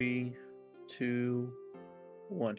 [0.00, 0.32] Three,
[0.86, 1.52] two,
[2.28, 2.56] one.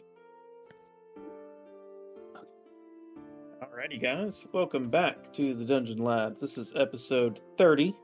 [3.62, 4.44] Alrighty, guys.
[4.52, 6.38] Welcome back to the Dungeon Lads.
[6.38, 7.96] This is episode 30.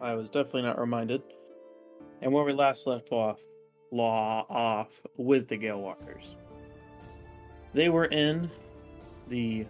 [0.00, 1.20] I was definitely not reminded.
[2.22, 3.40] And where we last left off,
[3.90, 6.34] law off with the Gale Walkers.
[7.74, 8.50] They were in
[9.28, 9.66] the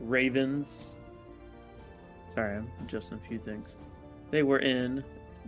[0.00, 0.96] Ravens.
[2.34, 3.76] Sorry, I'm adjusting a few things.
[4.32, 5.04] They were in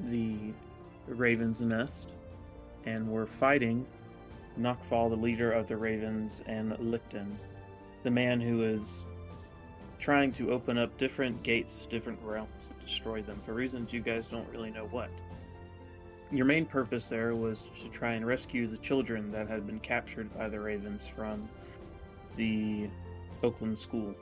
[0.07, 0.52] the
[1.09, 2.11] Ravens Nest
[2.87, 3.87] and we were fighting
[4.58, 7.35] Knockfall, the leader of the Ravens, and Licton,
[8.03, 9.04] the man who is
[9.99, 14.00] trying to open up different gates to different realms and destroy them for reasons you
[14.00, 15.11] guys don't really know what.
[16.31, 20.32] Your main purpose there was to try and rescue the children that had been captured
[20.36, 21.49] by the Ravens from
[22.36, 22.89] the
[23.43, 24.14] Oakland school.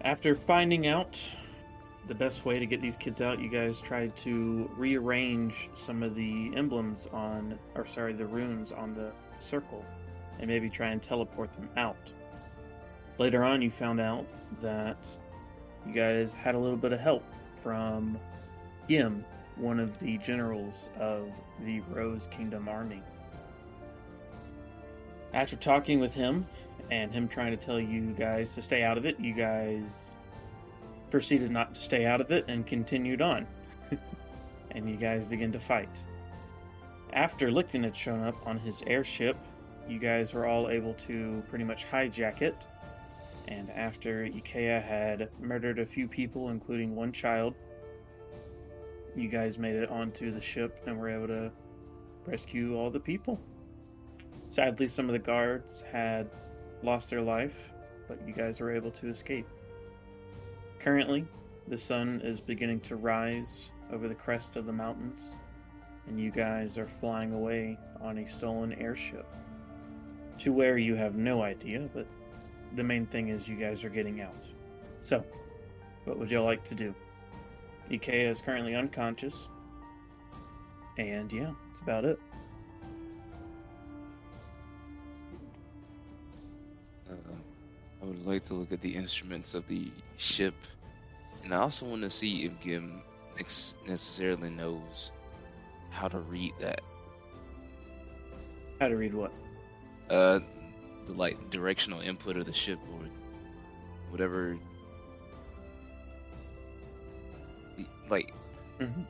[0.00, 1.20] After finding out
[2.08, 6.14] the best way to get these kids out, you guys tried to rearrange some of
[6.14, 9.84] the emblems on, or sorry, the runes on the circle,
[10.38, 12.12] and maybe try and teleport them out.
[13.18, 14.26] Later on, you found out
[14.60, 15.08] that
[15.86, 17.24] you guys had a little bit of help
[17.62, 18.18] from
[18.88, 19.24] Gim,
[19.56, 21.30] one of the generals of
[21.64, 23.02] the Rose Kingdom army.
[25.32, 26.46] After talking with him
[26.90, 30.06] and him trying to tell you guys to stay out of it, you guys
[31.10, 33.46] proceeded not to stay out of it and continued on.
[34.70, 35.88] and you guys begin to fight.
[37.12, 39.36] After Licton had shown up on his airship,
[39.88, 42.56] you guys were all able to pretty much hijack it.
[43.48, 47.54] And after Ikea had murdered a few people, including one child,
[49.14, 51.52] you guys made it onto the ship and were able to
[52.26, 53.40] rescue all the people.
[54.50, 56.28] Sadly, some of the guards had
[56.82, 57.72] lost their life,
[58.08, 59.46] but you guys were able to escape.
[60.86, 61.26] Currently,
[61.66, 65.32] the sun is beginning to rise over the crest of the mountains,
[66.06, 69.26] and you guys are flying away on a stolen airship.
[70.38, 72.06] To where you have no idea, but
[72.76, 74.44] the main thing is you guys are getting out.
[75.02, 75.24] So,
[76.04, 76.94] what would y'all like to do?
[77.90, 79.48] Ikea is currently unconscious,
[80.98, 82.20] and yeah, that's about it.
[87.10, 87.14] Uh,
[88.00, 90.54] I would like to look at the instruments of the ship,
[91.46, 93.00] and I also want to see if Gim
[93.38, 95.12] ex- necessarily knows
[95.90, 96.80] how to read that.
[98.80, 99.32] How to read what?
[100.10, 100.40] Uh,
[101.06, 103.00] the like directional input of the ship or
[104.10, 104.58] whatever.
[108.10, 108.32] Like,
[108.80, 109.02] Mm-hmm.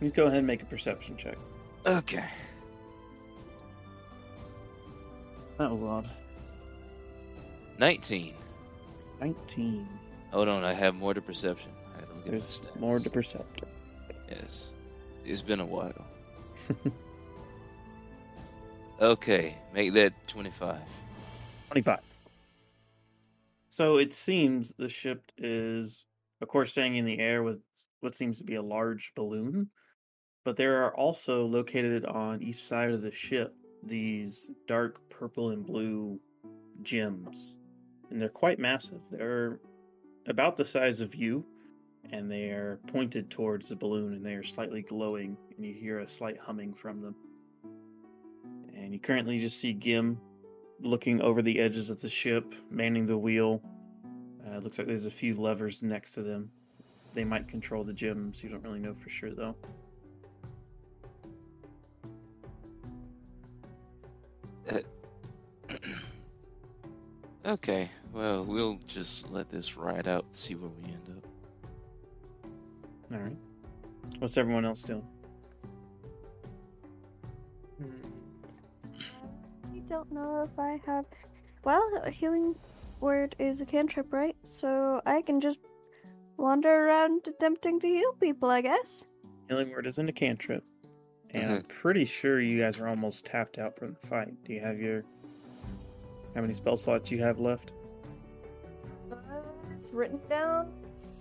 [0.00, 1.36] Let's go ahead and make a perception check.
[1.84, 2.24] okay,
[5.58, 6.10] That was odd.
[7.78, 8.34] nineteen.
[9.20, 9.86] 19.
[10.32, 11.70] Hold on, I have more to perception.
[11.94, 13.62] I had to look at my There's more to percept.
[14.28, 14.70] Yes,
[15.24, 16.06] it's been a while.
[19.00, 20.80] okay, make that twenty-five.
[21.70, 22.00] 25.
[23.68, 26.04] So it seems the ship is,
[26.40, 27.60] of course, staying in the air with
[28.00, 29.70] what seems to be a large balloon,
[30.44, 33.54] but there are also located on each side of the ship
[33.84, 36.18] these dark purple and blue
[36.82, 37.56] gems.
[38.10, 39.00] And they're quite massive.
[39.10, 39.60] They're
[40.26, 41.44] about the size of you,
[42.12, 46.00] and they are pointed towards the balloon, and they are slightly glowing, and you hear
[46.00, 47.14] a slight humming from them.
[48.74, 50.18] And you currently just see Gim
[50.80, 53.62] looking over the edges of the ship, manning the wheel.
[54.46, 56.50] Uh, it looks like there's a few levers next to them.
[57.12, 58.42] They might control the gems.
[58.42, 59.54] You don't really know for sure, though.
[67.46, 72.50] Okay, well, we'll just let this ride out, and see where we end up.
[73.12, 73.36] All right.
[74.18, 75.06] What's everyone else doing?
[77.78, 78.06] Hmm.
[79.74, 81.04] I don't know if I have.
[81.64, 82.54] Well, a healing
[83.00, 84.36] word is a cantrip, right?
[84.44, 85.60] So I can just
[86.36, 89.06] wander around attempting to heal people, I guess.
[89.48, 90.64] Healing word isn't a cantrip,
[91.30, 91.52] and.
[91.52, 94.32] I'm pretty sure you guys are almost tapped out from the fight.
[94.44, 95.04] Do you have your
[96.34, 97.72] how many spell slots you have left?
[99.80, 100.70] It's written down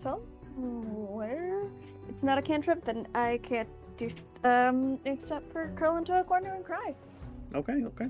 [0.04, 1.64] somewhere.
[2.10, 4.10] It's not a cantrip, then I can't do
[4.44, 6.94] um except for curl into a corner and cry.
[7.56, 8.08] Okay, okay.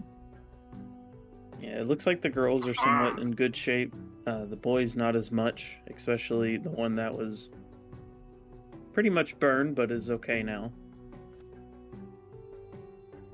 [1.61, 3.93] Yeah, it looks like the girls are somewhat in good shape.
[4.25, 7.49] Uh, the boys not as much, especially the one that was
[8.91, 10.71] pretty much burned, but is okay now.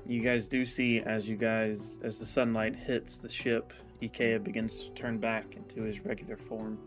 [0.06, 3.72] You guys do see as you guys, as the sunlight hits the ship,
[4.02, 6.78] Ikea begins to turn back into his regular form.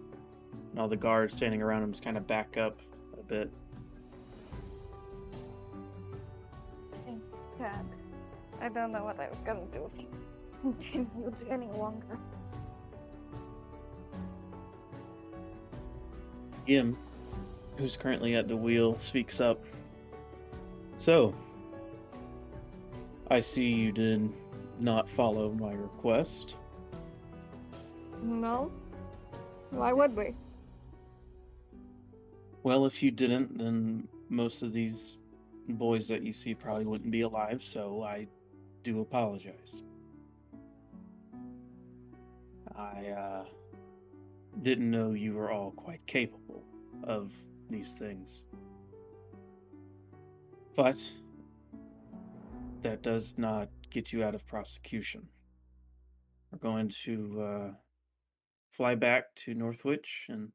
[0.71, 2.79] And all the guards standing around him just kind of back up
[3.19, 3.51] a bit.
[7.59, 7.85] God.
[8.61, 10.07] I don't know what I was gonna do if you
[10.61, 12.17] continued any longer.
[16.65, 16.97] Gim,
[17.77, 19.59] who's currently at the wheel, speaks up.
[20.99, 21.33] So,
[23.29, 24.29] I see you did
[24.79, 26.55] not follow my request.
[28.21, 28.71] No?
[29.71, 30.36] Why would we?
[32.63, 35.18] Well, if you didn't, then most of these
[35.68, 38.27] boys that you see probably wouldn't be alive, so I
[38.83, 39.83] do apologize.
[42.75, 43.45] I uh,
[44.62, 46.63] didn't know you were all quite capable
[47.04, 47.33] of
[47.69, 48.45] these things.
[50.75, 50.98] But
[52.81, 55.27] that does not get you out of prosecution.
[56.51, 57.71] We're going to uh,
[58.79, 60.53] fly back to Northwich and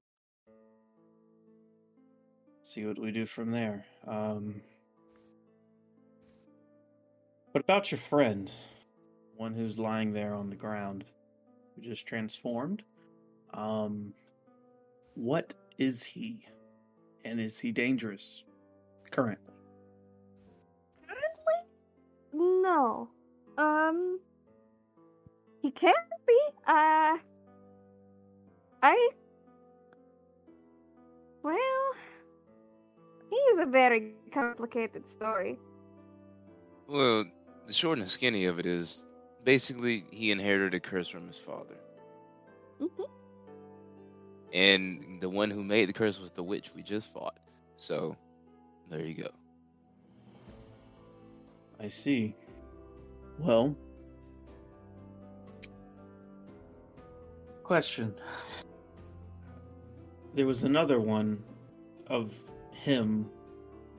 [2.65, 3.85] see what we do from there.
[4.09, 4.63] Um,
[7.53, 8.51] what about your friend?
[9.37, 11.05] One who's lying there on the ground,
[11.77, 12.83] who just transformed?
[13.53, 14.15] Um,
[15.17, 16.47] what is he?
[17.27, 18.43] And is he dangerous
[19.11, 19.53] currently?
[21.07, 22.63] Currently?
[22.63, 23.11] No.
[23.59, 24.19] Um.
[25.61, 25.95] He can't
[26.27, 26.39] be.
[26.67, 27.19] Uh.
[28.85, 29.09] I.
[31.43, 31.57] Well.
[33.31, 35.59] He is a very complicated story.
[36.87, 37.25] Well,
[37.67, 39.07] the short and skinny of it is
[39.43, 41.77] basically he inherited a curse from his father.
[42.79, 43.09] Mhm.
[44.53, 47.39] And the one who made the curse was the witch we just fought.
[47.79, 48.17] So,
[48.91, 49.31] there you go.
[51.81, 52.37] I see.
[53.39, 53.75] Well,
[57.63, 58.15] question.
[60.35, 61.43] There was another one
[62.09, 62.35] of
[62.73, 63.31] him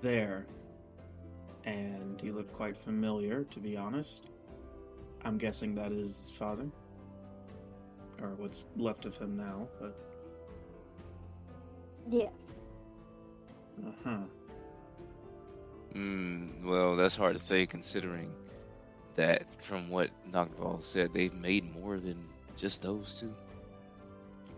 [0.01, 0.45] there,
[1.63, 4.27] and he looked quite familiar, to be honest.
[5.23, 6.67] I'm guessing that is his father,
[8.21, 9.97] or what's left of him now, but
[12.07, 12.59] Yes.
[13.85, 14.17] uh huh.
[15.95, 18.31] Mm, well, that's hard to say considering
[19.15, 22.27] that from what Noctval said, they've made more than
[22.57, 23.33] just those two.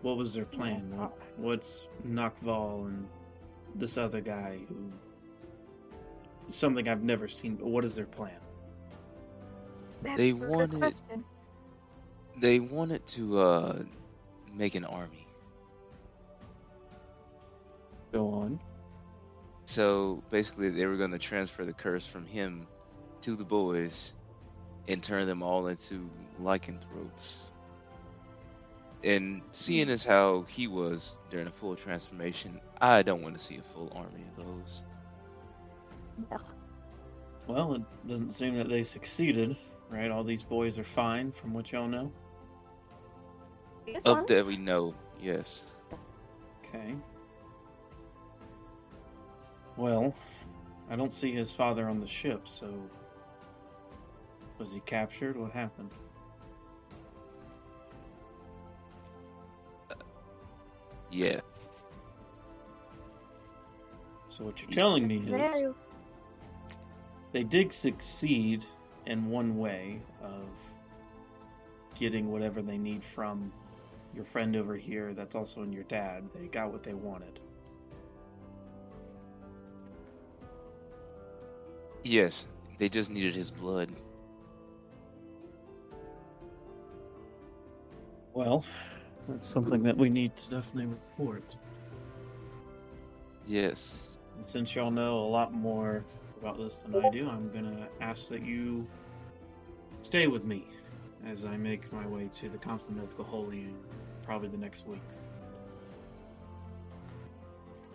[0.02, 0.96] What was their plan?
[0.96, 3.08] What, what's Noctval and
[3.74, 4.76] this other guy who?
[6.50, 7.56] Something I've never seen.
[7.56, 8.38] But what is their plan?
[10.02, 11.24] That's They a good wanted- question.
[12.40, 13.82] They wanted to uh
[14.54, 15.26] make an army.
[18.12, 18.60] Go on.
[19.64, 22.66] So basically, they were going to transfer the curse from him
[23.22, 24.14] to the boys
[24.86, 26.08] and turn them all into
[26.40, 27.42] lycanthropes.
[29.04, 33.56] And seeing as how he was during a full transformation, I don't want to see
[33.56, 34.82] a full army of those.
[36.30, 36.38] No.
[37.46, 39.56] Well, it doesn't seem that they succeeded,
[39.88, 40.10] right?
[40.10, 42.12] All these boys are fine, from what y'all know.
[43.86, 45.64] These Of that we know, yes.
[46.64, 46.94] Okay.
[49.76, 50.12] Well,
[50.90, 52.72] I don't see his father on the ship, so.
[54.58, 55.36] Was he captured?
[55.36, 55.92] What happened?
[61.10, 61.40] Yeah.
[64.28, 65.74] So, what you're telling me is.
[67.32, 68.64] They did succeed
[69.06, 70.48] in one way of
[71.94, 73.52] getting whatever they need from
[74.14, 76.24] your friend over here that's also in your dad.
[76.34, 77.38] They got what they wanted.
[82.02, 82.46] Yes.
[82.78, 83.90] They just needed his blood.
[88.32, 88.64] Well,
[89.28, 91.56] that's something that we need to definitely report.
[93.46, 94.16] Yes.
[94.36, 96.04] And since y'all know a lot more
[96.40, 98.86] about this than I do, I'm gonna ask that you
[100.02, 100.66] stay with me
[101.26, 103.74] as I make my way to the continent of the Holy in
[104.22, 105.02] probably the next week.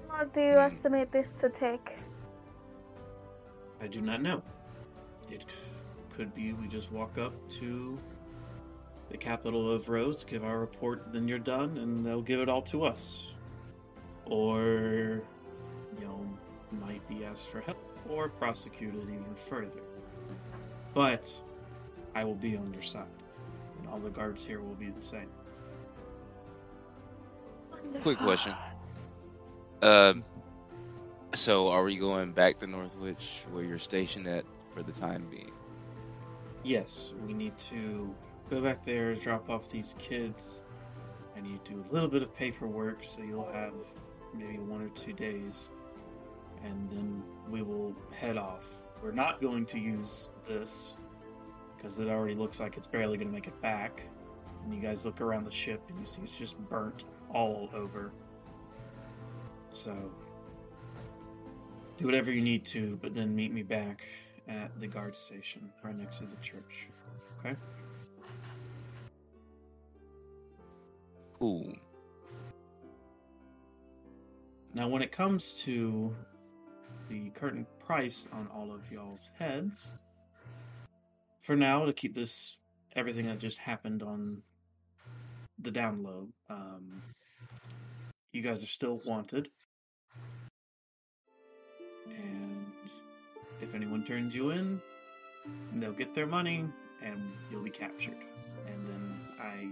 [0.09, 0.57] How do you Hmm.
[0.59, 1.89] estimate this to take?
[3.81, 4.41] I do not know.
[5.31, 5.45] It
[6.15, 7.97] could be we just walk up to
[9.13, 12.63] the capital of Rhodes, give our report, then you're done, and they'll give it all
[12.63, 13.27] to us.
[14.25, 15.21] Or,
[15.99, 16.25] you know,
[16.81, 17.77] might be asked for help
[18.09, 19.81] or prosecuted even further.
[20.95, 21.29] But
[22.15, 23.05] I will be on your side,
[23.79, 25.29] and all the guards here will be the same.
[28.01, 28.55] Quick question.
[29.83, 30.25] Um.
[31.35, 35.51] So, are we going back to Northwich, where you're stationed at for the time being?
[36.63, 38.13] Yes, we need to
[38.49, 40.61] go back there, drop off these kids.
[41.35, 43.73] and you do a little bit of paperwork, so you'll have
[44.35, 45.69] maybe one or two days,
[46.63, 48.63] and then we will head off
[49.03, 50.93] we're not going to use this
[51.75, 54.01] because it already looks like it's barely going to make it back.
[54.63, 58.13] And you guys look around the ship and you see it's just burnt all over.
[59.73, 59.93] So,
[61.97, 64.03] do whatever you need to, but then meet me back
[64.47, 66.87] at the guard station right next to the church.
[67.39, 67.57] Okay?
[71.43, 71.73] Cool.
[74.73, 76.15] Now, when it comes to
[77.09, 79.91] the current price on all of y'all's heads,
[81.41, 82.55] for now, to keep this
[82.95, 84.41] everything that just happened on
[85.61, 87.01] the download, um,
[88.31, 89.49] you guys are still wanted.
[92.07, 92.71] And
[93.61, 94.81] if anyone turns you in,
[95.73, 96.63] they'll get their money
[97.03, 98.23] and you'll be captured.
[98.65, 99.67] And then I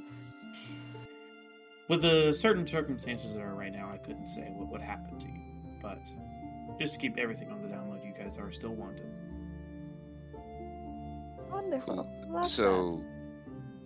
[1.92, 5.26] with the certain circumstances that are right now, I couldn't say what would happen to
[5.26, 5.42] you.
[5.82, 6.00] But
[6.80, 9.12] just to keep everything on the download, you guys are still wanted.
[11.52, 12.10] Wonderful.
[12.30, 13.04] Love So,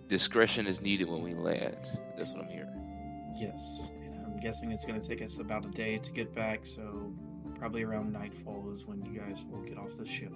[0.06, 1.98] discretion is needed when we land.
[2.16, 3.34] That's what I'm hearing.
[3.36, 3.90] Yes.
[4.04, 7.12] And I'm guessing it's going to take us about a day to get back, so
[7.58, 10.32] probably around nightfall is when you guys will get off the ship.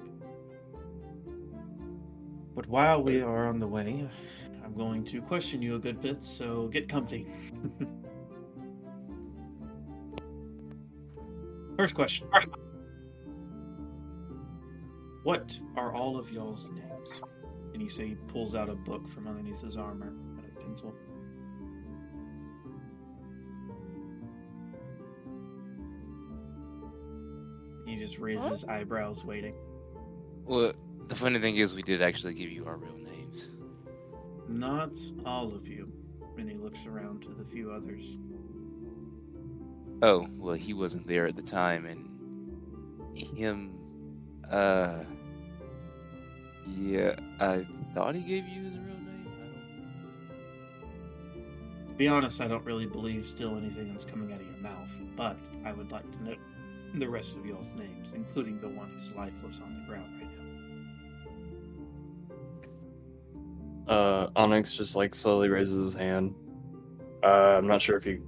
[2.52, 4.10] But while we are on the way,
[4.70, 7.26] I'm going to question you a good bit, so get comfy.
[11.76, 12.28] First question.
[15.24, 17.20] What are all of y'all's names?
[17.74, 20.94] And you say he pulls out a book from underneath his armor and a pencil.
[27.86, 28.50] He just raises Huh?
[28.50, 29.54] his eyebrows, waiting.
[30.44, 30.72] Well,
[31.08, 33.09] the funny thing is, we did actually give you our real names.
[34.50, 34.92] Not
[35.24, 35.90] all of you.
[36.36, 38.04] And he looks around to the few others.
[40.02, 42.08] Oh, well, he wasn't there at the time, and
[43.14, 43.74] him,
[44.50, 45.04] uh,
[46.66, 49.26] yeah, I thought he gave you his real name.
[51.88, 54.88] To be honest, I don't really believe still anything that's coming out of your mouth,
[55.16, 56.34] but I would like to know
[56.94, 60.39] the rest of y'all's names, including the one who's lifeless on the ground right now.
[63.90, 66.32] Uh, Onyx just like slowly raises his hand.
[67.24, 68.24] Uh, I'm not sure if you,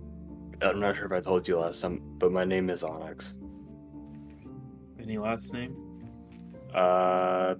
[0.61, 3.37] I'm not sure if I told you last time, but my name is Onyx.
[5.00, 5.76] Any last name?
[6.75, 7.54] Uh,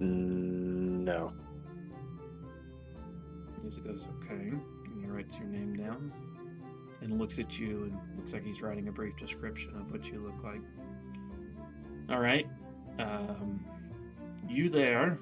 [0.00, 1.32] n- no.
[3.66, 4.34] It goes, okay.
[4.34, 6.10] And he writes your name down
[7.02, 10.24] and looks at you and looks like he's writing a brief description of what you
[10.24, 10.62] look like.
[12.08, 12.46] All right.
[12.98, 13.64] Um,
[14.48, 15.18] you there,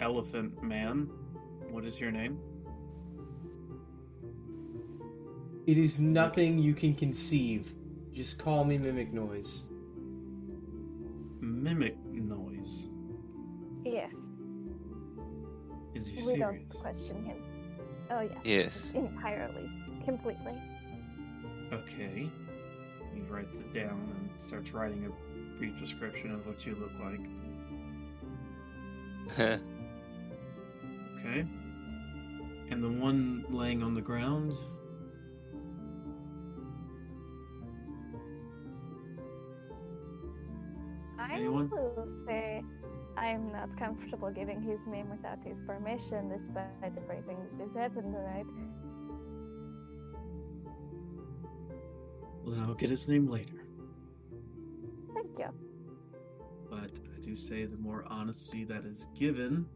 [0.00, 1.08] Elephant Man.
[1.70, 2.38] What is your name?
[5.66, 7.74] It is nothing you can conceive.
[8.12, 9.64] Just call me Mimic Noise.
[11.40, 12.88] Mimic Noise.
[13.84, 14.14] Yes,
[15.94, 16.38] Is he we serious?
[16.40, 17.36] don't question him.
[18.10, 18.38] Oh yes.
[18.44, 18.92] Yes.
[18.94, 19.70] Entirely,
[20.04, 20.60] completely.
[21.72, 22.30] Okay.
[23.14, 25.10] He writes it down and starts writing a
[25.58, 26.92] brief description of what you look
[29.38, 29.60] like.
[31.20, 31.46] Okay.
[32.70, 34.52] And the one laying on the ground.
[41.18, 41.70] I Anyone?
[41.70, 42.62] will say
[43.16, 48.46] I'm not comfortable giving his name without his permission, despite everything that has happened tonight.
[52.42, 53.64] Well, then I'll get his name later.
[55.12, 55.48] Thank you.
[56.70, 59.66] But I do say the more honesty that is given,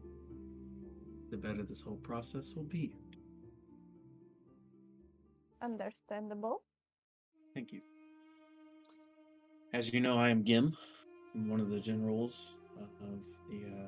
[1.35, 2.93] the better this whole process will be.
[5.61, 6.61] Understandable.
[7.53, 7.81] Thank you.
[9.73, 10.77] As you know, I am Gim,
[11.33, 13.87] I'm one of the generals of the uh,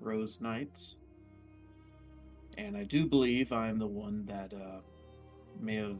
[0.00, 0.96] Rose Knights.
[2.58, 4.80] And I do believe I am the one that uh,
[5.60, 5.98] may have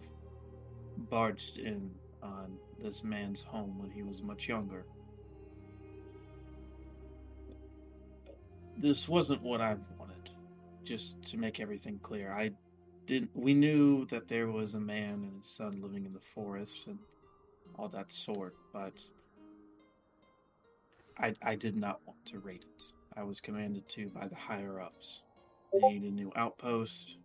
[1.11, 1.90] barged in
[2.23, 4.85] on this man's home when he was much younger.
[8.76, 9.76] This wasn't what I.
[10.85, 12.50] Just to make everything clear, I
[13.07, 13.31] didn't.
[13.35, 16.99] We knew that there was a man and his son living in the forest and
[17.79, 18.93] all that sort, but
[21.19, 22.85] I I did not want to raid it.
[23.17, 25.23] I was commanded to by the higher ups.
[25.73, 27.17] They needed a new outpost.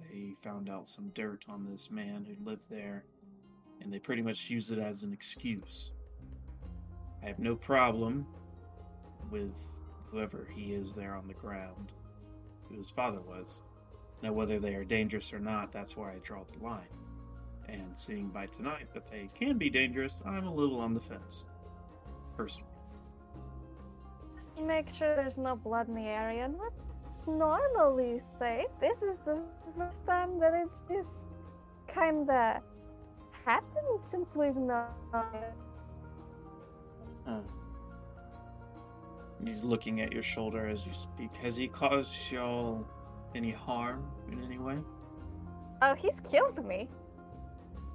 [0.00, 3.04] They found out some dirt on this man who lived there,
[3.80, 5.90] and they pretty much used it as an excuse.
[7.22, 8.26] I have no problem
[9.30, 9.78] with
[10.10, 11.92] whoever he is there on the ground,
[12.72, 13.60] who his father was.
[14.22, 16.88] Now, whether they are dangerous or not, that's where I draw the line.
[17.68, 21.44] And seeing by tonight that they can be dangerous, I'm a little on the fence.
[22.36, 22.62] person.
[24.36, 26.48] Just make sure there's no blood in the area.
[26.48, 26.72] Not
[27.26, 28.66] normally safe.
[28.80, 29.40] This is the
[29.76, 31.26] first time that it's just
[31.88, 32.62] kinda
[33.44, 34.86] happened since we've known
[35.34, 35.54] it.
[37.26, 37.40] Huh.
[39.44, 41.30] He's looking at your shoulder as you speak.
[41.42, 42.86] Has he caused y'all
[43.34, 44.78] any harm in any way?
[45.82, 46.88] Oh, he's killed me.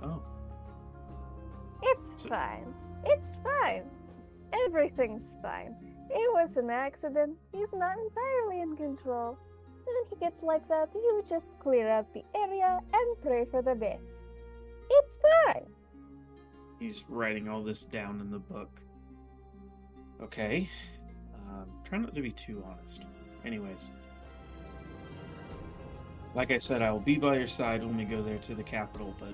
[0.02, 0.22] Oh,
[1.82, 2.74] It's So- fine.
[3.06, 3.90] It's fine.
[4.66, 5.76] Everything's fine.
[6.10, 7.38] It was an accident.
[7.54, 9.38] He's not entirely in control.
[9.86, 13.76] When he gets like that, you just clear out the area and pray for the
[13.76, 14.24] best.
[14.90, 15.68] It's fine.
[16.80, 18.70] he's writing all this down in the book.
[20.22, 20.70] Okay.
[21.50, 23.02] Um, try not to be too honest.
[23.46, 23.88] Anyways.
[26.36, 28.64] Like I said, I will be by your side when we go there to the
[28.64, 29.34] capital, but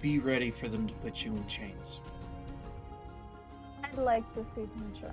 [0.00, 2.00] be ready for them to put you in chains.
[3.84, 5.10] I'd like to see them try.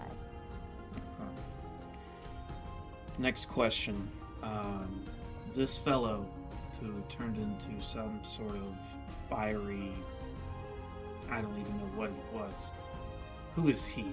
[1.20, 1.26] Huh.
[3.18, 4.10] Next question.
[4.42, 5.04] Um,
[5.54, 6.26] this fellow
[6.80, 8.76] who turned into some sort of
[9.30, 9.92] fiery.
[11.30, 12.72] I don't even know what it was.
[13.56, 14.06] Who is he?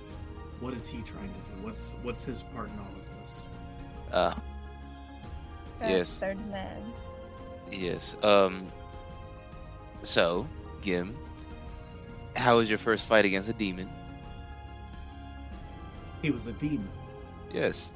[0.63, 1.67] What is he trying to do?
[1.67, 3.43] What's what's his part in all of this?
[4.13, 4.35] Uh,
[5.81, 6.21] That's Yes.
[6.21, 6.93] Third man.
[7.69, 8.17] yes.
[8.23, 8.69] Um.
[10.05, 10.47] So,
[10.81, 11.17] Gim,
[12.37, 13.91] how was your first fight against a demon?
[16.23, 16.89] He was a demon.
[17.53, 17.91] Yes.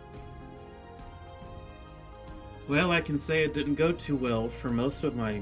[2.68, 5.40] Well, I can say it didn't go too well for most of my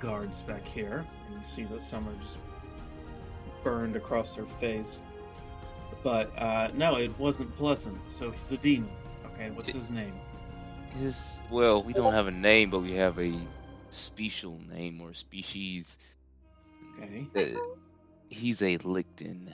[0.00, 1.06] guards back here.
[1.28, 2.38] And you see that some are just
[3.62, 4.98] burned across their face.
[6.04, 7.98] But uh, no, it wasn't pleasant.
[8.10, 8.90] So he's a demon.
[9.24, 10.12] Okay, what's his name?
[11.00, 13.32] His well, we don't have a name, but we have a
[13.88, 15.96] special name or species.
[17.02, 17.58] Okay, Uh,
[18.28, 19.48] he's a Licton.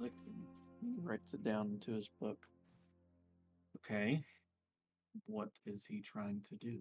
[0.00, 0.38] Licton.
[0.80, 2.38] He writes it down into his book.
[3.84, 4.22] Okay,
[5.26, 6.78] what is he trying to do?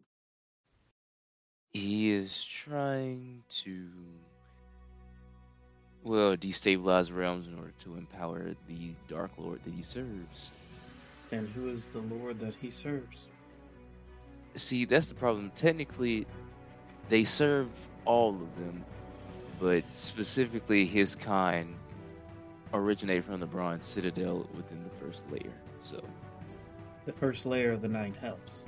[1.72, 3.90] He is trying to,
[6.08, 10.52] well, destabilize realms in order to empower the Dark Lord that he serves.
[11.32, 13.28] And who is the lord that he serves?
[14.56, 15.52] See, that's the problem.
[15.56, 16.26] Technically,
[17.10, 17.68] they serve
[18.06, 18.84] all of them,
[19.60, 21.76] but specifically his kind
[22.74, 25.54] originate from the Bronze Citadel within the first layer.
[25.82, 26.02] So,
[27.06, 28.64] The first layer of the nine hells.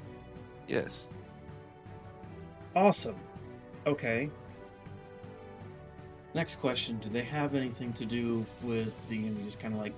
[0.68, 1.08] yes.
[2.76, 3.16] Awesome.
[3.88, 4.30] Okay.
[6.40, 9.18] Next question: Do they have anything to do with the?
[9.18, 9.94] And he just kind of like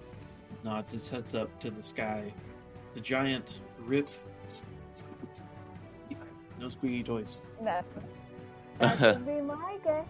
[0.63, 2.33] nods his heads up to the sky.
[2.95, 4.09] The giant rip.
[6.59, 7.35] No squeaky toys.
[7.61, 7.85] That,
[8.79, 10.07] that would be my guess,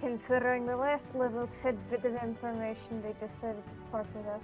[0.00, 4.42] considering the last little tidbit of information they decided to part with us.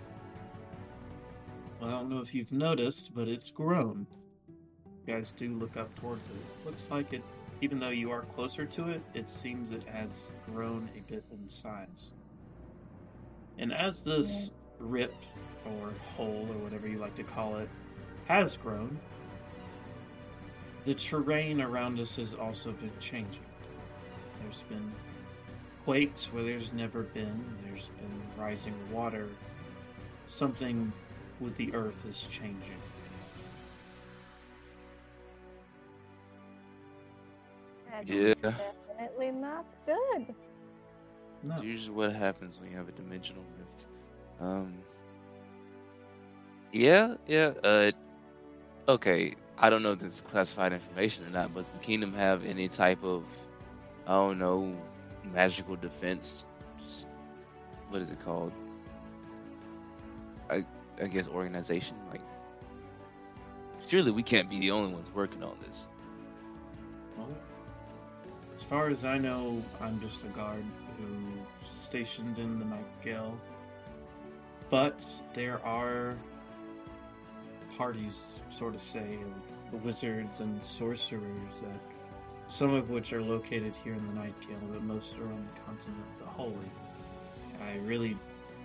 [1.81, 4.07] Well, I don't know if you've noticed, but it's grown.
[5.05, 6.65] You guys do look up towards it.
[6.65, 7.23] Looks like it,
[7.61, 11.49] even though you are closer to it, it seems it has grown a bit in
[11.49, 12.13] size.
[13.59, 15.15] And as this rip,
[15.65, 17.69] or hole, or whatever you like to call it,
[18.27, 18.99] has grown,
[20.85, 23.41] the terrain around us has also been changing.
[24.43, 24.93] There's been
[25.85, 29.29] quakes where there's never been, there's been rising water.
[30.29, 30.93] Something
[31.41, 32.81] with the earth is changing.
[38.05, 38.35] That's Yeah.
[38.35, 40.35] definitely not good.
[41.43, 41.55] No.
[41.55, 43.87] It's usually what happens when you have a dimensional rift.
[44.41, 44.75] Um.
[46.73, 47.53] Yeah, yeah.
[47.63, 47.93] Uh.
[48.89, 52.13] Okay, I don't know if this is classified information or not, but does the kingdom
[52.13, 53.25] have any type of,
[54.07, 54.73] I don't know,
[55.33, 56.45] magical defense?
[56.85, 57.07] Just,
[57.89, 58.53] what is it called?
[60.51, 60.65] I
[61.03, 61.97] I guess organization.
[62.11, 62.21] Like,
[63.89, 65.89] surely we can't be the only ones working on this.
[67.17, 67.29] Well,
[68.57, 70.65] as far as I know, I'm just a guard
[70.99, 71.07] who
[71.71, 73.39] stationed in the Nightingale.
[74.71, 76.17] But there are
[77.77, 79.19] parties, sort of say,
[79.73, 81.81] of wizards and sorcerers that
[82.49, 86.05] some of which are located here in the Nightingale, but most are on the continent
[86.15, 86.71] of the Holy.
[87.61, 88.17] I really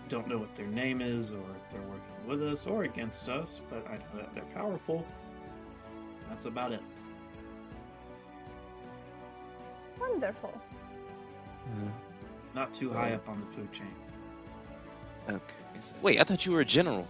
[0.07, 3.59] don't know what their name is, or if they're working with us or against us,
[3.69, 5.05] but I know that they're powerful.
[6.29, 6.81] That's about it.
[10.01, 10.49] Wonderful.
[10.49, 11.87] Hmm.
[12.53, 13.93] Not too high up on the food chain.
[15.29, 15.39] Okay.
[16.01, 17.07] Wait, I thought you were a general.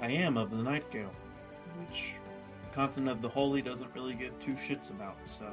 [0.00, 1.10] I am of the Nightingale,
[1.80, 2.12] which
[2.68, 5.46] the continent of the Holy doesn't really give two shits about, so.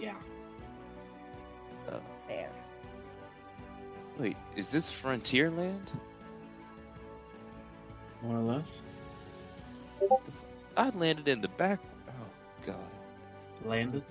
[0.00, 0.14] Yeah.
[1.90, 2.00] Oh.
[2.26, 2.50] Fair.
[4.18, 5.90] Wait, is this frontier land?
[8.22, 8.80] More or less.
[10.76, 11.80] I landed in the back.
[12.08, 12.76] Oh God.
[13.64, 14.02] Landed.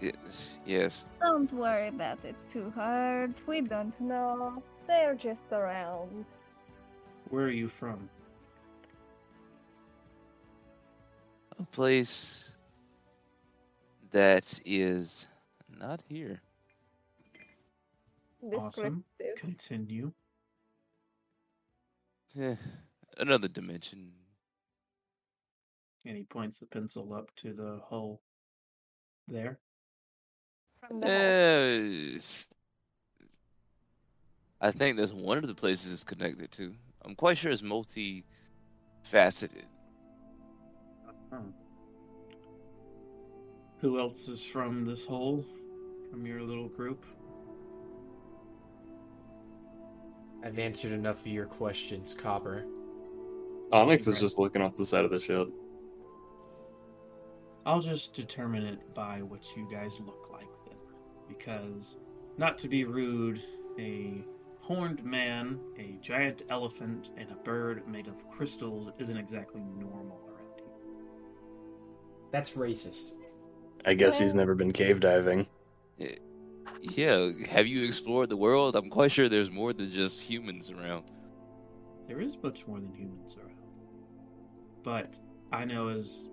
[0.00, 0.58] Yes.
[0.64, 1.06] Yes.
[1.20, 3.34] Don't worry about it too hard.
[3.46, 4.62] We don't know.
[4.86, 6.24] They're just around.
[7.30, 8.08] Where are you from?
[11.58, 12.52] A place
[14.12, 15.26] that is
[15.78, 16.40] not here.
[18.40, 19.04] Awesome.
[19.36, 20.12] Continue.
[22.38, 22.54] Eh,
[23.18, 24.12] another dimension.
[26.06, 28.22] And he points the pencil up to the hole
[29.26, 29.58] there.
[30.86, 31.16] From the hole.
[31.16, 32.18] Eh,
[34.60, 36.74] I think that's one of the places it's connected to.
[37.04, 39.64] I'm quite sure it's multi-faceted.
[41.32, 41.38] Oh.
[43.80, 45.44] Who else is from this hole?
[46.10, 47.04] From your little group?
[50.44, 52.64] I've answered enough of your questions, Copper.
[53.72, 55.48] Onyx is just looking off the side of the ship.
[57.66, 60.57] I'll just determine it by what you guys look like then.
[61.28, 61.96] Because,
[62.36, 63.42] not to be rude,
[63.78, 64.24] a
[64.60, 70.56] horned man, a giant elephant, and a bird made of crystals isn't exactly normal around
[70.56, 70.66] here.
[72.32, 73.12] That's racist.
[73.84, 75.46] I guess he's never been cave diving.
[76.80, 78.76] Yeah, have you explored the world?
[78.76, 81.04] I'm quite sure there's more than just humans around.
[82.06, 83.56] There is much more than humans around.
[84.82, 85.18] But
[85.52, 86.28] I know as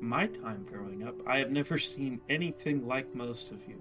[0.00, 3.80] my time growing up, I have never seen anything like most of you.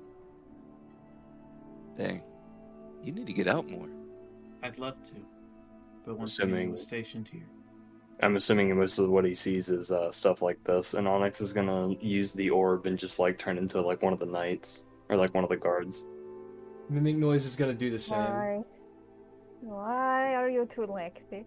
[1.97, 2.21] Dang.
[3.03, 3.88] You need to get out more.
[4.63, 5.13] I'd love to.
[6.05, 7.47] But once Assuming- you was stationed here.
[8.21, 11.51] I'm assuming most of what he sees is uh, stuff like this, and Onyx is
[11.51, 15.17] gonna use the orb and just like turn into like one of the knights or
[15.17, 16.05] like one of the guards.
[16.89, 18.17] Mimic Noise is gonna do the same.
[18.17, 18.63] Why?
[19.62, 21.45] Why are you two like this?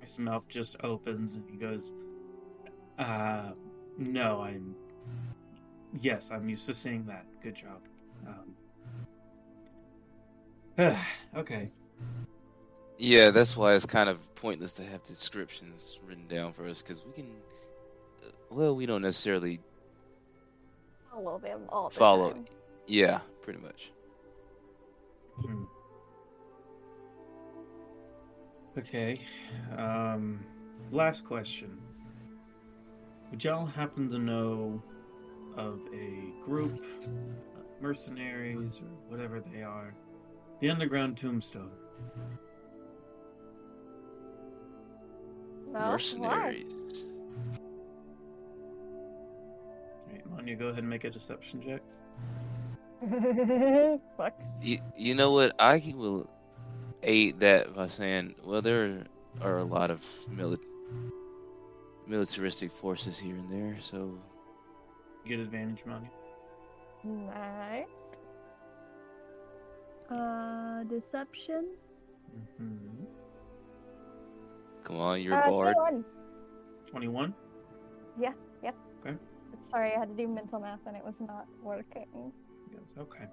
[0.00, 1.92] His mouth just opens and he goes,
[2.98, 3.52] uh,
[3.96, 4.74] no, I'm.
[6.00, 7.24] Yes, I'm used to seeing that.
[7.42, 7.80] Good job.
[8.26, 8.54] Um,
[11.36, 11.70] okay.
[12.98, 17.04] Yeah, that's why it's kind of pointless to have descriptions written down for us because
[17.04, 17.26] we can.
[18.24, 19.60] uh, Well, we don't necessarily.
[21.10, 22.32] Follow them all the Follow.
[22.32, 22.44] time.
[22.86, 23.90] Yeah, pretty much.
[25.40, 25.64] Hmm.
[28.78, 29.20] Okay.
[29.76, 30.44] Um,
[30.92, 31.78] last question.
[33.30, 34.82] Would y'all happen to know
[35.56, 39.94] of a group, uh, mercenaries or whatever they are,
[40.60, 41.70] the Underground Tombstone?
[45.66, 45.78] No?
[45.78, 45.90] Why?
[45.92, 47.06] Mercenaries.
[50.08, 51.82] Alright, Manya, go ahead and make a deception check.
[54.16, 54.34] Fuck.
[54.60, 55.54] You, you know what?
[55.58, 56.28] I will
[57.02, 59.04] aid that by saying, well, there
[59.40, 60.58] are a lot of mili-
[62.06, 64.18] militaristic forces here and there, so
[65.24, 66.10] You get advantage, Manya.
[67.04, 67.86] Nice.
[70.10, 71.66] Uh, deception.
[72.60, 73.04] Mm-hmm.
[74.84, 75.76] come on, you're a Uh, bard.
[75.76, 76.04] 21.
[76.90, 77.34] 21?
[79.62, 82.32] Sorry, I had to do mental math and it was not working.
[82.72, 83.26] Yes, okay.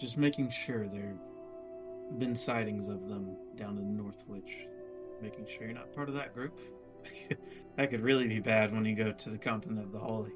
[0.00, 1.14] Just making sure there
[2.08, 4.66] have been sightings of them down in Northwich.
[5.22, 6.58] Making sure you're not part of that group.
[7.76, 10.32] that could really be bad when you go to the continent of the Holy.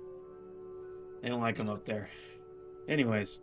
[1.20, 2.08] They don't like them up there.
[2.88, 3.40] Anyways.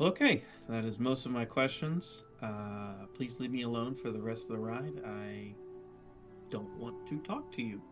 [0.00, 2.22] Okay, that is most of my questions.
[2.40, 4.94] Uh, please leave me alone for the rest of the ride.
[5.04, 5.52] I
[6.48, 7.82] don't want to talk to you.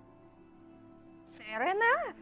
[1.37, 2.16] Fair enough.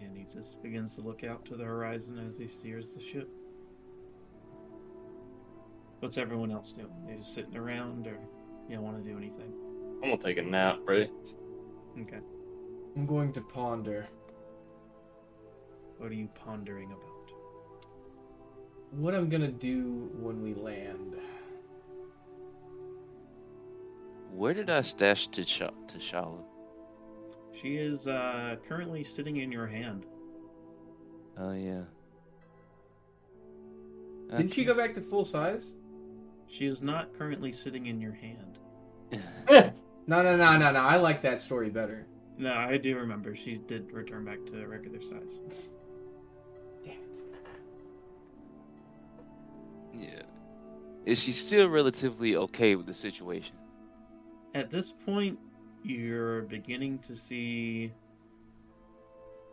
[0.00, 3.28] And he just begins to look out to the horizon as he steers the ship.
[6.00, 6.90] What's everyone else doing?
[7.06, 8.18] They just sitting around, or
[8.68, 9.52] you don't want to do anything?
[10.02, 11.08] I'm gonna take a nap, right?
[12.00, 12.18] Okay.
[12.96, 14.04] I'm going to ponder.
[15.98, 17.11] What are you pondering about?
[18.92, 21.16] What I'm gonna do when we land.
[24.30, 25.72] Where did I stash T'Challa?
[25.88, 26.42] T'Challa?
[27.60, 30.04] She is uh, currently sitting in your hand.
[31.38, 31.82] Oh yeah.
[34.30, 35.72] Didn't she go back to full size?
[36.48, 38.58] She is not currently sitting in your hand.
[40.04, 40.80] No, no, no, no, no.
[40.80, 42.06] I like that story better.
[42.36, 45.40] No, I do remember she did return back to regular size.
[49.94, 50.22] Yeah.
[51.06, 53.56] Is she still relatively okay with the situation?
[54.54, 55.38] At this point,
[55.82, 57.92] you're beginning to see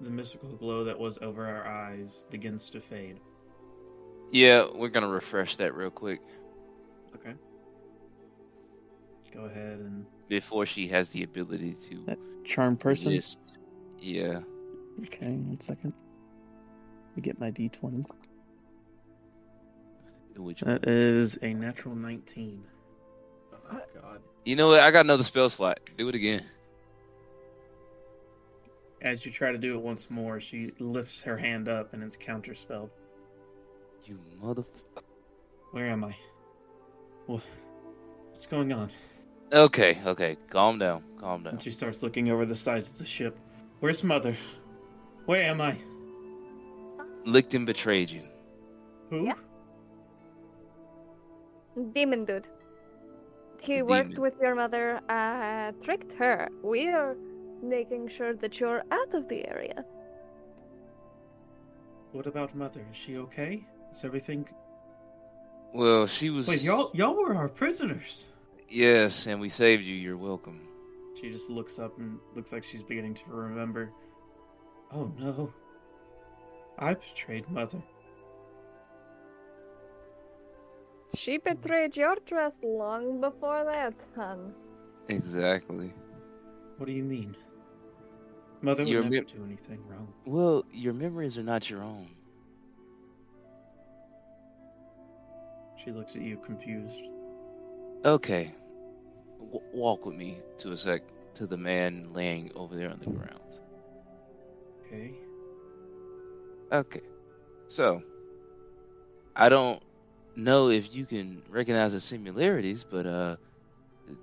[0.01, 3.19] the mystical glow that was over our eyes begins to fade.
[4.31, 6.21] Yeah, we're gonna refresh that real quick
[7.15, 7.33] Okay.
[9.33, 13.09] Go ahead and before she has the ability to That charm person.
[13.11, 13.57] resist.
[13.99, 14.41] Yeah.
[15.03, 15.93] Okay, one second.
[17.09, 18.05] Let me get my d20.
[20.39, 22.63] Which That is a natural 19.
[23.71, 24.21] Oh god.
[24.45, 24.79] you know what?
[24.79, 25.79] I got another spell slot.
[25.97, 26.43] Do it again.
[29.01, 32.15] As you try to do it once more, she lifts her hand up and it's
[32.17, 32.89] counterspelled.
[34.05, 35.03] You motherfucker.
[35.71, 36.15] Where am I?
[37.25, 37.43] What?
[38.29, 38.89] What's going on?
[39.51, 40.37] Okay, okay.
[40.49, 41.03] Calm down.
[41.19, 41.53] Calm down.
[41.53, 43.37] And she starts looking over the sides of the ship.
[43.81, 44.35] Where's Mother?
[45.25, 45.77] Where am I?
[47.25, 48.23] Licton betrayed you.
[49.09, 49.31] Who?
[51.79, 51.93] Yeah.
[51.93, 52.47] Demon dude.
[53.61, 56.47] He The worked with your mother, uh, tricked her.
[56.63, 57.15] We are
[57.61, 59.83] making sure that you're out of the area.
[62.11, 62.81] What about Mother?
[62.91, 63.63] Is she okay?
[63.91, 64.47] Is everything?
[65.73, 66.47] Well, she was.
[66.47, 68.25] Wait, y'all, y'all were our prisoners.
[68.67, 69.95] Yes, and we saved you.
[69.95, 70.61] You're welcome.
[71.19, 73.91] She just looks up and looks like she's beginning to remember.
[74.91, 75.53] Oh no.
[76.79, 77.81] I betrayed Mother.
[81.15, 84.53] She betrayed your trust long before that, hun.
[85.07, 85.91] Exactly.
[86.77, 87.35] What do you mean?
[88.61, 90.13] Mother would Your never mem- do anything wrong.
[90.25, 92.09] Well, your memories are not your own.
[95.83, 96.99] She looks at you confused.
[98.05, 98.53] Okay.
[99.39, 101.01] W- walk with me to a sec
[101.35, 103.57] to the man laying over there on the ground.
[104.85, 105.13] Okay.
[106.71, 107.01] Okay.
[107.67, 108.03] So,
[109.35, 109.81] I don't
[110.43, 113.35] know if you can recognize the similarities, but uh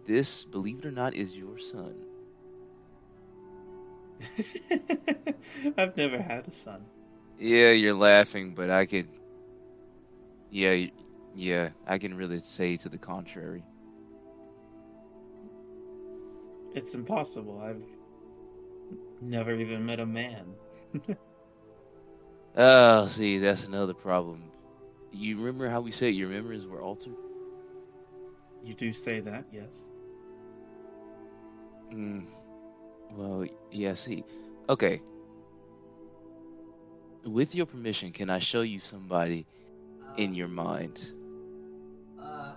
[0.06, 1.94] this, believe it or not, is your son.
[5.78, 6.84] I've never had a son.
[7.38, 9.08] Yeah, you're laughing, but I could
[10.50, 10.86] Yeah,
[11.34, 13.64] yeah, I can really say to the contrary.
[16.74, 17.60] It's impossible.
[17.60, 17.82] I've
[19.20, 20.46] never even met a man.
[22.56, 24.50] Oh, see, that's another problem.
[25.12, 27.14] You remember how we said your memories were altered?
[28.64, 29.74] You do say that, yes.
[31.92, 32.24] Mm.
[33.12, 34.24] Well, yeah, see.
[34.68, 35.00] Okay.
[37.24, 39.46] With your permission, can I show you somebody
[40.16, 41.00] in your mind?
[42.20, 42.52] Uh,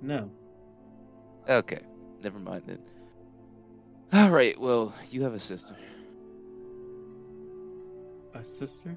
[0.00, 0.30] No.
[1.48, 1.80] Okay.
[2.22, 2.78] Never mind then.
[4.12, 4.58] All right.
[4.58, 5.76] Well, you have a sister.
[8.34, 8.96] A sister?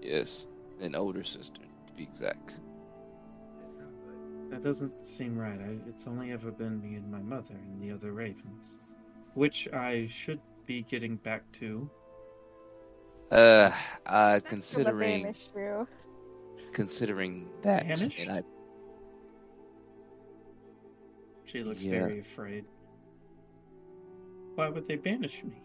[0.00, 0.46] Yes,
[0.80, 2.60] an older sister, to be exact.
[4.50, 5.58] That doesn't seem right.
[5.58, 8.76] I, it's only ever been me and my mother and the other ravens.
[9.34, 11.90] Which I should be getting back to.
[13.30, 13.70] Uh,
[14.06, 15.34] uh, considering
[16.72, 18.18] considering that, Banished?
[18.18, 18.42] and I
[21.44, 22.00] She looks Yeah.
[22.00, 22.64] very afraid.
[24.56, 25.62] Why would they banish me?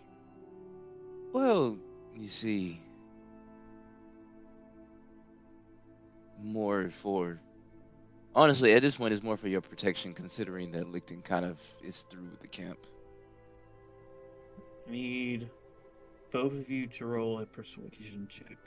[1.33, 1.77] Well,
[2.15, 2.81] you see,
[6.41, 7.39] more for.
[8.35, 12.01] Honestly, at this point, it's more for your protection, considering that Licton kind of is
[12.09, 12.79] through with the camp.
[14.87, 15.49] I need
[16.31, 18.57] both of you to roll a persuasion check.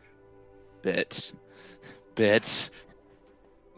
[0.83, 1.33] Bet.
[2.15, 2.71] Bet.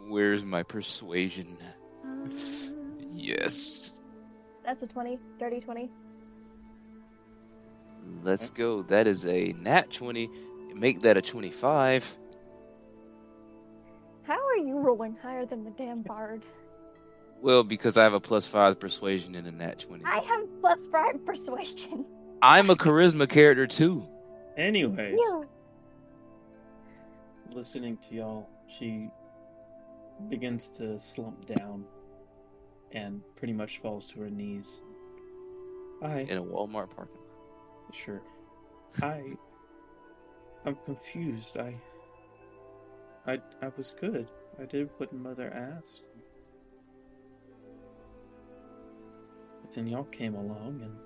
[0.09, 1.59] Where's my persuasion?
[2.03, 2.37] Um,
[3.15, 3.99] yes.
[4.65, 5.91] That's a 20, dirty 20.
[8.23, 8.83] Let's go.
[8.83, 10.31] That is a nat 20.
[10.75, 12.17] Make that a 25.
[14.27, 16.43] How are you rolling higher than the damn bard?
[17.43, 20.05] Well, because I have a plus 5 persuasion and a nat 20.
[20.05, 22.07] I have plus five persuasion.
[22.41, 24.07] I'm a charisma character too.
[24.57, 25.47] Anyways, You.
[27.53, 29.09] listening to y'all, she
[30.29, 31.85] begins to slump down
[32.93, 34.81] and pretty much falls to her knees.
[36.03, 37.95] I In a Walmart parking lot.
[37.95, 38.23] Sure.
[39.03, 39.23] I
[40.65, 41.57] I'm confused.
[41.59, 41.75] I
[43.27, 44.29] I I was good.
[44.61, 46.07] I did what mother asked.
[49.63, 50.97] But then y'all came along and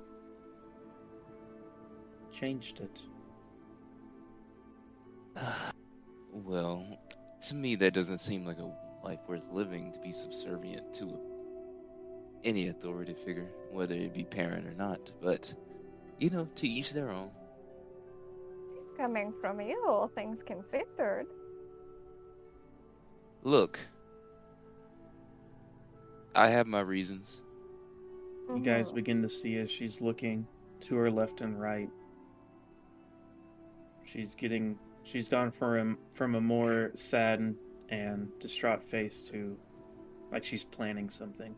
[2.33, 3.01] changed it.
[6.31, 6.87] Well,
[7.49, 8.71] to me, that doesn't seem like a
[9.03, 11.19] life worth living to be subservient to
[12.45, 15.01] any authority figure, whether it be parent or not.
[15.21, 15.53] But,
[16.19, 17.31] you know, to each their own.
[18.97, 21.27] Coming from you, all things considered.
[23.43, 23.81] Look,
[26.35, 27.43] I have my reasons.
[28.49, 30.47] You guys begin to see as she's looking
[30.83, 31.91] to her left and right.
[34.05, 34.79] She's getting
[35.11, 37.57] She's gone from from a more sad and,
[37.89, 39.57] and distraught face to
[40.31, 41.55] like she's planning something.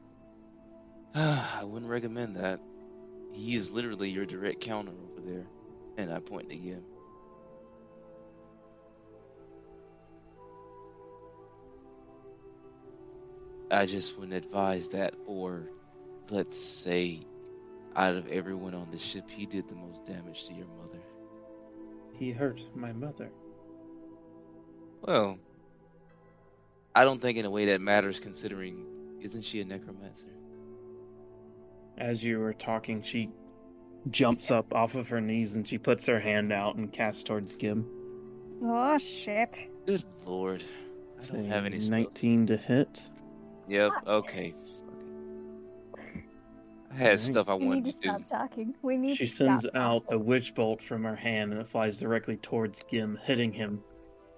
[1.16, 2.60] I wouldn't recommend that.
[3.32, 5.46] He is literally your direct counter over there.
[5.96, 6.82] And I point to him.
[13.70, 15.68] I just wouldn't advise that, or
[16.30, 17.20] let's say,
[17.96, 20.98] out of everyone on the ship, he did the most damage to your mother.
[22.18, 23.30] He hurt my mother.
[25.02, 25.38] Well,
[26.94, 28.84] I don't think in a way that matters considering,
[29.20, 30.26] isn't she a necromancer?
[31.96, 33.30] As you were talking, she
[34.10, 37.54] jumps up off of her knees and she puts her hand out and casts towards
[37.54, 37.86] Gim.
[38.62, 39.68] Oh shit.
[39.86, 40.64] Good lord.
[41.22, 41.90] I don't have any spells.
[41.90, 43.02] 19 to hit.
[43.70, 44.54] Yep, okay.
[46.92, 47.20] I had Alright.
[47.20, 48.08] stuff I We need wanted to to do.
[48.08, 48.74] stop talking.
[48.82, 51.68] We need She to sends stop out a witch bolt from her hand and it
[51.68, 53.80] flies directly towards Gim, hitting him.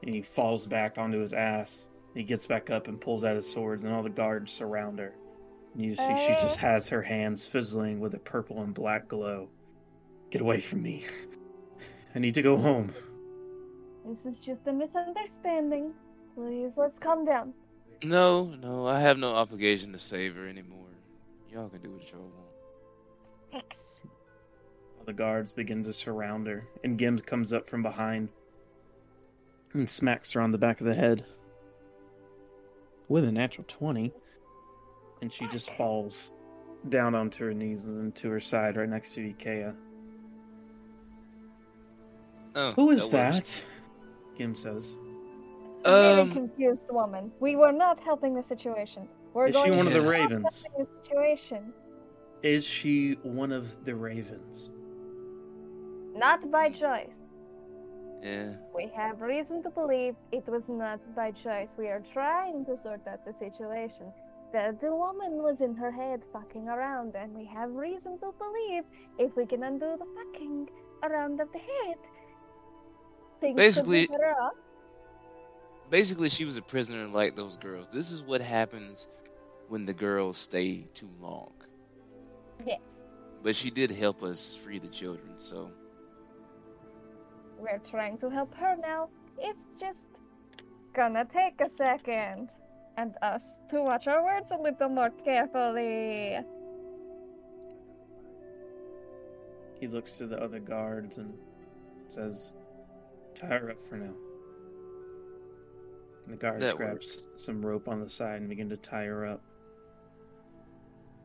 [0.02, 1.86] And he falls back onto his ass.
[2.14, 5.14] He gets back up and pulls out his swords, and all the guards surround her.
[5.74, 6.66] And you see she just Uh.
[6.66, 9.48] has her hands fizzling with a purple and black glow.
[10.30, 11.06] Get away from me.
[12.14, 12.92] I need to go home.
[14.06, 15.94] This is just a misunderstanding.
[16.34, 17.54] Please, let's calm down.
[18.04, 20.78] No, no, I have no obligation to save her anymore.
[21.52, 23.64] Y'all can do what y'all want.
[23.64, 24.02] Fix.
[24.98, 28.28] All the guards begin to surround her, and Gim comes up from behind
[29.74, 31.24] and smacks her on the back of the head
[33.08, 34.12] with a natural 20.
[35.20, 36.32] And she just falls
[36.88, 39.74] down onto her knees and then to her side right next to Ikea.
[42.54, 43.34] Oh, Who is that?
[43.34, 43.64] works.
[44.36, 44.86] Gim says.
[45.84, 47.32] A very Um, confused woman.
[47.40, 49.08] We were not helping the situation.
[49.34, 50.64] We're Is she going one of the ravens?
[50.78, 51.72] the situation.
[52.42, 54.70] Is she one of the ravens?
[56.14, 57.18] Not by choice.
[58.22, 58.54] yeah.
[58.74, 61.70] We have reason to believe it was not by choice.
[61.76, 64.12] We are trying to sort out the situation.
[64.52, 68.84] That the woman was in her head fucking around, and we have reason to believe
[69.18, 70.68] if we can undo the fucking
[71.02, 71.96] around of the head,
[73.40, 74.52] things Basically- could be better off.
[75.92, 77.86] Basically, she was a prisoner like those girls.
[77.86, 79.08] This is what happens
[79.68, 81.52] when the girls stay too long.
[82.66, 82.80] Yes,
[83.42, 85.70] But she did help us free the children, so
[87.58, 89.10] we're trying to help her now.
[89.36, 90.08] It's just
[90.94, 92.48] gonna take a second,
[92.96, 96.38] and us to watch our words a little more carefully.
[99.78, 101.34] He looks to the other guards and
[102.08, 102.52] says,
[103.34, 104.14] Tie her up for now.
[106.32, 107.24] And the guards That grab works.
[107.36, 109.42] some rope on the side and begin to tie her up.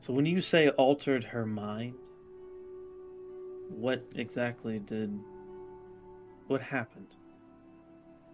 [0.02, 1.96] So when you say altered her mind,
[3.70, 5.18] what exactly did.
[6.48, 7.08] What happened?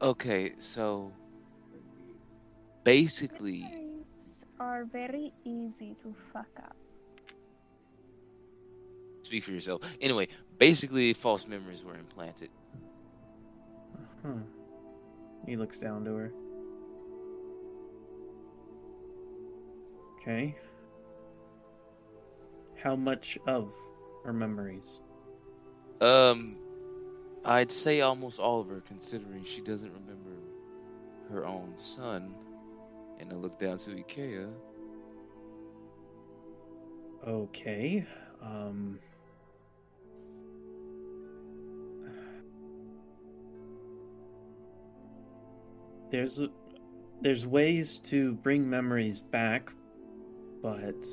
[0.02, 0.54] okay.
[0.60, 1.12] So
[2.84, 3.66] basically,
[4.60, 6.76] are very easy to fuck up.
[9.24, 9.82] speak for yourself.
[10.02, 12.50] Anyway, basically, false memories were implanted.
[14.24, 14.34] Huh.
[15.46, 16.32] He looks down to her.
[20.24, 20.56] Okay.
[22.82, 23.74] How much of
[24.24, 25.00] her memories?
[26.00, 26.56] Um,
[27.44, 30.32] I'd say almost all of her, considering she doesn't remember
[31.30, 32.34] her own son.
[33.20, 34.50] And I look down to Ikea.
[37.28, 38.06] Okay.
[38.42, 39.00] Um.
[46.12, 46.48] There's a,
[47.22, 49.72] there's ways to bring memories back,
[50.64, 51.06] but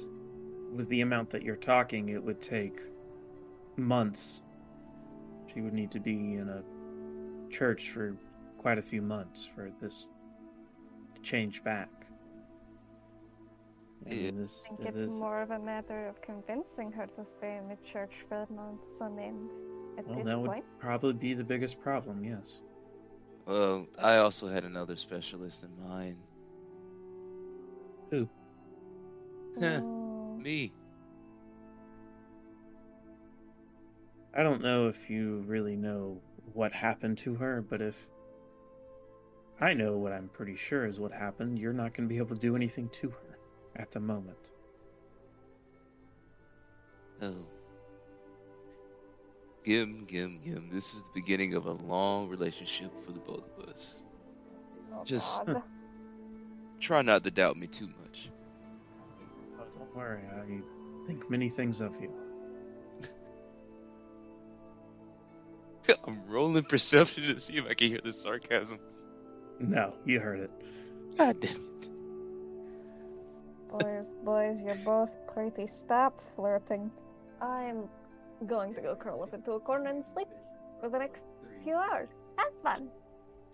[0.73, 2.81] with the amount that you're talking, it would take
[3.77, 4.43] months.
[5.53, 6.63] She would need to be in a
[7.53, 8.17] church for
[8.57, 10.07] quite a few months for this
[11.17, 11.89] to change back.
[14.07, 14.31] And Yeah.
[14.31, 17.57] this- I think it it's is- more of a matter of convincing her to stay
[17.57, 19.51] in the church for months on end
[19.99, 20.65] at Well, this that would point.
[20.79, 22.61] probably be the biggest problem, yes.
[23.47, 26.17] Well, I also had another specialist in mind.
[28.11, 28.29] Who?
[29.57, 30.73] Me.
[34.35, 36.19] I don't know if you really know
[36.53, 37.97] what happened to her, but if
[39.61, 42.35] I know what I'm pretty sure is what happened, you're not going to be able
[42.35, 43.39] to do anything to her
[43.77, 44.39] at the moment.
[47.23, 47.35] Oh.
[49.65, 50.71] Gim, Gim, Gim.
[50.73, 54.01] This is the beginning of a long relationship for the both of us.
[54.95, 55.57] oh just- God.
[55.57, 55.61] Hmm.
[56.81, 58.31] Try not to doubt me too much.
[59.91, 62.13] Don't worry, I think many things of you.
[66.07, 68.79] I'm rolling perception to see if I can hear the sarcasm.
[69.59, 70.51] No, you heard it.
[71.17, 71.89] God damn it.
[73.71, 75.67] Boys, boys, you're both pretty.
[75.67, 76.91] Stop flirting.
[77.41, 77.89] I'm
[78.47, 80.29] going to go curl up into a corner and sleep
[80.81, 81.23] for the next
[81.63, 82.09] few hours.
[82.37, 82.89] Have fun.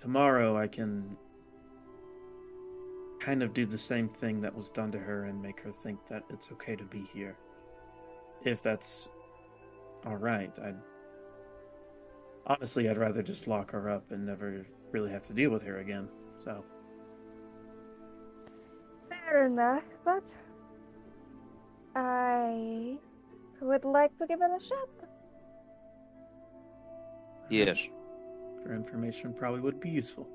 [0.01, 1.17] Tomorrow I can
[3.27, 5.99] kind of do the same thing that was done to her and make her think
[6.09, 7.37] that it's okay to be here.
[8.45, 9.09] If that's
[10.07, 10.77] all right, I'd
[12.47, 15.81] honestly I'd rather just lock her up and never really have to deal with her
[15.81, 16.09] again.
[16.45, 16.65] So
[19.09, 20.33] Fair enough, but
[21.97, 22.97] I
[23.61, 25.09] would like to give it a shot.
[27.51, 27.79] Yes,
[28.63, 30.29] for information probably would be useful.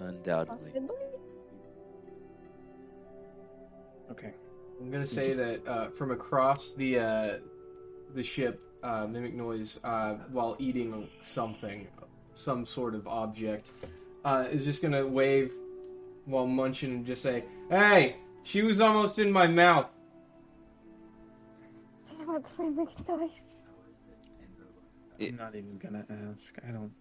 [0.00, 0.70] undoubtedly.
[0.70, 1.05] Possibly.
[4.18, 4.32] Okay.
[4.80, 7.38] I'm gonna say that uh, from across the uh,
[8.14, 11.86] the ship, uh, mimic noise uh, while eating something,
[12.34, 13.70] some sort of object,
[14.24, 15.52] uh, is just gonna wave
[16.26, 19.90] while munching and just say, "Hey, she was almost in my mouth."
[22.18, 23.30] Damn it, mimic noise.
[25.18, 26.54] It- I'm not even gonna ask.
[26.66, 26.92] I don't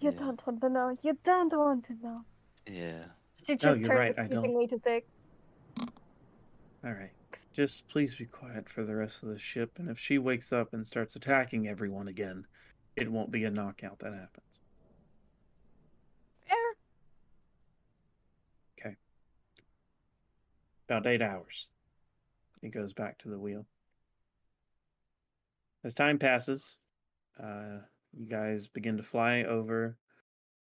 [0.00, 0.18] You Yeah.
[0.18, 0.96] don't want to know.
[1.02, 2.24] You don't want to know.
[2.66, 3.04] Yeah.
[3.44, 4.68] She No, just you're turned right, I don't.
[4.68, 5.04] to think.
[6.84, 7.10] Alright.
[7.52, 10.72] Just please be quiet for the rest of the ship, and if she wakes up
[10.72, 12.46] and starts attacking everyone again,
[12.96, 14.60] it won't be a knockout that happens.
[16.46, 16.56] Fair.
[18.78, 18.96] Okay.
[20.88, 21.66] About eight hours.
[22.62, 23.66] He goes back to the wheel.
[25.84, 26.76] As time passes,
[27.42, 27.78] uh,
[28.16, 29.96] you guys begin to fly over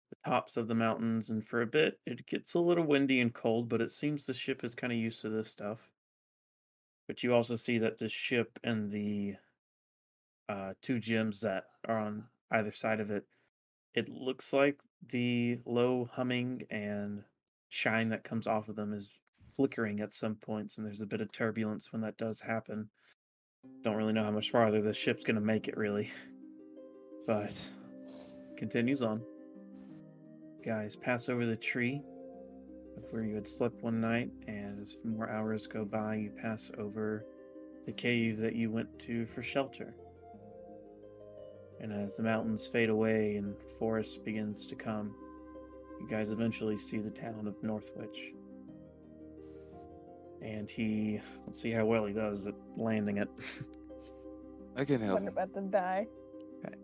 [0.10, 3.34] the tops of the mountains, and for a bit it gets a little windy and
[3.34, 5.88] cold, but it seems the ship is kind of used to this stuff.
[7.10, 9.34] But you also see that the ship and the
[10.47, 13.26] uh, two gems that are on either side of it,
[13.95, 14.80] it looks like
[15.10, 17.24] the low humming and
[17.70, 19.10] shine that comes off of them is
[19.55, 22.88] flickering at some points, and there's a bit of turbulence when that does happen.
[23.84, 26.12] Don't really know how much farther the ship's gonna make it, really,
[27.26, 27.60] but
[28.55, 29.20] continues on.
[30.64, 32.03] Guys, pass over the tree
[33.12, 37.26] where you had slept one night, and as more hours go by, you pass over
[37.86, 39.93] the cave that you went to for shelter.
[41.80, 45.16] And as the mountains fade away and forest begins to come,
[46.00, 48.34] you guys eventually see the town of Northwich.
[50.41, 53.30] And he, let's see how well he does at landing it.
[54.76, 55.20] I can help.
[55.20, 56.08] I'm about to die.
[56.66, 56.76] Okay.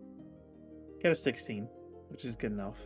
[1.02, 1.68] Got a 16,
[2.10, 2.78] which is good enough.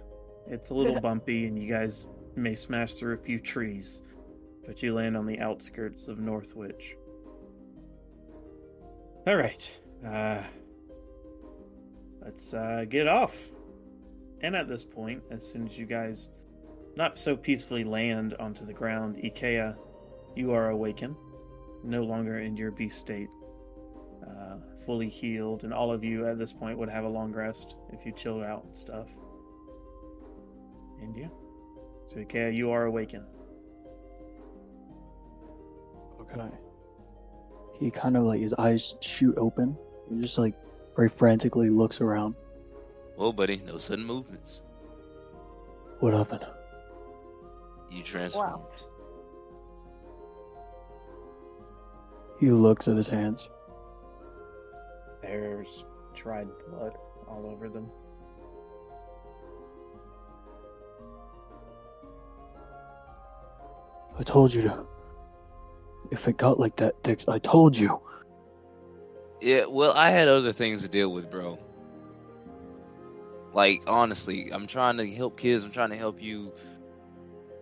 [0.47, 2.05] It's a little bumpy, and you guys
[2.39, 4.01] may smash through a few trees,
[4.65, 6.95] but you land on the outskirts of Northwich.
[9.27, 10.41] All right, uh,
[12.21, 13.49] let's uh, get off.
[14.41, 16.29] And at this point, as soon as you guys
[16.95, 19.75] not so peacefully land onto the ground, Ikea,
[20.35, 21.15] you are awakened,
[21.83, 23.29] no longer in your beast state,
[24.25, 27.75] uh, fully healed, and all of you at this point would have a long rest
[27.91, 29.07] if you chilled out and stuff.
[31.01, 31.27] And yeah,
[32.09, 33.25] so Ikea, you are awakened.
[36.21, 36.49] Okay.
[37.79, 39.77] He kind of like his eyes shoot open.
[40.09, 40.55] He just like
[40.95, 42.35] very frantically looks around.
[43.15, 44.63] Well, buddy, no sudden movements.
[45.99, 46.45] What happened?
[47.91, 48.63] You transformed.
[52.39, 53.49] He looks at his hands.
[55.21, 55.85] There's
[56.15, 56.93] dried blood
[57.27, 57.89] all over them.
[64.19, 64.85] I told you to.
[66.11, 68.01] If it got like that, Thix, I told you.
[69.39, 71.57] Yeah, well, I had other things to deal with, bro.
[73.53, 75.63] Like, honestly, I'm trying to help kids.
[75.63, 76.51] I'm trying to help you.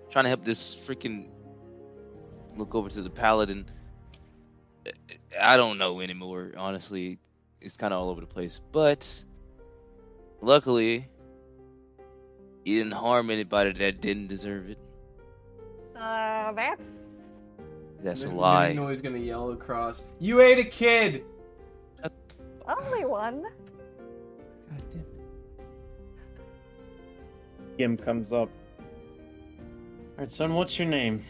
[0.09, 1.27] trying to help this freaking.
[2.55, 3.69] Look over to the paladin.
[5.39, 7.19] I don't know anymore, honestly.
[7.61, 8.59] It's kind of all over the place.
[8.71, 9.23] But,
[10.41, 11.07] luckily,
[12.65, 14.79] you didn't harm anybody that didn't deserve it.
[15.97, 16.81] Uh, that's
[18.03, 18.73] That's a Mimic lie.
[18.73, 20.05] noise gonna yell across.
[20.19, 21.23] You ate a kid.
[22.67, 23.41] only one.
[23.43, 25.07] God damn it.
[27.77, 28.49] Gim comes up.
[30.15, 31.23] Alright, son, what's your name?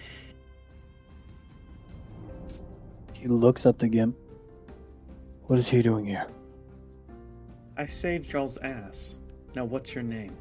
[3.13, 4.15] He looks up to Gim.
[5.47, 6.27] What is he doing here?
[7.77, 9.17] I saved y'all's ass.
[9.55, 10.35] Now, what's your name?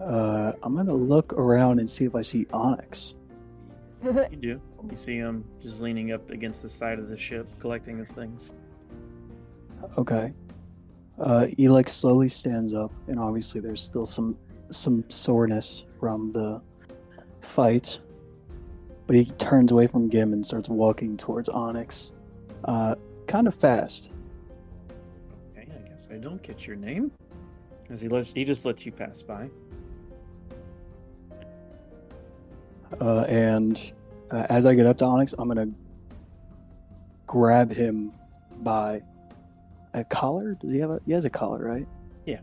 [0.00, 3.14] Uh, I'm gonna look around and see if I see Onyx.
[4.04, 4.60] You do.
[4.88, 8.52] You see him just leaning up against the side of the ship, collecting his things.
[9.96, 10.32] Okay.
[11.18, 14.38] Uh, he like slowly stands up, and obviously there's still some
[14.70, 16.60] some soreness from the
[17.40, 17.98] fight.
[19.06, 22.12] But he turns away from Gim and starts walking towards Onyx,
[22.66, 22.94] uh,
[23.26, 24.10] kind of fast.
[25.56, 27.10] Okay, I guess I don't get your name.
[27.90, 29.48] As he lets he just lets you pass by.
[33.00, 33.92] Uh, and
[34.30, 35.70] uh, as I get up to Onyx, I'm gonna
[37.26, 38.12] grab him
[38.58, 39.02] by
[39.94, 40.54] a collar.
[40.54, 41.00] Does he have a?
[41.06, 41.86] He has a collar, right?
[42.26, 42.40] Yeah.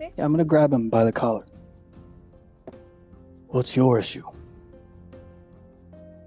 [0.00, 0.08] Yeah.
[0.16, 1.44] Yeah, I'm gonna grab him by the collar.
[3.48, 4.24] What's your issue?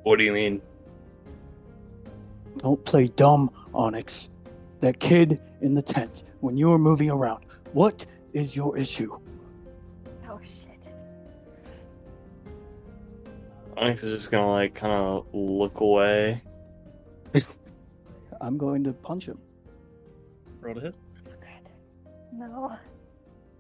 [0.04, 0.62] What do you mean?
[2.58, 4.30] Don't play dumb, Onyx.
[4.82, 7.46] That kid in the tent when you were moving around.
[7.72, 9.18] What is your issue?
[13.78, 16.42] Onyx is just gonna like kind of look away.
[18.42, 19.38] I'm going to punch him.
[20.62, 20.96] Roll to hit.
[22.34, 22.76] No.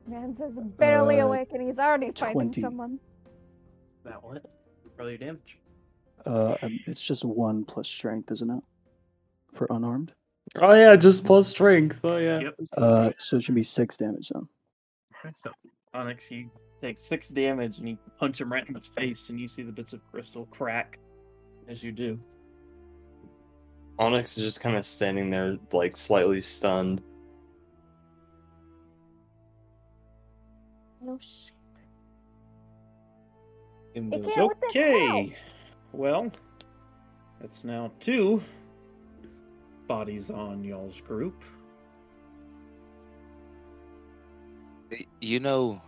[0.07, 2.61] Man says barely Uh, awake and he's already fighting 20.
[2.61, 2.99] someone.
[4.03, 4.35] That one.
[4.35, 4.45] hit.
[4.97, 5.59] Roll your damage.
[6.25, 8.63] Uh, um, it's just one plus strength, isn't it?
[9.53, 10.11] For unarmed.
[10.61, 11.99] Oh yeah, just plus strength.
[12.03, 12.39] Oh yeah.
[12.39, 12.55] Yep.
[12.77, 14.47] Uh, so it should be six damage then.
[15.23, 15.51] Okay, so
[15.93, 16.49] Onyx, you
[16.83, 19.71] take six damage and you punch him right in the face, and you see the
[19.71, 20.99] bits of crystal crack
[21.69, 22.19] as you do.
[23.97, 27.01] Onyx is just kind of standing there, like slightly stunned.
[31.01, 31.51] No shit.
[33.95, 35.35] And Hey, goes, Kara, what okay,
[35.91, 36.31] well,
[37.39, 38.43] that's now two
[39.87, 41.43] bodies on y'all's group.
[45.21, 45.81] You know,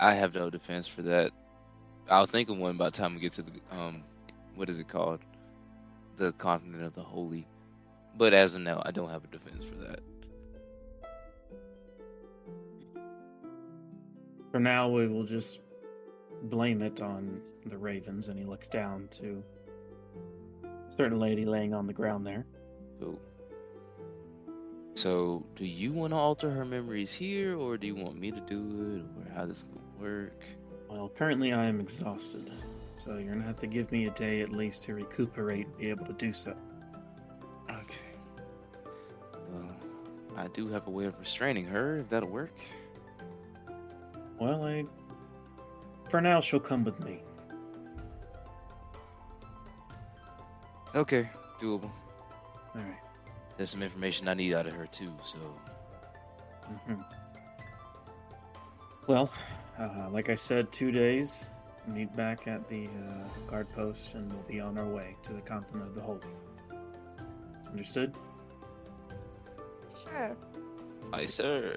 [0.00, 1.32] I have no defense for that.
[2.08, 4.04] I'll think of one by the time we get to the um,
[4.54, 5.20] what is it called?
[6.16, 7.46] The continent of the holy.
[8.16, 10.00] But as of now, I don't have a defense for that.
[14.50, 15.60] For now, we will just
[16.44, 19.42] blame it on the ravens, and he looks down to
[20.64, 22.46] a certain lady laying on the ground there.
[22.98, 23.20] Cool.
[24.94, 28.40] So, do you want to alter her memories here, or do you want me to
[28.40, 29.64] do it, or how this
[30.00, 30.42] work?
[30.88, 32.50] Well, currently I am exhausted,
[32.96, 35.90] so you're gonna have to give me a day at least to recuperate and be
[35.90, 36.54] able to do so.
[37.70, 37.98] Okay.
[39.52, 39.70] Well,
[40.36, 42.56] I do have a way of restraining her, if that'll work.
[44.38, 44.84] Well, I.
[46.08, 47.20] For now, she'll come with me.
[50.94, 51.28] Okay,
[51.60, 51.90] doable.
[52.74, 52.96] Alright.
[53.56, 55.38] There's some information I need out of her too, so
[56.72, 57.00] Mm-hmm.
[59.06, 59.30] Well,
[59.78, 61.46] uh, like I said, two days.
[61.86, 65.40] Meet back at the uh, guard post, and we'll be on our way to the
[65.40, 66.20] continent of the holy.
[67.70, 68.14] Understood?
[70.04, 70.36] Sure.
[71.12, 71.76] aye, sir.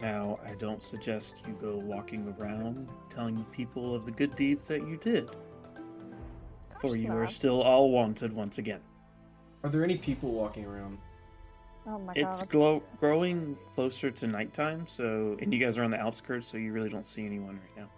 [0.00, 4.86] Now, I don't suggest you go walking around telling people of the good deeds that
[4.86, 8.80] you did, for course you are still all wanted once again.
[9.62, 10.98] Are there any people walking around?
[11.86, 12.48] Oh my It's god.
[12.48, 16.72] glow- growing closer to nighttime, so and you guys are on the outskirts, so you
[16.72, 17.88] really don't see anyone right now.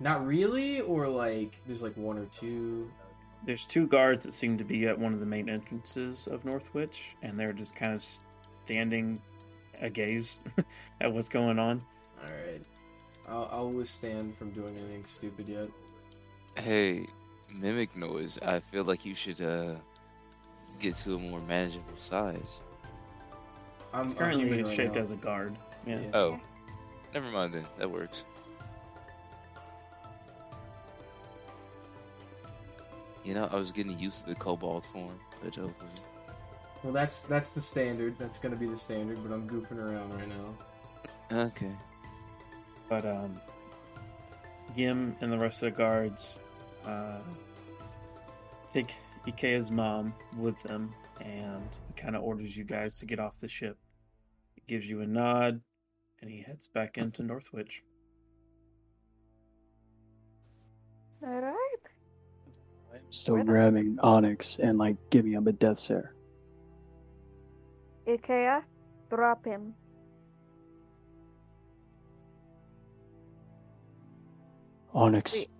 [0.00, 2.90] Not really, or like there's like one or two.
[3.46, 7.14] There's two guards that seem to be at one of the main entrances of Northwich,
[7.22, 8.04] and they're just kind of
[8.64, 9.20] standing
[9.80, 10.38] agaze
[11.00, 11.80] at what's going on.
[12.24, 12.62] All right,
[13.28, 15.68] I'll, I'll withstand from doing anything stupid yet.
[16.56, 17.06] Hey,
[17.52, 18.38] mimic noise.
[18.42, 19.76] I feel like you should uh
[20.80, 22.62] get to a more manageable size.
[23.92, 25.00] I'm It's I'm currently human right shaped now.
[25.02, 25.56] as a guard.
[25.86, 26.00] Yeah.
[26.00, 26.10] Yeah.
[26.14, 26.40] Oh,
[27.12, 27.66] never mind then.
[27.78, 28.24] That works.
[33.24, 35.90] You know, I was getting used to the cobalt form, but hopefully.
[36.82, 38.16] Well, that's that's the standard.
[38.18, 39.18] That's gonna be the standard.
[39.26, 41.38] But I'm goofing around right now.
[41.46, 41.72] Okay.
[42.90, 43.40] But um,
[44.76, 46.30] Gim and the rest of the guards
[46.84, 47.18] uh,
[48.74, 48.92] take
[49.26, 53.48] Ikea's mom with them, and he kind of orders you guys to get off the
[53.48, 53.78] ship.
[54.54, 55.60] He gives you a nod,
[56.20, 57.82] and he heads back into Northwich.
[61.22, 61.54] All right.
[62.92, 66.14] I'm still Where the- grabbing Onyx and like giving him a death stare.
[68.06, 68.62] Ikea,
[69.10, 69.74] drop him.
[74.92, 75.50] Onyx, Wait.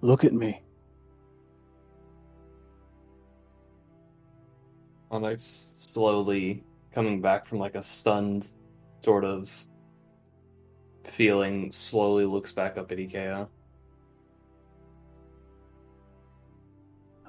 [0.00, 0.62] look at me.
[5.10, 8.48] Onyx slowly coming back from like a stunned
[9.00, 9.50] sort of
[11.04, 13.48] feeling slowly looks back up at Ikea.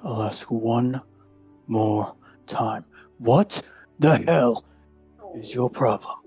[0.02, 1.00] I'll ask one
[1.66, 2.14] more
[2.46, 2.84] time.
[3.18, 3.62] What
[3.98, 4.64] the hell
[5.34, 6.18] is your problem?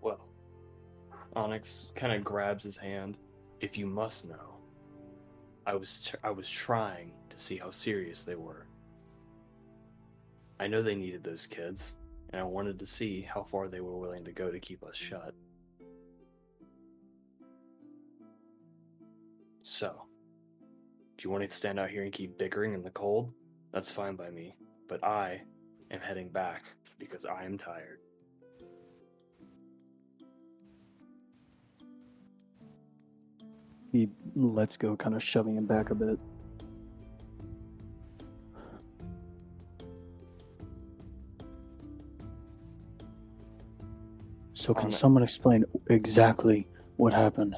[0.00, 0.26] Well,
[1.36, 3.18] Onyx kind of grabs his hand.
[3.60, 4.53] If you must know,
[5.66, 8.66] I was I was trying to see how serious they were.
[10.60, 11.96] I know they needed those kids,
[12.30, 14.96] and I wanted to see how far they were willing to go to keep us
[14.96, 15.34] shut.
[19.62, 20.02] So,
[21.16, 23.32] if you want to stand out here and keep bickering in the cold,
[23.72, 24.54] that's fine by me.
[24.88, 25.42] But I
[25.90, 26.64] am heading back
[26.98, 28.00] because I am tired.
[33.94, 36.18] He lets go, kind of shoving him back a bit.
[44.54, 46.66] So, can On someone explain exactly
[46.96, 47.54] what happened?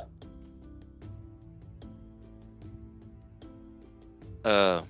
[4.44, 4.82] Uh.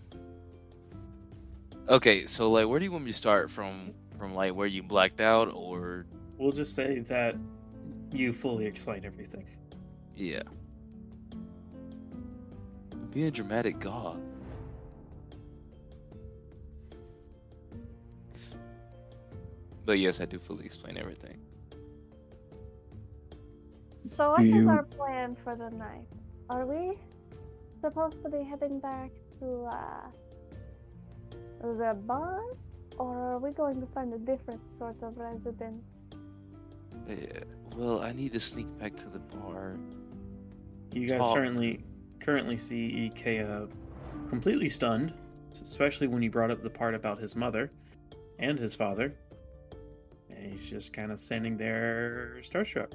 [1.89, 3.93] Okay, so like, where do you want me to start from?
[4.19, 6.07] From like where you blacked out, or
[6.39, 7.37] We'll just say that
[8.11, 9.47] you fully explain everything.
[10.17, 10.43] yeah.
[13.17, 14.21] Be a dramatic god.
[19.87, 21.39] But yes, I do fully explain everything.
[24.05, 26.07] So what is You- our plan for the night?
[26.51, 26.99] Are we
[27.81, 29.11] supposed to be heading back
[29.41, 30.11] to uh,
[31.63, 32.43] the bar,
[32.99, 36.05] or are we going to find a different sort of residence?
[37.09, 37.45] Yeah.
[37.75, 39.79] Well, I need to sneak back to the bar.
[40.93, 41.35] You guys Talk.
[41.35, 41.83] certainly
[42.27, 43.71] currently see Ikea
[44.29, 45.15] completely stunned,
[45.63, 47.71] especially when you brought up the part about his mother
[48.41, 49.15] and his father.
[50.29, 52.95] And he's just kind of standing there starstruck.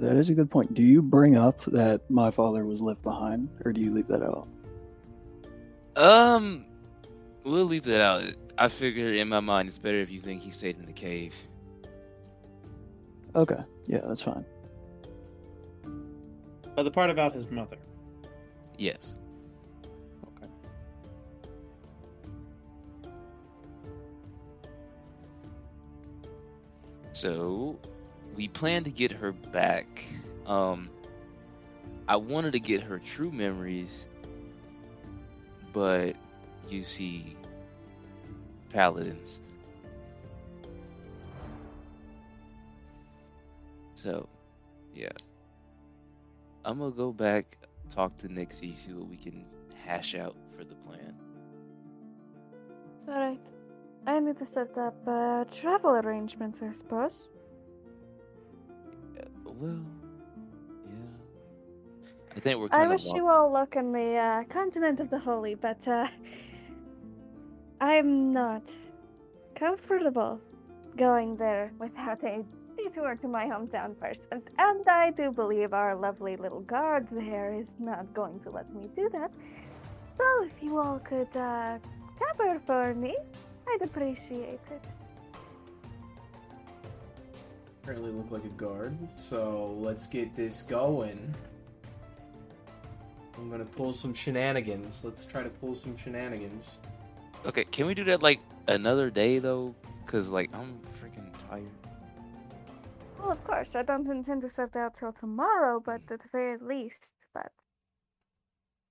[0.00, 0.72] That is a good point.
[0.72, 4.22] Do you bring up that my father was left behind, or do you leave that
[4.22, 4.46] out?
[5.96, 6.64] Um,
[7.42, 8.22] we'll leave that out.
[8.56, 11.34] I figure in my mind it's better if you think he stayed in the cave.
[13.34, 14.44] Okay, yeah, that's fine.
[16.76, 17.76] But the part about his mother.
[18.78, 19.14] Yes.
[20.24, 20.50] Okay.
[27.12, 27.78] So
[28.36, 30.04] we plan to get her back.
[30.46, 30.88] Um,
[32.06, 34.08] I wanted to get her true memories,
[35.74, 36.14] but
[36.70, 37.36] you see,
[38.70, 39.42] paladins.
[43.94, 44.28] So,
[44.94, 45.10] yeah.
[46.64, 47.57] I'm gonna go back,
[47.88, 49.44] talk to Nixie, see what we can
[49.84, 51.14] hash out for the plan.
[53.08, 53.40] Alright.
[54.06, 57.28] I need to set up uh, travel arrangements, I suppose.
[59.18, 59.84] Uh, well,
[60.86, 60.94] yeah.
[62.36, 63.16] I think we're I wish of.
[63.16, 66.06] you all luck on the uh, continent of the holy, but uh,
[67.80, 68.62] I'm not
[69.56, 70.40] comfortable
[70.96, 72.44] going there without a
[72.78, 74.20] detour to my hometown first.
[74.32, 78.72] And, and I do believe our lovely little guard there is not going to let
[78.74, 79.32] me do that.
[80.16, 81.78] So if you all could uh,
[82.18, 83.16] cover for me,
[83.68, 84.84] I'd appreciate it.
[87.82, 88.96] Apparently look like a guard.
[89.30, 91.34] So let's get this going.
[93.36, 95.02] I'm gonna pull some shenanigans.
[95.04, 96.72] Let's try to pull some shenanigans.
[97.46, 99.74] Okay, can we do that like another day though?
[100.06, 101.70] Cause like I'm freaking tired.
[103.18, 106.56] Well, of course, I don't intend to set out till tomorrow, but at the very
[106.58, 107.52] least, but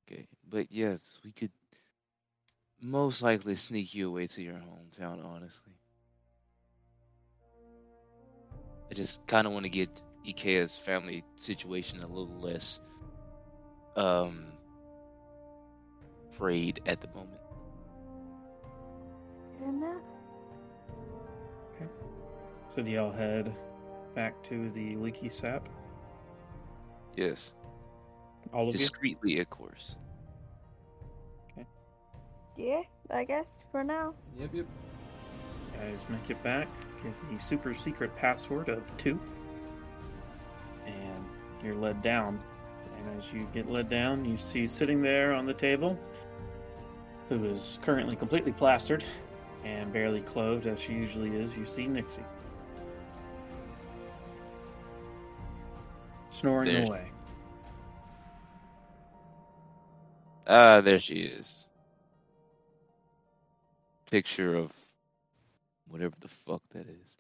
[0.10, 1.52] Okay, but yes, we could
[2.82, 5.24] most likely sneak you away to your hometown.
[5.26, 5.74] Honestly,
[8.90, 12.80] I just kind of want to get Ikea's family situation a little less
[13.96, 14.46] um
[16.32, 17.42] frayed at the moment.
[19.60, 20.02] fair enough.
[21.76, 21.90] Okay.
[22.74, 23.54] So do y'all head
[24.18, 25.70] back to the leaky sap?
[27.16, 27.54] Yes,
[28.52, 29.96] All of discreetly, of course.
[32.58, 34.16] Yeah, I guess for now.
[34.40, 34.66] Yep, yep.
[34.66, 34.68] you?
[35.80, 36.68] Guys make it back.
[37.04, 39.20] Get the super secret password of two.
[40.88, 41.24] And
[41.64, 42.42] you're led down.
[42.98, 45.96] And as you get led down, you see sitting there on the table,
[47.30, 49.04] who is currently completely plastered
[49.64, 52.24] and barely clothed as she usually is, you see Nixie.
[56.38, 57.12] Snoring There's- away.
[60.46, 61.66] Ah, there she is.
[64.12, 64.72] Picture of
[65.88, 67.18] whatever the fuck that is.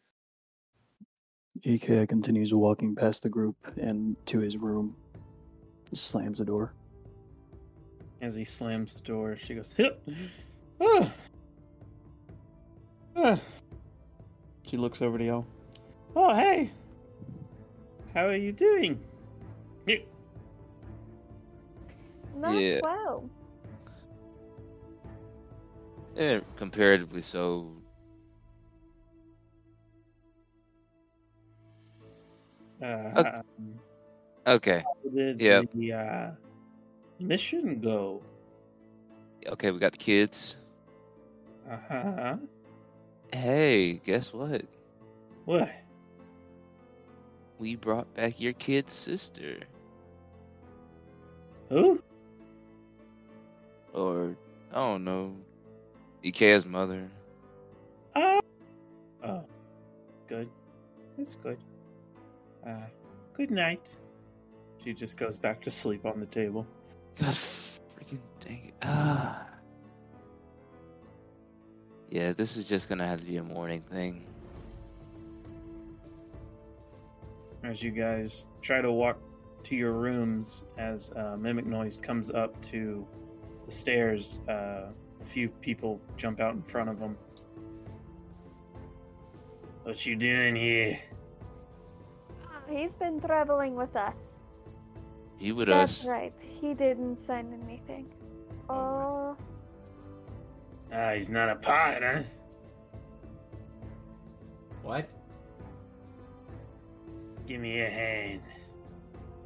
[1.62, 4.96] Ikea continues walking past the group and to his room.
[5.94, 6.74] Slams the door.
[8.22, 10.00] As he slams the door, she goes, "Hip."
[10.80, 11.12] Ah.
[13.16, 13.42] Ah.
[14.70, 15.46] She looks over to y'all.
[16.16, 16.70] Oh, hey.
[18.18, 19.00] How are you doing?
[19.86, 19.98] Yeah.
[22.36, 22.80] Not Yeah.
[22.82, 23.30] well.
[26.18, 27.78] Eh, comparatively so.
[32.82, 33.44] Uh,
[34.48, 34.82] Okay.
[34.82, 35.66] how did Yep.
[35.76, 36.32] the uh,
[37.20, 38.24] mission go?
[39.46, 40.58] Okay, we got the kids.
[41.70, 42.38] Uh huh.
[43.32, 44.66] Hey, guess what?
[45.46, 45.70] What?
[47.60, 49.58] We brought back your kid's sister.
[51.70, 52.02] Who?
[53.94, 54.36] Or,
[54.72, 55.36] I don't know,
[56.24, 57.10] Ikea's mother.
[58.16, 58.40] Oh.
[59.24, 59.44] Oh.
[60.28, 60.50] Good.
[61.18, 61.58] That's good.
[62.66, 62.86] Uh,
[63.34, 63.82] good night.
[64.84, 66.68] She just goes back to sleep on the table.
[67.20, 68.74] God freaking dang it.
[68.84, 69.48] Ah.
[72.12, 74.26] Yeah, this is just gonna have to be a morning thing.
[77.68, 79.18] As you guys try to walk
[79.64, 83.06] to your rooms as uh, mimic noise comes up to
[83.66, 84.88] the stairs uh,
[85.22, 87.18] a few people jump out in front of them
[89.84, 90.98] what you doing here
[92.46, 94.16] Ah, He's been traveling with us.
[95.38, 96.08] he with That's us.
[96.08, 96.34] right.
[96.40, 98.08] He didn't sign anything.
[98.70, 99.36] Oh,
[100.94, 102.26] ah he's not a partner
[104.84, 105.10] What?
[107.48, 108.42] Give me a hand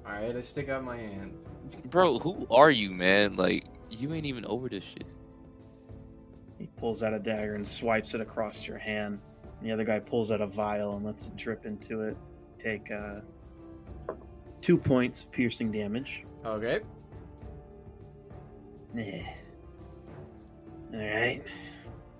[0.05, 1.33] All right, I stick out my hand.
[1.85, 3.35] Bro, who are you, man?
[3.35, 5.05] Like, you ain't even over this shit.
[6.57, 9.19] he pulls out a dagger and swipes it across your hand
[9.61, 12.17] the other guy pulls out a vial and lets it drip into it
[12.57, 13.19] take uh,
[14.61, 16.79] two points of piercing damage Okay.
[18.95, 19.21] Yeah.
[20.91, 21.43] All right.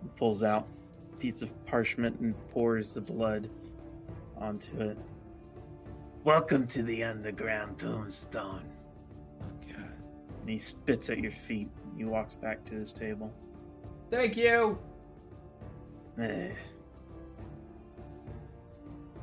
[0.04, 0.68] He pulls out
[1.12, 3.50] a piece of parchment and pours the blood
[4.38, 4.98] onto it.
[6.24, 8.64] Welcome to the underground tombstone.
[9.42, 9.92] Oh, God.
[10.42, 11.70] And he spits at your feet.
[11.98, 13.34] He walks back to his table.
[14.12, 14.78] Thank you.
[16.20, 16.50] Eh.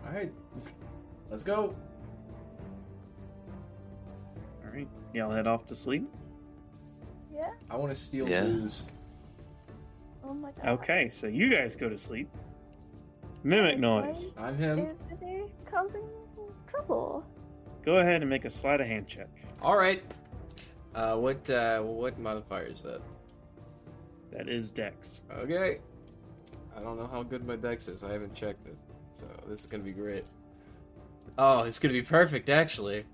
[0.07, 0.33] All right,
[1.31, 1.77] let's go.
[4.65, 4.89] All right.
[5.13, 6.09] Y'all head off to sleep.
[7.35, 7.51] yeah.
[7.71, 8.45] I want to steal Yeah.
[8.45, 8.83] booze.
[10.25, 10.67] Oh my god.
[10.81, 12.29] Okay, so you guys go to sleep.
[13.45, 14.31] Mimic noise.
[14.39, 14.79] I'm him.
[14.81, 16.03] Is busy causing
[16.79, 17.25] trouble.
[17.85, 19.29] Go ahead and make a sleight of hand check.
[19.63, 20.03] All right.
[20.95, 23.01] Uh, what uh, what modifier is that?
[24.33, 25.21] That is Dex.
[25.33, 25.79] Okay.
[26.77, 28.03] I don't know how good my dex is.
[28.05, 28.77] I haven't checked it,
[29.13, 30.25] so this is gonna be great.
[31.37, 33.05] Oh, it's gonna be perfect, actually.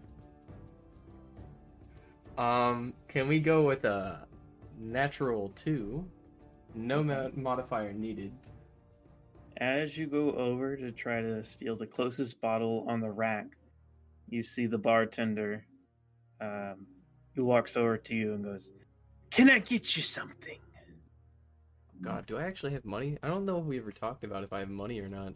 [2.36, 4.26] Um, can we go with a
[4.78, 6.06] natural two?
[6.74, 8.32] No mo- modifier needed.
[9.58, 13.46] As you go over to try to steal the closest bottle on the rack,
[14.28, 15.64] you see the bartender
[16.40, 16.86] um,
[17.34, 18.72] who walks over to you and goes,
[19.30, 20.58] Can I get you something?
[22.02, 23.18] God, do I actually have money?
[23.22, 25.34] I don't know if we ever talked about if I have money or not.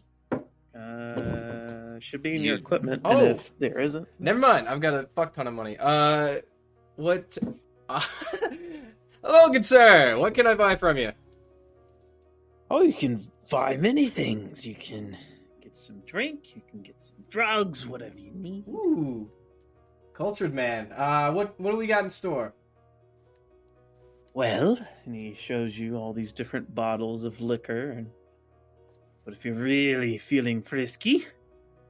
[0.77, 3.01] Uh, should be in your equipment.
[3.05, 3.17] Oh!
[3.17, 4.67] And if there isn't, Never mind.
[4.67, 5.77] I've got a fuck ton of money.
[5.79, 6.41] Uh,
[6.95, 7.37] what?
[9.23, 10.17] Hello, good sir.
[10.17, 11.11] What can I buy from you?
[12.71, 14.65] oh, you can buy many things.
[14.65, 15.17] You can
[15.61, 18.67] get some drink, you can get some drugs, whatever you need.
[18.67, 19.29] Ooh,
[20.13, 20.91] cultured man.
[20.91, 22.53] Uh, what what do we got in store?
[24.33, 28.07] Well, and he shows you all these different bottles of liquor and
[29.29, 31.23] but if you're really feeling frisky,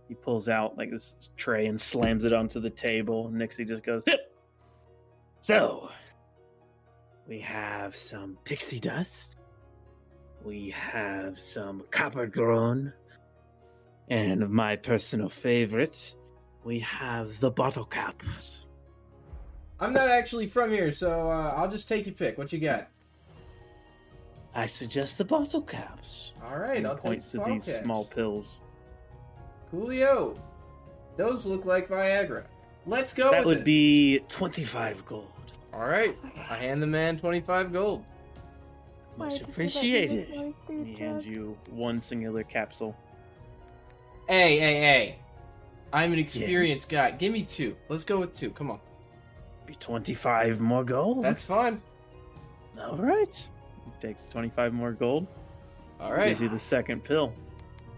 [0.10, 3.30] he pulls out like this tray and slams it onto the table.
[3.32, 4.36] Nixie just goes, Hip!
[5.39, 5.89] So
[7.30, 9.38] we have some pixie dust.
[10.44, 12.94] We have some copper grown.
[14.10, 16.16] And my personal favorite,
[16.64, 18.66] we have the bottle caps.
[19.80, 22.38] I'm not actually from here, so uh, I'll just take your pick.
[22.38, 22.90] What you got?
[24.56, 26.34] I suggest the bottle caps.
[26.44, 27.84] All right, I'll points take to these Smallcaps.
[27.84, 28.60] small pills.
[29.72, 30.38] Coolio.
[31.18, 32.46] Those look like Viagra.
[32.86, 33.30] Let's go.
[33.32, 33.66] that would it.
[33.66, 35.28] be 25 gold.
[35.74, 36.18] All right.
[36.50, 38.04] I hand the man 25 gold.
[39.20, 40.30] Why Much did you let me appreciated.
[40.70, 42.96] make He hands you one singular capsule.
[44.30, 45.16] Hey, hey, hey.
[45.92, 47.12] I'm an experienced guy.
[47.12, 47.76] Give me two.
[47.90, 48.52] Let's go with two.
[48.52, 48.80] Come on.
[49.66, 51.24] Be 25 more gold.
[51.24, 51.82] That's fine.
[52.80, 53.36] all right.
[53.86, 55.28] He takes 25 more gold.
[56.00, 56.30] All right.
[56.30, 57.34] Gives you the second pill.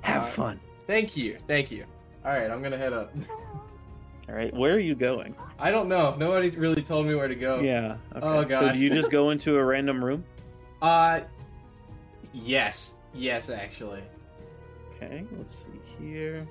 [0.02, 0.60] Have Uh, fun.
[0.88, 1.38] Thank you.
[1.48, 1.86] Thank you.
[2.26, 3.14] All right, I'm gonna head up.
[4.30, 5.36] All right, where are you going?
[5.60, 6.16] I don't know.
[6.16, 7.60] Nobody really told me where to go.
[7.60, 7.98] Yeah.
[8.16, 8.56] Okay.
[8.56, 10.24] Oh, So do you just go into a random room?
[10.82, 11.22] Uh,
[12.34, 14.02] yes, yes, actually.
[14.96, 16.48] Okay, let's see here.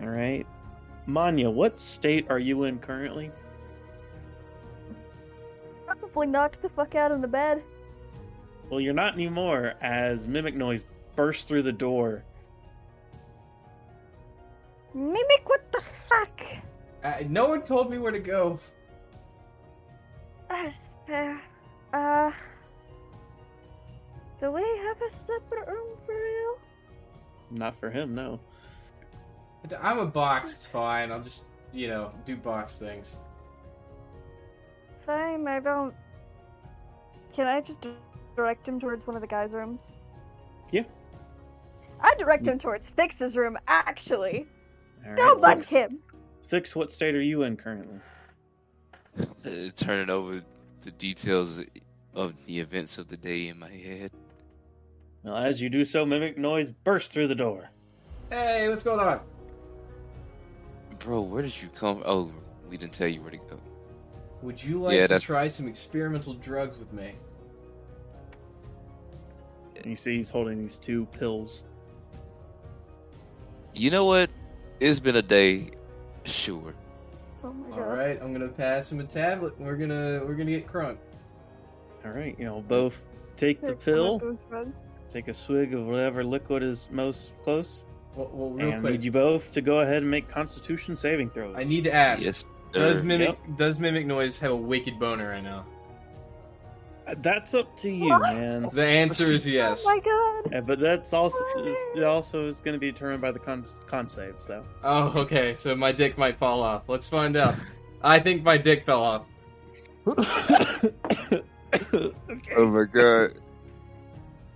[0.00, 0.46] All right.
[1.06, 3.30] Manya, what state are you in currently?
[5.86, 7.62] Probably knocked the fuck out of the bed.
[8.68, 10.84] Well, you're not anymore as Mimic Noise
[11.14, 12.24] bursts through the door.
[14.92, 16.40] Mimic, what the fuck?
[17.04, 18.58] Uh, no one told me where to go.
[20.48, 21.40] That's fair.
[21.92, 22.30] Uh.
[24.40, 26.56] Do we have a separate room for you?
[27.50, 28.38] Not for him, no.
[29.80, 30.52] I'm a box.
[30.52, 31.10] It's fine.
[31.10, 33.16] I'll just, you know, do box things.
[35.04, 35.94] Fine, I don't.
[37.32, 37.86] Can I just
[38.34, 39.94] direct him towards one of the guys' rooms?
[40.70, 40.84] Yeah.
[42.00, 44.46] I direct him towards Thix's room, actually.
[45.04, 46.00] All right, Don't like him.
[46.48, 48.00] Thix, what state are you in currently?
[49.18, 50.42] Uh, it over
[50.86, 51.60] the details
[52.14, 54.12] of the events of the day in my head.
[55.24, 57.68] Well, as you do so, Mimic Noise bursts through the door.
[58.30, 59.20] Hey, what's going on?
[61.00, 62.02] Bro, where did you come?
[62.06, 62.30] Oh,
[62.70, 63.58] we didn't tell you where to go.
[64.42, 67.14] Would you like Yeah, to that's- try some experimental drugs with me?
[69.76, 71.64] And you see he's holding these two pills.
[73.74, 74.30] You know what?
[74.78, 75.72] It's been a day.
[76.24, 76.74] Sure.
[77.46, 77.78] Oh my god.
[77.88, 79.58] right, I'm gonna pass him a tablet.
[79.60, 80.96] We're gonna we're gonna get crunk.
[82.04, 83.00] All right, you know, both
[83.36, 84.72] take the pill, come on, Goosebud.
[85.12, 87.82] take a swig of whatever liquid is most close,
[88.14, 90.96] Well, well and real I quick, need you both to go ahead and make Constitution
[90.96, 91.54] saving throws.
[91.56, 92.48] I need to ask: Yes.
[92.72, 93.02] Does sir.
[93.04, 95.64] mimic does mimic noise have a wicked boner right now?
[97.18, 98.22] That's up to you, What?
[98.34, 98.68] man.
[98.72, 99.84] The answer is yes.
[99.86, 100.52] Oh my god.
[100.52, 103.64] Yeah, but that's also is, it also is going to be determined by the con,
[103.86, 104.34] con save.
[104.40, 105.54] So Oh, okay.
[105.54, 106.82] So my dick might fall off.
[106.88, 107.54] Let's find out.
[108.02, 109.22] I think my dick fell off.
[112.56, 113.34] Oh my god.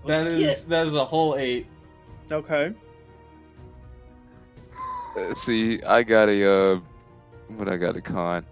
[0.07, 0.55] That is Yeah.
[0.69, 1.67] that is a whole eight.
[2.33, 2.73] okay.
[5.17, 6.81] Uh, see, I got a uh,
[7.49, 8.45] what I got a con.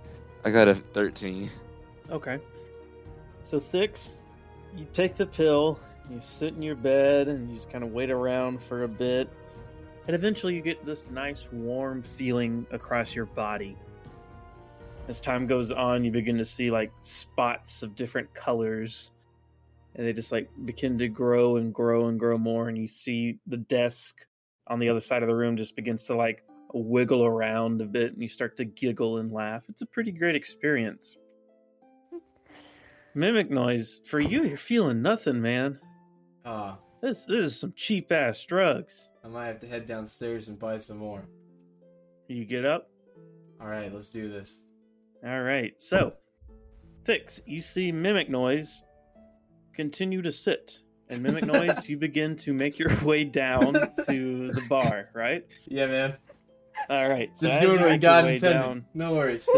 [0.45, 1.51] I got a thirteen.
[2.11, 2.39] Okay.
[3.51, 4.21] So Thix,
[4.77, 5.81] you take the pill,
[6.11, 9.31] you sit in your bed, and you just kind of wait around for a bit,
[10.07, 13.75] and eventually you get this nice warm feeling across your body.
[15.09, 19.13] As time goes on, you begin to see like spots of different colors,
[19.95, 23.39] and they just like begin to grow and grow and grow more, and you see
[23.47, 24.27] the desk
[24.67, 26.43] on the other side of the room just begins to like
[26.75, 29.63] wiggle around a bit, and you start to giggle and laugh.
[29.71, 31.17] It's a pretty great experience.
[33.15, 34.45] Mimic noise for you.
[34.45, 35.79] You're feeling nothing, man.
[36.45, 39.09] Ah, This this is some cheap ass drugs.
[39.25, 41.25] I might have to head downstairs and buy some more.
[42.29, 42.91] You get up.
[43.61, 44.55] All right, let's do this.
[45.27, 45.73] All right.
[45.79, 46.13] So,
[47.05, 48.83] Thix, you see Mimic noise
[49.75, 50.79] continue to sit,
[51.09, 53.73] and Mimic noise, you begin to make your way down
[54.07, 55.09] to the bar.
[55.15, 55.45] Right.
[55.67, 56.17] Yeah, man.
[56.89, 57.37] All right.
[57.37, 58.41] So Just doing what God intended.
[58.59, 59.49] down, No worries.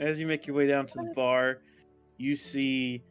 [0.00, 1.58] as you make your way down to the bar,
[2.16, 3.02] you see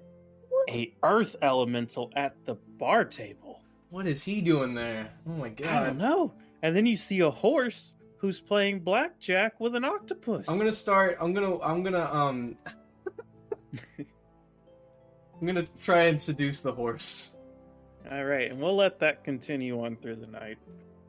[0.70, 3.62] a earth elemental at the bar table.
[3.90, 5.12] What is he doing there?
[5.28, 5.68] Oh my god.
[5.68, 6.34] I don't know.
[6.62, 10.48] And then you see a horse who's playing blackjack with an octopus.
[10.48, 11.18] I'm gonna start.
[11.20, 11.60] I'm gonna.
[11.60, 12.10] I'm gonna.
[12.12, 12.56] Um.
[14.00, 17.36] I'm gonna try and seduce the horse.
[18.10, 20.58] All right, and we'll let that continue on through the night.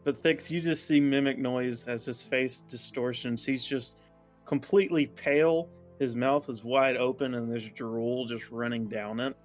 [0.05, 3.45] But Thix, you just see Mimic Noise as his face distortions.
[3.45, 3.97] He's just
[4.45, 5.69] completely pale.
[5.99, 9.37] His mouth is wide open, and there's drool just running down it.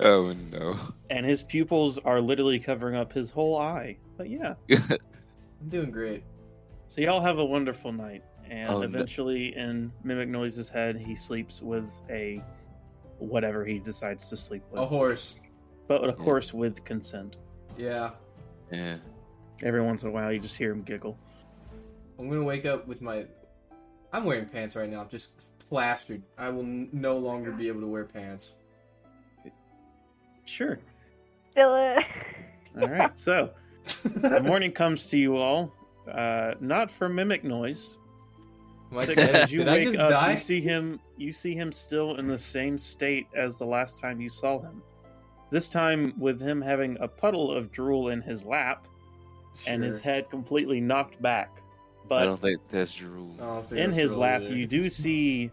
[0.00, 0.78] Oh no.
[1.10, 3.96] And his pupils are literally covering up his whole eye.
[4.16, 6.24] But yeah, I'm doing great.
[6.88, 8.22] so y'all have a wonderful night.
[8.48, 8.82] And Oh, no.
[8.82, 12.42] eventually, in Mimic Noise's head, he sleeps with a
[13.18, 14.80] whatever he decides to sleep with.
[14.80, 15.36] A horse.
[15.88, 17.36] but of course with consent.
[17.76, 18.10] Yeah.
[18.72, 18.96] yeah.
[19.62, 21.18] Every once in a while, you just hear him giggle.
[22.18, 23.26] I'm gonna wake up with my.
[24.12, 25.30] I'm wearing pants right now, I'm just
[25.68, 26.22] plastered.
[26.38, 28.54] I will n- no longer be able to wear pants.
[30.44, 30.78] Sure.
[31.50, 33.10] Still, All right.
[33.18, 33.50] So
[34.04, 35.72] the morning comes to you all,
[36.10, 37.94] uh, not for mimic noise.
[38.92, 40.32] Am I as you Did I wake up, die?
[40.32, 41.00] you see him.
[41.16, 44.82] You see him still in the same state as the last time you saw him.
[45.50, 48.86] This time, with him having a puddle of drool in his lap
[49.66, 51.50] and his head completely knocked back.
[52.10, 53.30] I don't think that's Drew.
[53.40, 54.54] I think in his lap, either.
[54.54, 55.50] you do see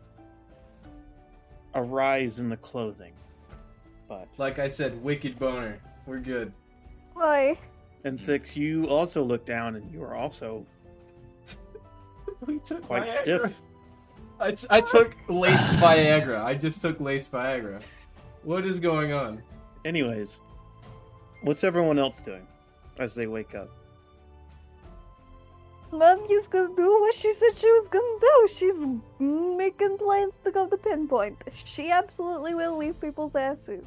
[1.74, 3.14] a rise in the clothing.
[4.08, 5.80] But Like I said, wicked boner.
[6.06, 6.52] We're good.
[7.14, 7.58] why?
[8.04, 8.20] And.
[8.20, 10.66] Thix, you also look down, and you are also
[12.46, 13.14] We took quite Viagra.
[13.14, 13.62] stiff.
[14.40, 16.44] I, t- I took lace Viagra.
[16.44, 17.82] I just took lace Viagra.
[18.44, 19.42] What is going on?
[19.86, 20.42] Anyways,
[21.44, 22.46] what's everyone else doing
[23.00, 23.70] as they wake up?
[25.94, 28.48] Mommy's gonna do what she said she was gonna do.
[28.52, 28.80] She's
[29.20, 31.38] making plans to go to Pinpoint.
[31.66, 33.86] She absolutely will leave people's asses.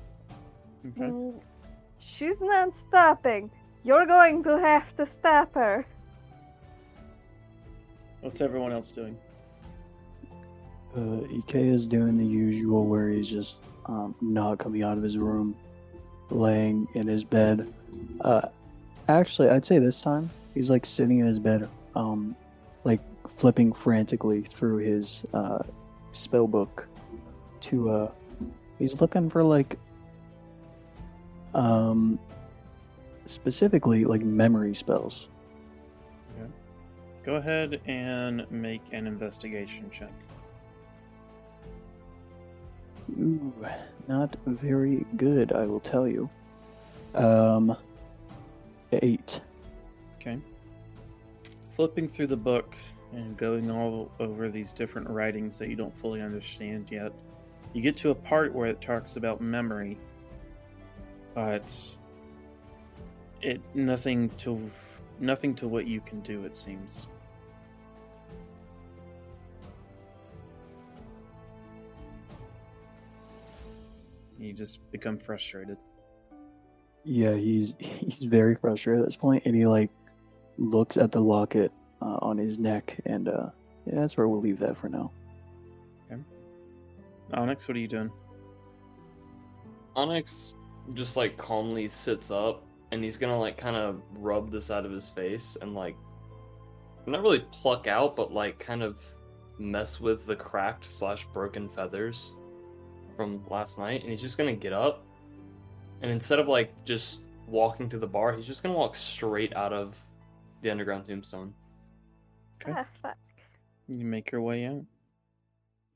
[0.86, 1.00] Okay.
[1.11, 1.40] Mm,
[1.98, 3.50] She's not stopping.
[3.82, 5.86] You're going to have to stop her.
[8.20, 9.16] What's everyone else doing?
[10.96, 15.18] Uh, Ike is doing the usual where he's just um, not coming out of his
[15.18, 15.54] room,
[16.30, 17.72] laying in his bed.
[18.22, 18.48] Uh,
[19.09, 22.36] actually, I'd say this time he's like sitting in his bed, um,
[22.84, 25.62] like flipping frantically through his uh,
[26.12, 26.88] spell book.
[27.62, 28.12] To uh,
[28.78, 29.78] he's looking for like,
[31.55, 32.18] um,
[33.24, 35.28] specifically like memory spells.
[36.38, 36.47] Yeah.
[37.24, 40.12] Go ahead and make an investigation check.
[43.18, 43.53] Ooh,
[44.07, 46.28] not very good, I will tell you.
[47.14, 47.76] Um,
[48.92, 49.40] eight.
[50.20, 50.38] Okay.
[51.76, 52.74] Flipping through the book
[53.12, 57.12] and going all over these different writings that you don't fully understand yet,
[57.74, 59.98] you get to a part where it talks about memory,
[61.34, 61.70] but
[63.42, 64.70] it nothing to
[65.20, 66.44] nothing to what you can do.
[66.44, 67.06] It seems.
[74.38, 75.76] You just become frustrated.
[77.04, 79.90] Yeah, he's he's very frustrated at this point, and he like
[80.59, 83.50] looks at the locket uh, on his neck, and uh,
[83.86, 85.11] yeah, that's where we'll leave that for now.
[87.34, 88.11] Onyx, what are you doing?
[89.94, 90.54] Onyx
[90.94, 94.92] just like calmly sits up and he's gonna like kind of rub this out of
[94.92, 95.96] his face and like
[97.07, 98.98] not really pluck out, but like kind of
[99.59, 102.32] mess with the cracked slash broken feathers
[103.16, 104.02] from last night.
[104.02, 105.04] And he's just gonna get up
[106.02, 109.72] and instead of like just walking to the bar, he's just gonna walk straight out
[109.72, 109.96] of
[110.62, 111.54] the underground tombstone.
[112.62, 112.72] Okay.
[112.76, 113.16] Ah, fuck.
[113.88, 114.84] You make your way out.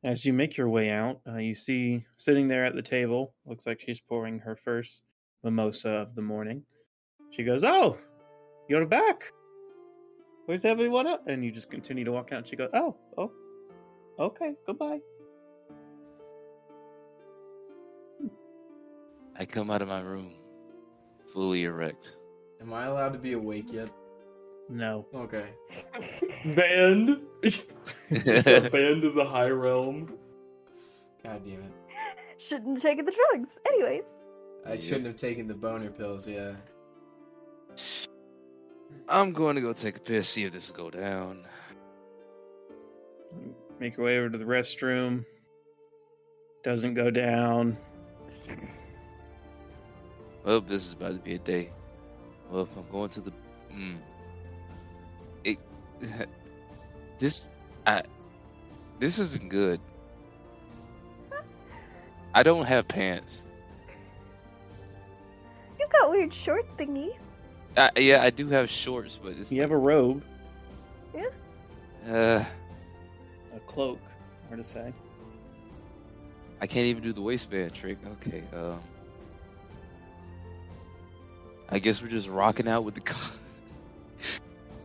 [0.02, 3.66] As you make your way out, uh, you see sitting there at the table, looks
[3.66, 5.02] like she's pouring her first
[5.42, 6.62] mimosa of the morning.
[7.30, 7.98] She goes, Oh,
[8.68, 9.24] you're back.
[10.46, 11.20] Where's everyone else?
[11.26, 12.38] And you just continue to walk out.
[12.38, 13.30] And she goes, Oh, oh,
[14.18, 15.00] okay, goodbye.
[19.36, 20.32] I come out of my room,
[21.32, 22.16] fully erect.
[22.61, 23.90] Am I allowed to be awake yet?
[24.70, 25.04] No.
[25.12, 25.46] Okay.
[26.44, 27.20] Banned.
[28.10, 30.14] Banned of the high realm.
[31.24, 31.72] God damn it.
[32.38, 33.50] Shouldn't have taken the drugs.
[33.66, 34.04] Anyways.
[34.66, 36.52] I shouldn't have taken the boner pills, yeah.
[39.08, 41.44] I'm going to go take a piss, see if this will go down.
[43.80, 45.24] Make your way over to the restroom.
[46.62, 47.76] Doesn't go down.
[50.44, 51.70] Well, this is about to be a day.
[52.50, 53.32] Well, I'm going to the.
[53.72, 54.19] Mm, it.
[57.18, 57.48] This.
[57.86, 58.03] I.
[58.98, 59.78] This isn't good.
[62.34, 63.44] I don't have pants.
[65.78, 67.11] You got weird short thingy.
[67.76, 69.53] I, yeah, I do have shorts, but it's.
[69.53, 70.22] You have a robe,
[71.14, 71.26] Yeah.
[72.09, 72.44] Uh,
[73.55, 74.01] a cloak,
[74.48, 74.92] hard to say.
[76.62, 77.98] I can't even do the waistband trick.
[78.12, 78.42] Okay.
[78.55, 78.80] Um.
[81.68, 83.14] I guess we're just rocking out with the.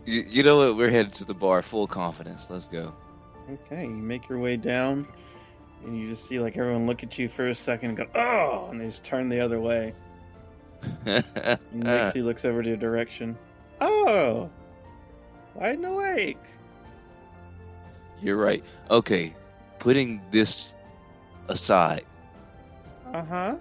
[0.06, 0.78] You, you know what?
[0.78, 2.50] We're headed to the bar, full confidence.
[2.50, 2.94] Let's go.
[3.52, 5.08] Okay, you make your way down,
[5.84, 8.68] and you just see like everyone look at you for a second and go, "Oh,"
[8.72, 9.94] and they just turn the other way.
[11.06, 11.24] And
[11.74, 13.38] Nixie looks over to your direction.
[13.82, 14.50] Oh,
[15.56, 16.38] wide and awake.
[18.22, 18.64] You're right.
[18.92, 19.36] Okay,
[19.80, 20.76] putting this
[21.48, 22.06] aside.
[23.14, 23.56] Uh huh.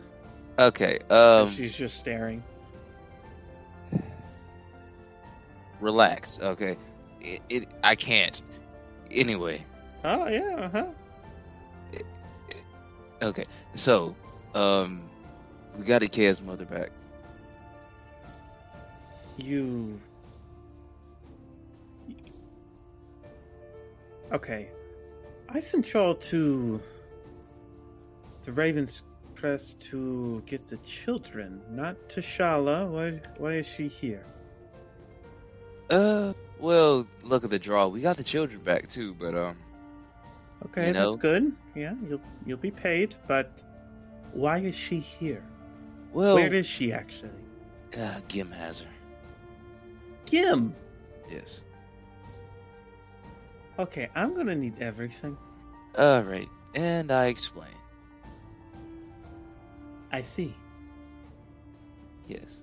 [0.58, 2.42] Okay, um, She's just staring.
[5.84, 6.40] Relax.
[6.40, 6.76] Okay,
[7.20, 8.42] it, it I can't.
[9.10, 9.64] Anyway,
[10.04, 10.56] Oh yeah.
[10.56, 10.86] Uh huh.
[13.22, 13.46] okay.
[13.74, 14.14] So,
[14.54, 15.02] um,
[15.78, 16.90] we got Ikea's mother back.
[19.38, 19.98] You.
[24.32, 24.68] Okay.
[25.48, 26.80] I sent y'all to
[28.42, 29.02] the Raven's
[29.36, 32.88] Crest to get the children, not to Shala.
[32.90, 34.24] Why, why is she here?
[35.90, 37.86] Uh, well, look at the draw.
[37.88, 39.56] We got the children back too, but um,
[40.66, 41.10] Okay, You know?
[41.10, 41.52] that's good.
[41.74, 43.50] Yeah, you'll you'll be paid, but
[44.32, 45.42] why is she here?
[46.12, 47.30] well, Where is she actually?
[47.98, 48.90] uh, Gim has her.
[50.26, 50.74] Gim.
[51.30, 51.64] Yes.
[53.78, 55.36] Okay, I'm gonna need everything.
[55.98, 57.68] All right, and I explain.
[60.12, 60.54] I see.
[62.28, 62.62] Yes.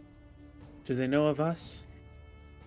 [0.85, 1.83] Do they know of us?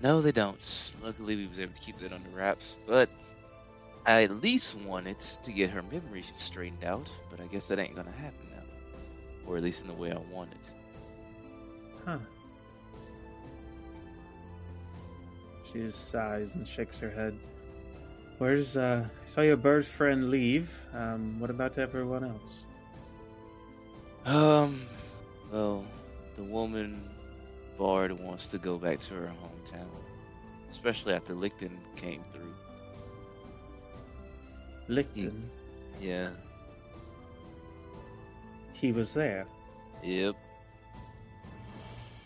[0.02, 0.94] No, they don't.
[1.02, 3.08] Luckily, we was able to keep that under wraps, but
[4.06, 7.96] I at least wanted to get her memory straightened out, but I guess that ain't
[7.96, 8.62] gonna happen now.
[9.46, 10.70] Or at least in the way I want it.
[12.04, 12.18] Huh.
[15.72, 17.38] She just sighs and shakes her head.
[18.38, 20.70] Where's, uh, I saw your bird friend leave.
[20.92, 22.64] Um, what about everyone else?
[24.26, 24.82] Um,
[25.52, 25.84] well,
[26.36, 27.08] the woman
[27.78, 29.88] Bard wants to go back to her hometown,
[30.70, 32.54] especially after Licton came through.
[34.88, 35.42] Licton.
[36.00, 36.30] Yeah,
[38.74, 39.46] He was there.
[40.02, 40.34] yep.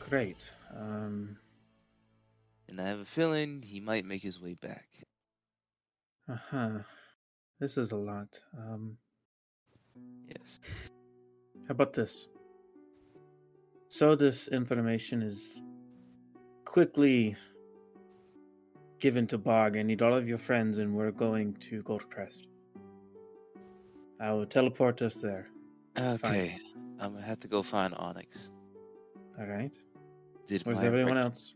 [0.01, 0.49] Great.
[0.75, 1.37] Um,
[2.69, 4.87] And I have a feeling he might make his way back.
[6.29, 6.79] uh huh.
[7.61, 8.29] This is a lot.
[8.57, 8.97] Um,
[10.29, 10.61] Yes.
[11.67, 12.29] How about this?
[13.89, 15.59] So this information is
[16.65, 17.37] quickly
[19.01, 19.77] given to Bog.
[19.77, 22.47] I need all of your friends, and we're going to Gold Crest.
[24.21, 25.49] I will teleport us there.
[25.99, 26.57] Okay,
[27.01, 28.51] I'm gonna have to go find Onyx.
[29.39, 29.75] All right.
[30.47, 31.55] Did Where's my everyone erec- else?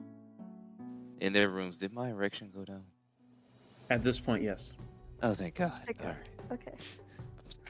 [1.20, 1.78] In their rooms.
[1.78, 2.82] Did my erection go down?
[3.90, 4.72] At this point, yes.
[5.22, 5.72] Oh, thank God.
[5.90, 6.04] Okay.
[6.04, 6.60] All right.
[6.60, 6.76] Okay.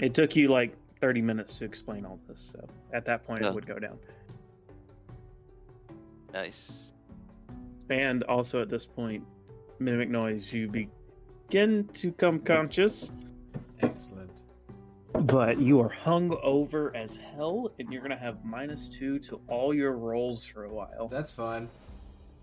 [0.01, 3.49] It took you like 30 minutes to explain all this, so at that point, Yeah.
[3.49, 3.55] it oh.
[3.55, 3.99] would go down.
[6.33, 6.93] Nice.
[7.91, 9.25] And also at this point,
[9.79, 13.11] Mimic Noise, you begin to come conscious.
[13.81, 14.31] Excellent.
[15.13, 19.75] But you are hung over as hell, and you're gonna have minus two to all
[19.75, 21.09] your rolls for a while.
[21.09, 21.69] That's fine.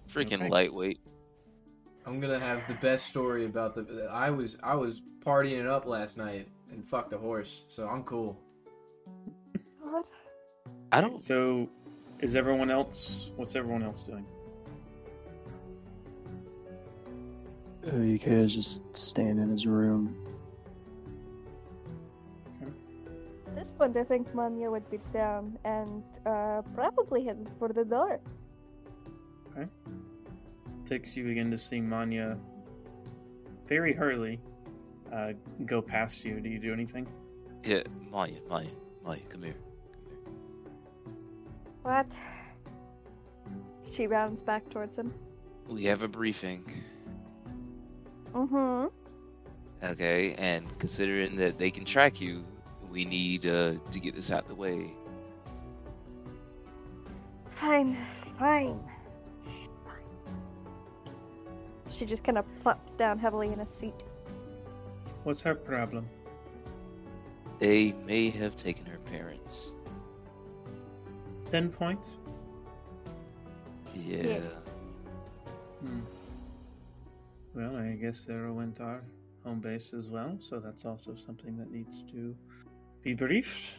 [0.08, 0.50] Freaking Okay.
[0.50, 1.00] lightweight.
[2.06, 4.08] I'm gonna have the best story about the.
[4.12, 8.04] I was I was partying it up last night and fucked a horse, so I'm
[8.04, 8.38] cool.
[9.82, 10.10] What?
[10.92, 11.22] I don't.
[11.22, 11.70] So,
[12.20, 13.32] is everyone else?
[13.36, 14.26] What's everyone else doing?
[17.86, 20.16] Uh, Ikea is just staying in his room.
[23.48, 27.86] At this point, I think Manya would be down and uh, probably heading for the
[27.86, 28.20] door.
[30.88, 32.36] Thix, you begin to see Manya
[33.68, 34.40] very hurriedly
[35.14, 35.34] uh,
[35.66, 36.40] go past you.
[36.40, 37.08] Do you do anything?
[37.64, 38.66] Yeah, Maya, Maya,
[39.04, 39.56] Maya, come here.
[41.84, 42.08] What?
[43.92, 45.14] She rounds back towards him.
[45.68, 46.66] We have a briefing.
[48.34, 48.88] Mm-hmm.
[49.84, 52.46] Okay, and considering that they can track you,
[52.92, 54.92] we need uh, to get this out of the way.
[57.60, 57.98] Fine,
[58.38, 58.80] fine.
[61.92, 63.94] She just kind of plops down heavily in a seat.
[65.24, 66.08] What's her problem?
[67.60, 69.76] They may have taken her parents.
[71.52, 72.10] Ten points.
[73.95, 74.24] Yeah.
[74.24, 75.00] Yes.
[75.82, 76.02] Hmm.
[77.56, 79.02] Well, I guess there went our
[79.43, 82.36] home base as well, so that's also something that needs to
[83.02, 83.74] be briefed.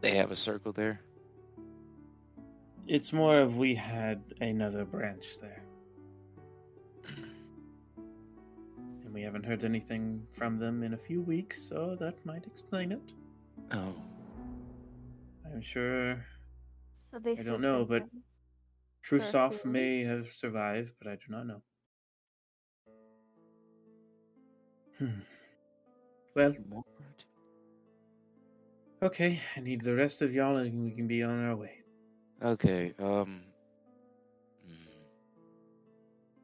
[0.00, 1.02] They have a circle there.
[2.86, 5.62] It's more of we had another branch there.
[9.04, 12.92] And we haven't heard anything from them in a few weeks, so that might explain
[12.92, 13.12] it.
[13.72, 13.94] Oh,
[15.44, 16.24] I'm sure
[17.10, 18.22] So this I don't know, been but- done.
[19.02, 21.62] Trusov may have survived, but I do not know.
[24.98, 25.20] Hmm.
[26.36, 26.54] Well,
[29.02, 31.78] okay, I need the rest of y'all and we can be on our way.
[32.42, 32.92] Okay.
[32.98, 33.40] Um.
[34.66, 34.74] hmm.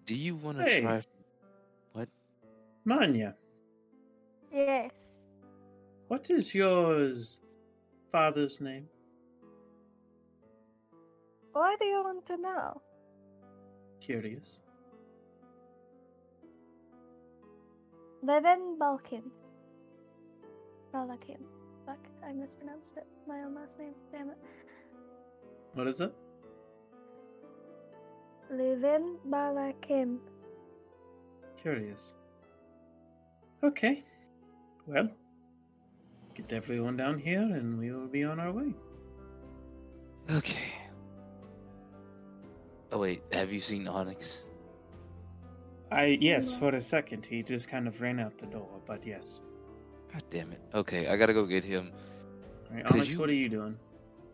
[0.06, 0.80] Do you want to Hey.
[0.80, 1.02] try?
[1.93, 2.09] What?
[2.86, 3.36] Manya,
[4.51, 5.22] Yes.
[6.09, 7.38] what is yours
[8.10, 8.88] father's name?
[11.56, 12.82] Why do you want to know?
[13.98, 14.58] Curious.
[18.22, 19.22] Levin Balkin.
[20.92, 21.40] Balakin.
[21.86, 23.06] Fuck, I mispronounced it.
[23.26, 23.94] My own last name.
[24.12, 24.36] Damn it.
[25.72, 26.12] What is it?
[28.50, 30.18] Levin Balakin.
[31.56, 32.12] Curious.
[33.62, 34.04] Okay.
[34.86, 35.08] Well,
[36.34, 38.74] get everyone down here and we will be on our way.
[40.30, 40.76] Okay.
[42.97, 44.44] Oh wait, have you seen Onyx?
[45.93, 49.40] I yes, for a second he just kind of ran out the door, but yes.
[50.10, 50.62] God damn it.
[50.73, 51.93] Okay, I gotta go get him.
[52.70, 53.77] All right, Onyx, you- what are you doing?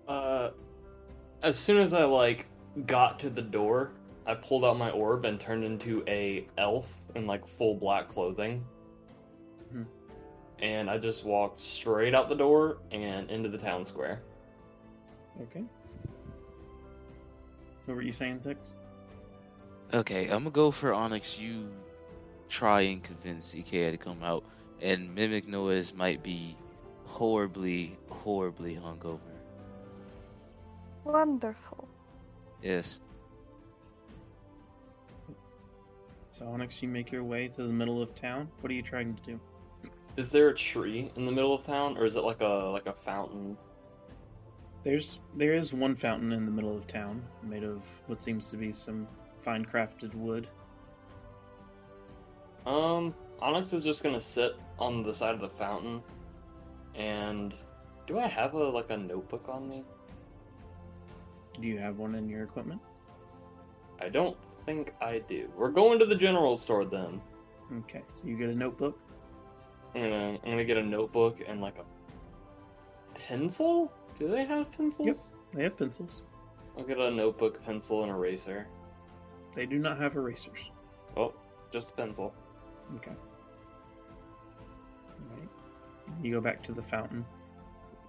[0.06, 0.50] Uh,
[1.42, 2.46] as soon as I like
[2.86, 3.90] got to the door,
[4.28, 6.86] I pulled out my orb and turned into a elf
[7.16, 8.64] in like full black clothing.
[9.72, 9.82] Hmm.
[10.60, 14.22] And I just walked straight out the door and into the town square.
[15.42, 15.64] Okay.
[17.84, 18.74] What were you saying, Thix?
[19.92, 21.38] Okay, I'm gonna go for Onyx.
[21.38, 21.68] You
[22.48, 24.44] try and convince Ikea to come out,
[24.80, 26.56] and Mimic Noise might be
[27.04, 29.18] horribly, horribly hungover.
[31.04, 31.88] Wonderful.
[32.62, 33.00] Yes.
[36.30, 38.48] So Onyx, you make your way to the middle of town.
[38.60, 39.40] What are you trying to do?
[40.16, 42.86] Is there a tree in the middle of town, or is it like a like
[42.86, 43.56] a fountain?
[44.84, 48.56] There's there is one fountain in the middle of town, made of what seems to
[48.56, 49.06] be some
[49.40, 50.48] fine crafted wood.
[52.66, 56.02] Um, Onyx is just gonna sit on the side of the fountain,
[56.94, 57.54] and
[58.06, 59.84] do I have a like a notebook on me?
[61.60, 62.80] Do you have one in your equipment?
[64.00, 64.36] I don't
[64.66, 65.48] think I do.
[65.56, 67.20] We're going to the general store then.
[67.80, 68.98] Okay, so you get a notebook.
[69.94, 73.92] I'm gonna I'm gonna get a notebook and like a pencil.
[74.22, 75.06] Do they have pencils?
[75.08, 75.16] Yep,
[75.52, 76.22] They have pencils.
[76.78, 78.68] I'll get a notebook, pencil, and eraser.
[79.52, 80.70] They do not have erasers.
[81.16, 81.34] Oh,
[81.72, 82.32] just a pencil.
[82.98, 83.10] Okay.
[85.28, 85.48] Alright.
[86.22, 87.24] You go back to the fountain.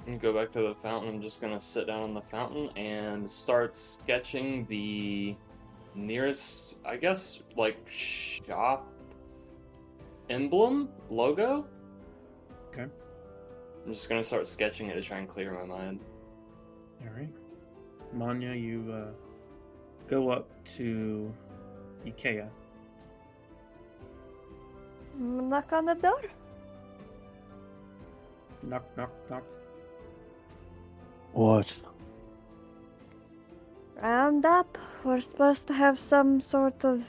[0.06, 1.16] And go back to the fountain.
[1.16, 5.36] I'm just gonna sit down on the fountain and start sketching the
[5.96, 8.88] nearest, I guess, like shop
[10.30, 11.66] emblem logo.
[12.72, 12.86] Okay.
[13.86, 16.00] I'm just gonna start sketching it to try and clear my mind.
[17.06, 17.34] Alright.
[18.14, 19.12] Manya, you uh,
[20.10, 20.48] go up
[20.78, 21.34] to
[22.06, 22.48] Ikea.
[25.18, 26.22] Knock on the door.
[28.64, 29.44] Knock, knock, knock.
[31.34, 31.76] What?
[34.02, 34.78] Round up.
[35.04, 37.04] We're supposed to have some sort of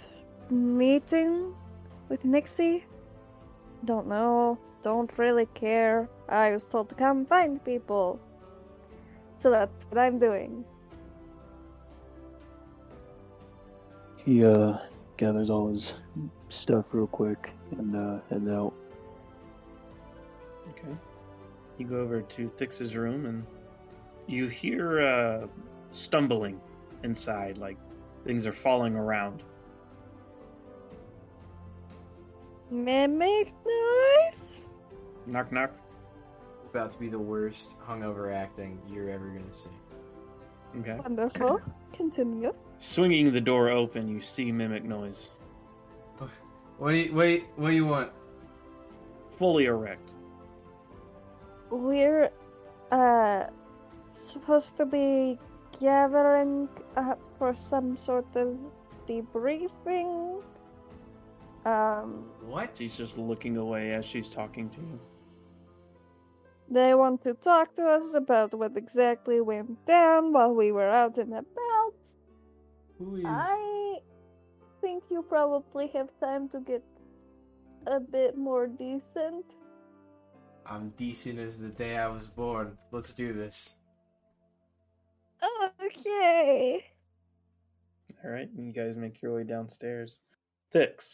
[0.50, 1.54] meeting
[2.08, 2.84] with Nixie.
[3.84, 4.58] Don't know.
[4.82, 6.08] Don't really care.
[6.28, 8.18] I was told to come find people.
[9.38, 10.64] So that's what I'm doing.
[14.16, 14.78] He uh
[15.16, 15.94] gathers all his
[16.48, 18.72] stuff real quick and uh heads out.
[20.70, 20.96] Okay.
[21.78, 23.44] You go over to Thix's room and
[24.26, 25.46] you hear uh,
[25.90, 26.60] stumbling
[27.02, 27.76] inside, like
[28.24, 29.42] things are falling around.
[32.70, 34.64] Mimic noise?
[35.26, 35.70] Knock, knock.
[36.74, 39.70] About to be the worst hungover acting you're ever gonna see.
[40.80, 40.96] Okay.
[40.96, 41.60] Wonderful.
[41.92, 42.52] Continue.
[42.80, 45.30] Swinging the door open, you see mimic noise.
[46.78, 47.44] What do you wait?
[47.54, 48.10] What do you want?
[49.38, 50.10] Fully erect.
[51.70, 52.30] We're
[52.90, 53.44] uh
[54.10, 55.38] supposed to be
[55.80, 58.58] gathering up for some sort of
[59.08, 60.42] debriefing.
[61.64, 62.76] Um What?
[62.76, 64.98] She's just looking away as she's talking to you.
[66.74, 71.16] They want to talk to us about what exactly went down while we were out
[71.18, 71.94] and about.
[72.98, 73.24] Who is?
[73.26, 73.96] I
[74.80, 76.82] think you probably have time to get
[77.86, 79.44] a bit more decent.
[80.66, 82.78] I'm decent as the day I was born.
[82.90, 83.74] Let's do this.
[85.82, 86.84] Okay.
[88.24, 90.18] All right, you guys make your way downstairs.
[90.72, 91.12] Thix,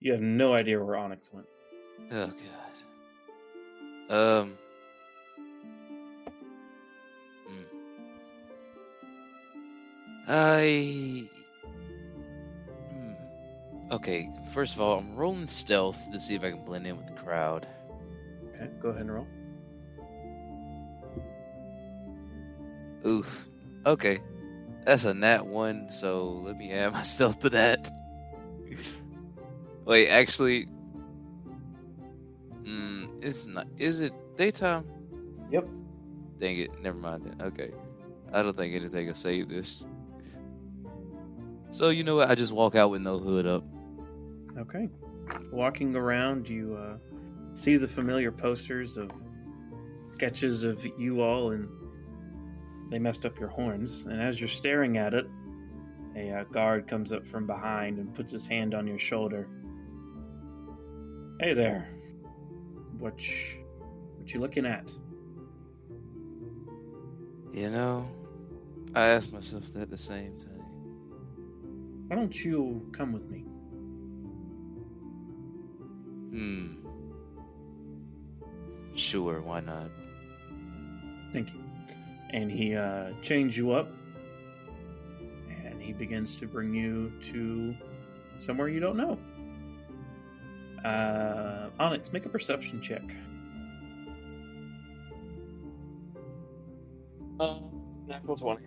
[0.00, 1.46] you have no idea where Onyx went.
[2.10, 2.91] Oh god.
[4.12, 4.58] Um.
[7.46, 7.62] hmm.
[10.28, 11.28] I.
[12.90, 13.94] Hmm.
[13.94, 17.06] Okay, first of all, I'm rolling stealth to see if I can blend in with
[17.06, 17.66] the crowd.
[18.54, 19.26] Okay, go ahead and roll.
[23.06, 23.48] Oof.
[23.86, 24.20] Okay.
[24.84, 27.90] That's a nat one, so let me add my stealth to that.
[29.86, 30.68] Wait, actually.
[33.22, 33.66] It's not.
[33.78, 34.84] Is it daytime?
[35.50, 35.68] Yep.
[36.40, 37.46] Dang it, never mind then.
[37.46, 37.70] Okay.
[38.32, 39.84] I don't think anything will save this.
[41.70, 42.30] So, you know what?
[42.30, 43.64] I just walk out with no hood up.
[44.58, 44.88] Okay.
[45.52, 46.96] Walking around, you uh,
[47.54, 49.10] see the familiar posters of
[50.12, 51.68] sketches of you all, and
[52.90, 54.02] they messed up your horns.
[54.02, 55.26] And as you're staring at it,
[56.16, 59.48] a uh, guard comes up from behind and puts his hand on your shoulder.
[61.40, 61.88] Hey there.
[63.02, 63.20] What,
[64.18, 64.88] what you looking at?
[67.52, 68.08] You know,
[68.94, 72.06] I asked myself that the same time.
[72.06, 73.40] Why don't you come with me?
[76.30, 76.76] Hmm.
[78.94, 79.90] Sure, why not?
[81.32, 81.60] Thank you.
[82.30, 83.88] And he uh, chains you up,
[85.48, 87.74] and he begins to bring you to
[88.38, 89.18] somewhere you don't know.
[90.84, 93.02] Uh, Onyx, make a perception check.
[97.38, 97.58] Uh,
[98.06, 98.66] natural 20.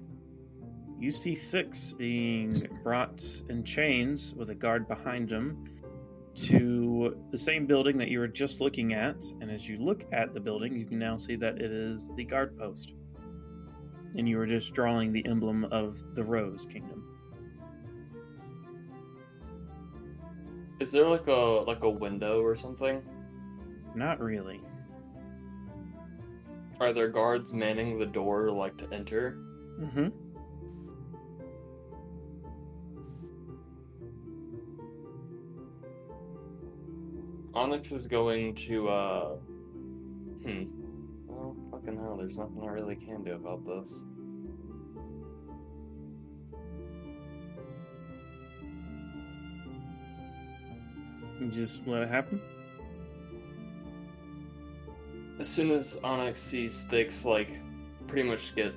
[0.99, 5.69] You see Thix being brought in chains with a guard behind him
[6.35, 9.23] to the same building that you were just looking at.
[9.41, 12.23] And as you look at the building, you can now see that it is the
[12.23, 12.93] guard post.
[14.17, 17.04] And you were just drawing the emblem of the Rose Kingdom.
[20.79, 23.01] Is there like a like a window or something?
[23.95, 24.59] Not really.
[26.79, 29.37] Are there guards manning the door like to enter?
[29.79, 30.07] Mm-hmm.
[37.53, 39.35] Onyx is going to uh
[40.43, 40.63] hmm.
[41.25, 44.03] Well fucking hell, there's nothing I really can do about this.
[51.39, 52.41] You just let it happen.
[55.39, 57.49] As soon as Onyx sees Thix like
[58.07, 58.73] pretty much get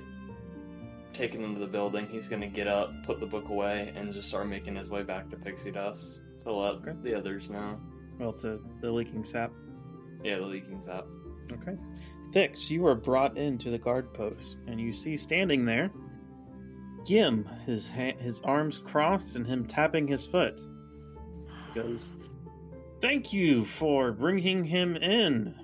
[1.13, 4.47] taken into the building, he's gonna get up, put the book away, and just start
[4.47, 6.93] making his way back to Pixie Dust to let Okay.
[7.01, 7.79] the others know.
[8.19, 9.51] Well, to the leaking sap.
[10.23, 11.05] Yeah, the leaking sap.
[11.51, 11.77] Okay.
[12.33, 15.89] Thix, you are brought into the guard post, and you see standing there
[17.05, 20.61] Gim, his ha- his arms crossed and him tapping his foot.
[21.73, 22.13] He goes,
[23.01, 25.55] "Thank you for bringing him in.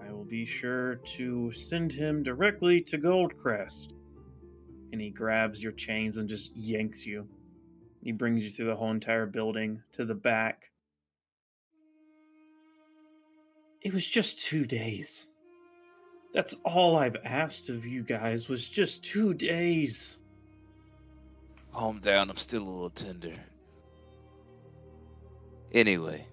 [0.00, 3.94] I will be sure to send him directly to Gold Crest."
[4.92, 7.28] And he grabs your chains and just yanks you.
[8.02, 10.70] He brings you through the whole entire building to the back.
[13.82, 15.28] It was just two days.
[16.34, 20.18] That's all I've asked of you guys was just two days.
[21.72, 23.34] Calm down, I'm still a little tender.
[25.72, 26.26] Anyway.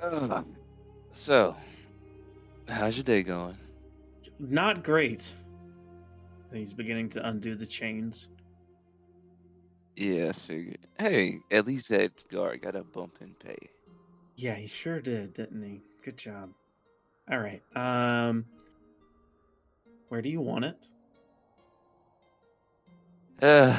[0.00, 0.42] Uh,
[1.12, 1.54] so,
[2.68, 3.56] how's your day going?
[4.38, 5.32] Not great.
[6.52, 8.28] He's beginning to undo the chains.
[9.96, 10.78] Yeah, I figured.
[10.98, 13.70] Hey, at least that guard got a bump in pay.
[14.36, 15.82] Yeah, he sure did, didn't he?
[16.04, 16.50] Good job.
[17.30, 17.62] All right.
[17.76, 18.46] Um
[20.08, 20.86] where do you want it?
[23.40, 23.74] Uh,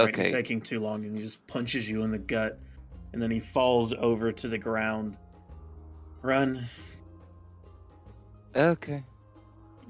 [0.00, 0.30] okay.
[0.32, 2.58] taking too long and he just punches you in the gut
[3.12, 5.16] and then he falls over to the ground.
[6.22, 6.66] Run.
[8.54, 9.04] Okay.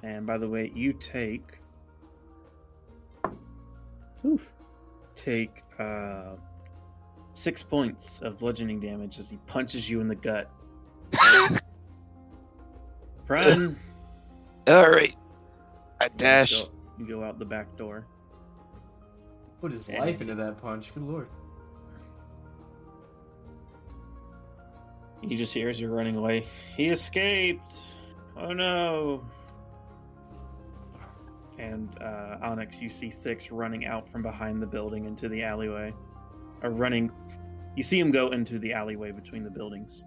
[0.03, 1.59] And by the way, you take
[4.25, 4.47] oof,
[5.15, 6.35] take uh
[7.35, 10.51] six points of bludgeoning damage as he punches you in the gut.
[13.29, 13.79] Run.
[14.67, 15.15] All right.
[16.01, 16.63] I You dash.
[16.63, 18.07] go, you go out the back door.
[19.61, 20.01] Put his Yeah.
[20.01, 20.95] life into that punch.
[20.95, 21.29] Good lord.
[25.23, 26.47] He just hears you're running away.
[26.77, 27.75] He escaped.
[28.37, 29.25] Oh no.
[31.59, 35.93] And uh, Onyx, you see Thix running out from behind the building into the alleyway.
[36.63, 37.11] Or running.
[37.75, 40.03] You see him go into the alleyway between the buildings.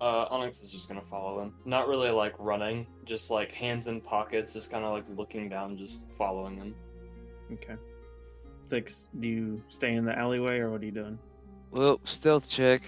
[0.00, 1.54] Uh, Onyx is just gonna follow him.
[1.64, 5.76] Not really like running, just like hands in pockets, just kind of like looking down,
[5.78, 6.74] just following him.
[7.52, 7.74] Okay.
[8.72, 11.18] Do you stay in the alleyway or what are you doing?
[11.70, 12.82] Well, stealth check.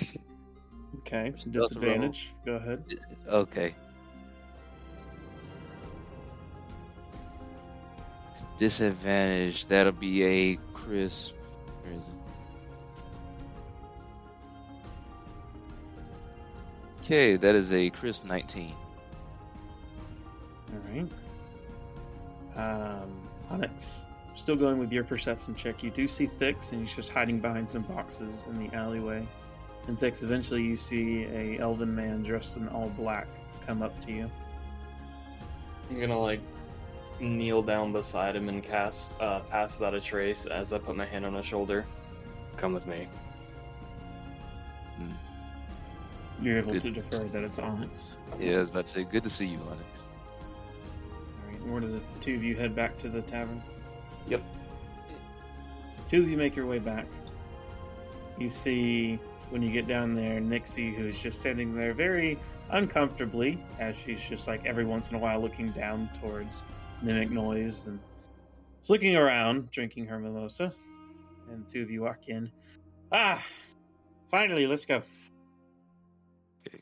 [1.00, 1.32] Okay.
[1.36, 1.68] Stealth roll.
[1.68, 2.32] Disadvantage.
[2.46, 2.84] Go ahead.
[3.28, 3.74] Okay.
[8.56, 9.66] Disadvantage.
[9.66, 11.34] That'll be a crisp.
[11.82, 12.14] Where is it?
[17.04, 18.74] Okay, that is a crisp 19.
[20.72, 21.10] All right.
[22.56, 23.10] Um,
[23.50, 25.82] Onyx, still going with your perception check.
[25.82, 29.26] You do see Thix, and he's just hiding behind some boxes in the alleyway.
[29.86, 33.26] And Thix, eventually you see a elven man dressed in all black
[33.66, 34.30] come up to you.
[35.90, 36.40] I'm gonna like
[37.20, 41.06] kneel down beside him and cast uh, pass without a trace as I put my
[41.06, 41.86] hand on his shoulder.
[42.56, 43.08] Come with me.
[46.40, 46.82] You're able Good.
[46.82, 48.16] to defer that it's Onyx.
[48.38, 50.06] Yeah, I was about to say, good to see you, Onyx.
[51.20, 51.66] All right.
[51.66, 53.62] Where do the two of you head back to the tavern?
[54.28, 54.42] Yep.
[56.10, 57.06] Two of you make your way back.
[58.38, 59.18] You see,
[59.50, 62.38] when you get down there, Nixie, who's just sitting there very
[62.70, 66.62] uncomfortably, as she's just like every once in a while looking down towards
[67.02, 67.98] Mimic Noise and
[68.82, 70.72] is looking around, drinking her mimosa.
[71.50, 72.50] And two of you walk in.
[73.12, 73.42] Ah!
[74.30, 75.02] Finally, let's go.
[76.66, 76.80] Okay.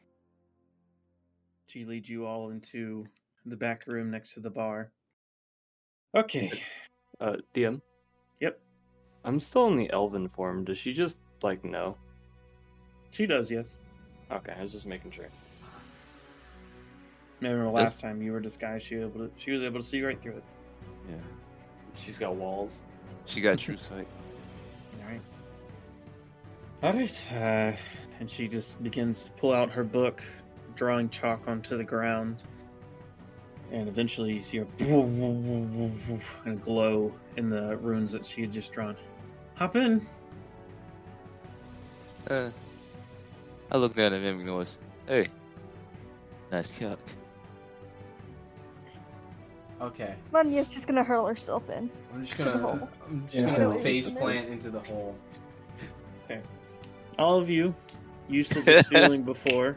[1.66, 3.06] She leads you all into
[3.44, 4.93] the back room next to the bar.
[6.16, 6.62] Okay.
[7.23, 7.81] Uh, DM.
[8.40, 8.59] Yep.
[9.24, 10.65] I'm still in the elven form.
[10.65, 11.97] Does she just like know?
[13.11, 13.77] She does, yes.
[14.31, 15.28] Okay, I was just making sure.
[17.40, 20.03] Remember Does- last time you were disguised, she, able to, she was able to see
[20.03, 20.44] right through it.
[21.09, 21.15] Yeah.
[21.97, 22.81] She's got walls.
[23.27, 24.09] She got true sight.
[25.01, 25.20] All right.
[26.82, 27.23] All right.
[27.32, 27.77] Uh,
[28.19, 30.23] and she just begins to pull out her book,
[30.74, 32.43] drawing chalk onto the ground.
[33.73, 34.65] And eventually you see a
[36.44, 38.94] and glow in the runes that she had just drawn.
[39.55, 40.07] Hop in.
[42.28, 42.51] Uh,
[43.70, 44.77] I down at him and goes,
[45.09, 45.28] "Hey,
[46.53, 46.99] nice cock."
[49.81, 50.15] Okay.
[50.32, 51.90] Manya's just gonna hurl herself in.
[52.15, 52.89] I'm just gonna hole.
[53.09, 53.47] I'm just Yeah.
[53.57, 53.81] gonna Yeah.
[53.81, 55.16] face plant into the hole.
[56.24, 56.40] Okay.
[57.19, 57.74] All of you
[58.28, 59.77] used to this feeling before.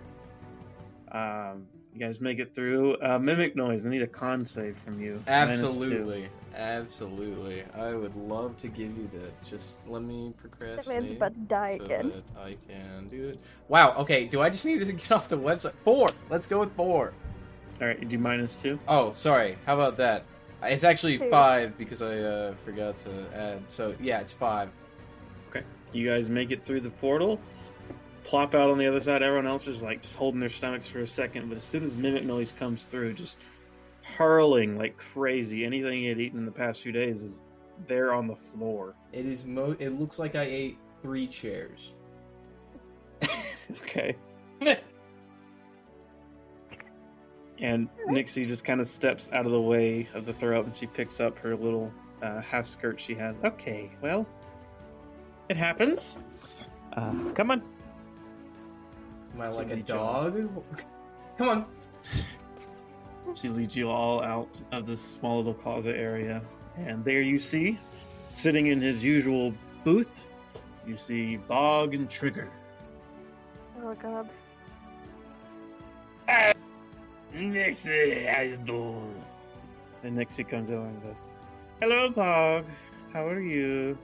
[1.12, 1.66] Um,
[1.96, 2.98] you guys make it through.
[2.98, 3.86] Uh, mimic noise.
[3.86, 5.24] I need a con save from you.
[5.28, 5.62] Minus.
[5.64, 6.30] Absolutely.
[6.56, 7.64] Absolutely.
[7.74, 9.44] I would love to give you that.
[9.44, 10.76] Just let me procrastinate.
[10.78, 11.04] That procrastinate.
[11.04, 12.10] man's about to die so again.
[12.10, 13.40] that I can do it.
[13.68, 15.74] Wow, okay, do I just need to get off the website?
[15.84, 16.10] Four!
[16.30, 17.14] Let's go with four.
[17.82, 18.80] All right, you do minus two.
[18.88, 19.58] Oh, sorry.
[19.66, 20.24] How about that?
[20.64, 21.30] It's actually Two.
[21.30, 23.62] five because I uh, forgot to add.
[23.68, 24.70] So, yeah, it's five.
[25.50, 25.64] Okay.
[25.92, 27.40] You guys make it through the portal,
[28.26, 29.22] plop out on the other side.
[29.22, 31.96] Everyone else is like just holding their stomachs for a second, but as soon as
[31.96, 33.40] mimic noise comes through, just
[34.02, 35.64] hurling like crazy.
[35.64, 37.42] Anything he had eaten in the past few days is
[37.88, 38.96] there on the floor.
[39.14, 39.76] It is mo.
[39.80, 41.94] It looks like I ate three chairs.
[43.72, 44.16] okay.
[47.60, 50.76] And Nixie just kind of steps out of the way of the throw up and
[50.76, 51.92] she picks up her little
[52.22, 53.38] uh, half skirt she has.
[53.44, 54.26] Okay, well,
[55.48, 56.18] it happens.
[56.94, 57.62] Uh, come on.
[59.36, 60.50] Am I like a dog?
[61.38, 61.66] Come on.
[63.36, 66.42] She leads you all out of this small little closet area.
[66.78, 67.78] And there you see,
[68.30, 69.54] sitting in his usual
[69.84, 70.26] booth,
[70.88, 72.50] you see Bog and Trigger.
[73.84, 74.30] Oh god.
[76.30, 76.54] Ah,
[77.34, 79.22] Nixie, how you doing?
[80.04, 81.26] And Nixie comes over and goes,
[81.82, 82.66] Hello, Bog.
[83.12, 83.98] How are you?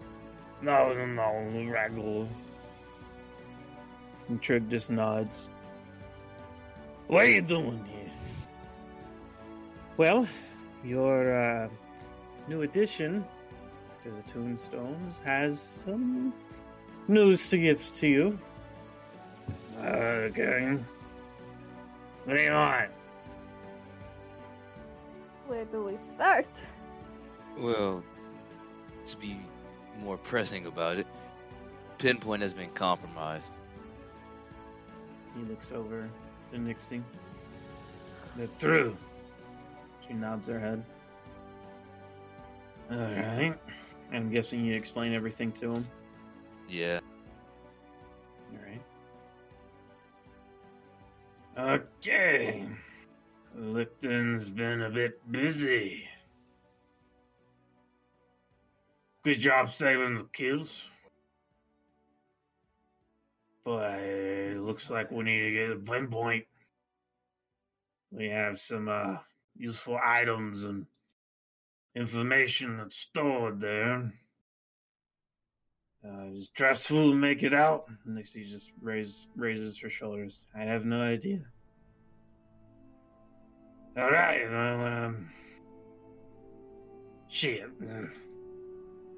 [0.61, 1.23] No, no, no,
[1.71, 2.27] Raggle.
[4.27, 5.49] And Trig just nods.
[7.07, 8.11] What are you doing here?
[9.97, 10.27] Well,
[10.83, 11.69] your uh,
[12.47, 13.25] new addition
[14.03, 16.33] to the Tombstones has some
[17.07, 18.39] news to give to you.
[19.83, 20.77] Okay.
[22.25, 22.91] What do you want?
[25.47, 26.47] Where do we start?
[27.57, 28.03] Well,
[29.05, 29.41] to be
[30.01, 31.07] more pressing about it,
[31.97, 33.53] Pinpoint has been compromised.
[35.35, 36.09] He looks over
[36.51, 37.03] to Nixie.
[38.35, 38.97] They're through.
[40.07, 40.83] She nods her head.
[42.91, 43.57] Alright.
[44.11, 45.87] I'm guessing you explain everything to him.
[46.67, 46.99] Yeah.
[48.53, 48.81] Alright.
[51.57, 52.67] Okay.
[53.55, 56.07] Licton's been a bit busy.
[59.23, 60.85] Good job saving the kids.
[63.63, 66.45] But it looks like we need to get a pinpoint.
[68.11, 69.17] We have some uh,
[69.55, 70.85] useful items and
[71.95, 74.11] information that's stored there.
[76.03, 77.83] Uh, is stressful to make it out.
[78.05, 80.45] Nixie just raise, raises her shoulders.
[80.55, 81.41] I have no idea.
[83.95, 85.29] All right, well, um,
[87.29, 87.65] shit.
[87.83, 88.07] uh,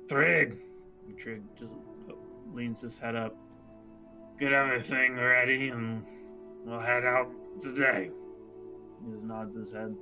[0.10, 0.58] Trig.
[1.18, 1.72] Trig just
[2.54, 3.36] leans his head up.
[4.44, 6.04] Get everything ready, and
[6.66, 8.12] we'll head out today.
[9.02, 9.96] He just nods his head.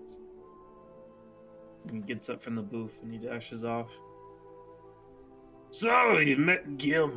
[1.87, 3.91] And he gets up from the booth and he dashes off.
[5.69, 7.11] So, you met Gil.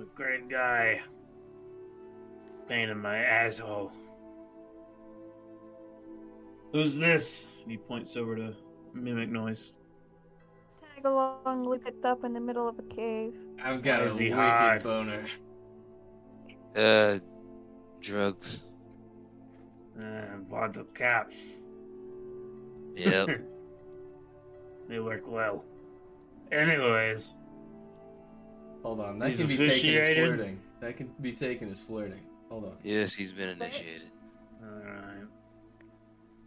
[0.00, 1.00] A great guy.
[2.68, 3.90] Pain in my asshole.
[6.70, 7.48] Who's this?
[7.66, 8.54] He points over to
[8.94, 9.72] Mimic Noise.
[11.06, 13.34] Tag along, we picked up in the middle of a cave.
[13.62, 14.82] I've got Why a is he wicked hard?
[14.82, 15.26] boner.
[16.74, 17.18] Uh,
[18.00, 18.64] drugs.
[19.98, 21.36] Uh, bought the caps.
[22.96, 23.40] Yep.
[24.88, 25.64] they work well.
[26.52, 27.34] Anyways,
[28.82, 30.60] Hold on, that can be taken as flirting.
[30.80, 32.20] That can be taken as flirting.
[32.50, 32.76] Hold on.
[32.84, 34.10] yes, he's been initiated.
[34.62, 35.26] alright.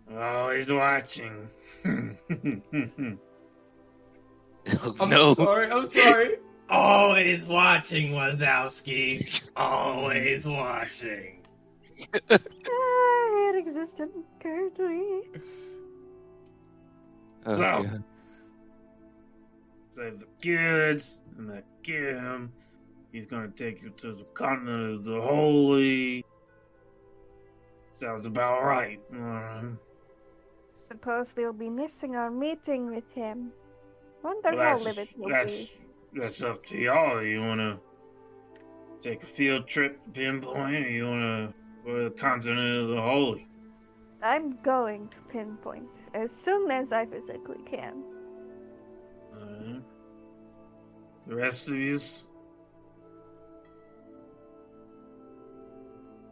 [0.09, 1.49] Well, he's watching.
[4.83, 5.33] Oh, I'm no.
[5.35, 5.71] sorry.
[5.71, 6.35] I'm sorry.
[6.69, 9.41] Always watching, Wazowski.
[9.55, 11.41] Always watching.
[12.29, 12.37] Ah,
[12.69, 15.21] here existence currently.
[17.45, 18.03] Oh, So- God.
[19.95, 22.53] Save the kids and that Gim.
[23.11, 26.23] He's gonna take you to the continent of the holy.
[27.93, 28.99] Sounds about right.
[29.11, 29.77] Um,
[30.87, 33.51] Suppose we'll be missing our meeting with him.
[34.23, 35.71] Wonder well, how that's, livid he'll that's,
[36.13, 37.21] that's up to y'all.
[37.23, 37.79] You wanna
[39.01, 41.53] take a field trip to Pinpoint or you wanna
[41.85, 43.47] go to the continent of the holy?
[44.21, 48.03] I'm going to pinpoint as soon as I physically can.
[49.33, 49.81] Alright.
[51.27, 51.99] The rest of you?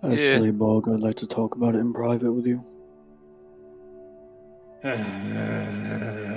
[0.03, 2.65] Actually, Bog, I'd like to talk about it in private with you.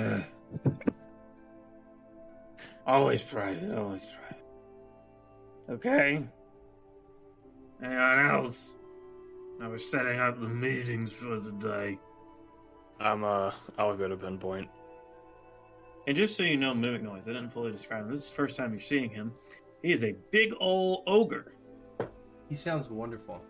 [2.91, 4.43] always private, always private.
[5.69, 6.23] Okay?
[7.81, 8.73] Anyone else?
[9.61, 11.97] I was setting up the meetings for the day.
[12.99, 14.69] I'm uh, I'll go to pinpoint.
[16.05, 18.11] And just so you know, Mimic Noise, I didn't fully describe him.
[18.11, 19.31] This is the first time you're seeing him.
[19.81, 21.53] He is a big old ogre.
[22.49, 23.41] He sounds wonderful.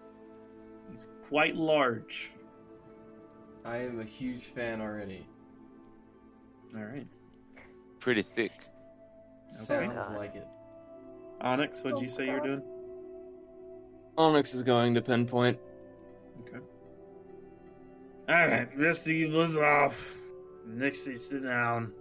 [0.92, 2.32] He's quite large.
[3.66, 5.26] I am a huge fan already.
[6.76, 7.08] Alright.
[8.00, 8.52] Pretty thick.
[9.64, 9.88] Okay.
[9.88, 10.48] Sounds like it.
[11.42, 12.62] Onyx, what'd oh, you say you're doing?
[14.18, 15.60] Onyx is going to pinpoint.
[16.42, 16.64] Okay.
[18.30, 20.16] Alright, rest of you buzz off.
[20.68, 21.92] Nixie, sit down.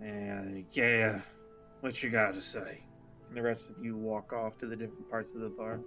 [0.00, 1.20] And yeah,
[1.80, 2.82] what you got to say?
[3.28, 5.80] And the rest of you walk off to the different parts of the bar.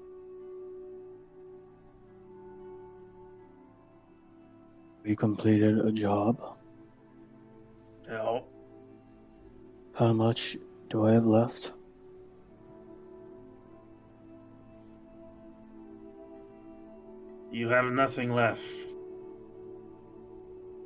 [5.03, 6.57] We completed a job.
[8.07, 8.45] No,
[9.93, 10.57] How much
[10.89, 11.73] do I have left?
[17.53, 18.65] you have nothing left.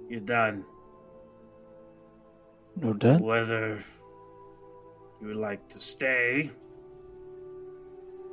[0.10, 0.66] You're done.
[2.76, 3.22] No debt?
[3.22, 3.84] Whether
[5.22, 6.52] you would like to stay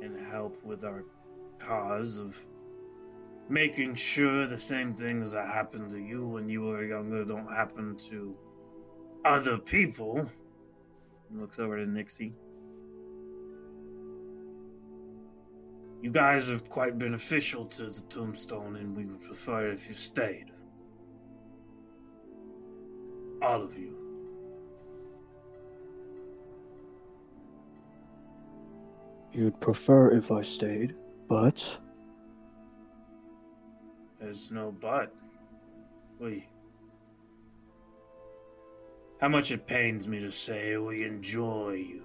[0.01, 1.05] and help with our
[1.59, 2.35] cause of
[3.47, 7.95] making sure the same things that happened to you when you were younger don't happen
[8.09, 8.35] to
[9.23, 10.29] other people.
[11.39, 12.33] Looks over to Nixie.
[16.01, 20.51] You guys are quite beneficial to the tombstone, and we would prefer if you stayed.
[23.41, 23.97] All of you.
[29.33, 30.95] You'd prefer if I stayed,
[31.27, 31.79] but
[34.21, 35.13] There's no but.
[36.19, 36.47] We.
[39.25, 42.03] How much it pains me to say we enjoy you.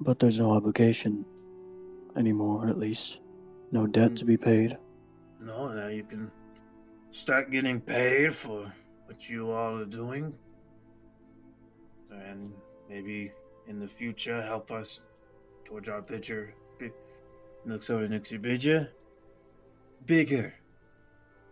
[0.00, 1.24] but there's no obligation
[2.16, 3.20] anymore, at least.
[3.70, 4.42] No debt to be hmm.
[4.42, 4.78] paid.
[5.40, 6.32] No, now you can
[7.12, 8.72] start getting paid for
[9.04, 10.34] what you all are doing.
[12.10, 12.52] And
[12.88, 13.30] maybe
[13.68, 15.00] in the future help us
[15.64, 16.02] towards our.
[16.02, 16.92] Big,
[17.64, 18.90] looks over next to bigger.
[20.06, 20.54] Bigger.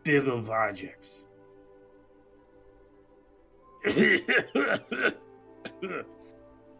[0.04, 1.24] Bigger projects.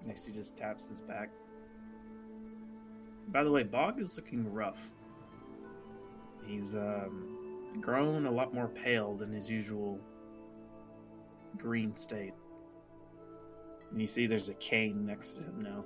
[0.06, 1.30] Next, he just taps his back.
[3.28, 4.90] By the way, Bog is looking rough.
[6.46, 9.98] He's um, grown a lot more pale than his usual
[11.56, 12.34] green state.
[13.90, 15.84] And you see there's a cane next to him now.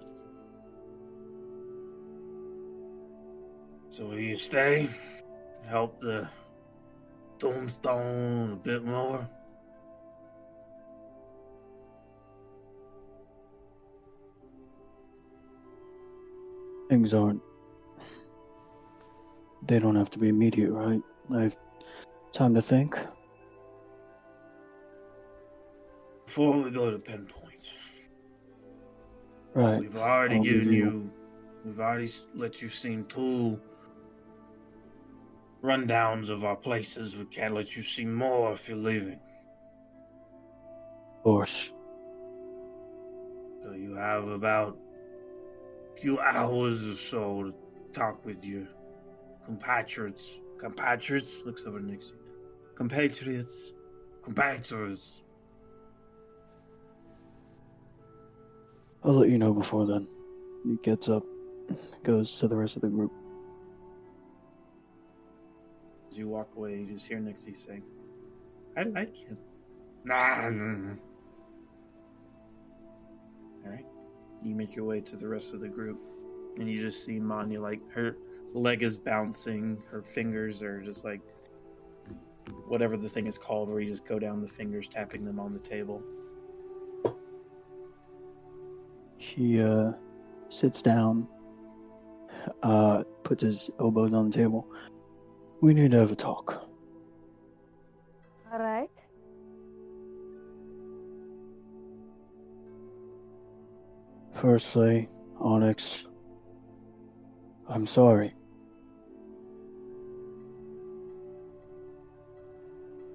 [3.90, 4.88] So will you stay?
[5.66, 6.28] Help the
[7.38, 9.28] tombstone a bit more?
[16.88, 17.42] Things aren't.
[19.66, 21.02] They don't have to be immediate, right?
[21.34, 21.56] I have
[22.32, 22.98] time to think.
[26.24, 27.68] Before we go to pinpoint,
[29.54, 29.80] Right.
[29.80, 31.10] we've already I'll given you- you,
[31.64, 33.60] we've already let you see two
[35.62, 37.16] rundowns of our places.
[37.16, 39.20] We can't let you see more if you're leaving.
[41.16, 41.72] Of course.
[43.62, 44.78] So you have about
[45.96, 47.54] a few hours or so to
[47.92, 48.66] talk with your
[49.44, 50.38] compatriots.
[50.58, 51.42] Compatriots?
[51.44, 52.12] Looks over Nixie.
[52.74, 53.72] Compatriots.
[54.22, 55.22] Compatriots.
[59.04, 60.08] I'll let you know before then.
[60.64, 61.22] He gets up,
[62.02, 63.12] goes to the rest of the group.
[66.18, 67.82] You walk away, you just hear Nixie say,
[68.76, 69.38] I like him.
[70.04, 70.94] Nah, nah, nah.
[73.64, 73.86] Alright.
[74.42, 76.00] you make your way to the rest of the group,
[76.56, 78.16] and you just see Manya like her
[78.54, 81.20] leg is bouncing, her fingers are just like
[82.66, 85.52] whatever the thing is called, where you just go down the fingers, tapping them on
[85.52, 86.02] the table.
[89.16, 89.92] He uh,
[90.48, 91.26] sits down,
[92.62, 94.66] uh, puts his elbows on the table.
[95.60, 96.68] We need to have a talk.
[98.52, 98.88] All right.
[104.34, 105.08] Firstly,
[105.40, 106.06] Onyx,
[107.68, 108.34] I'm sorry.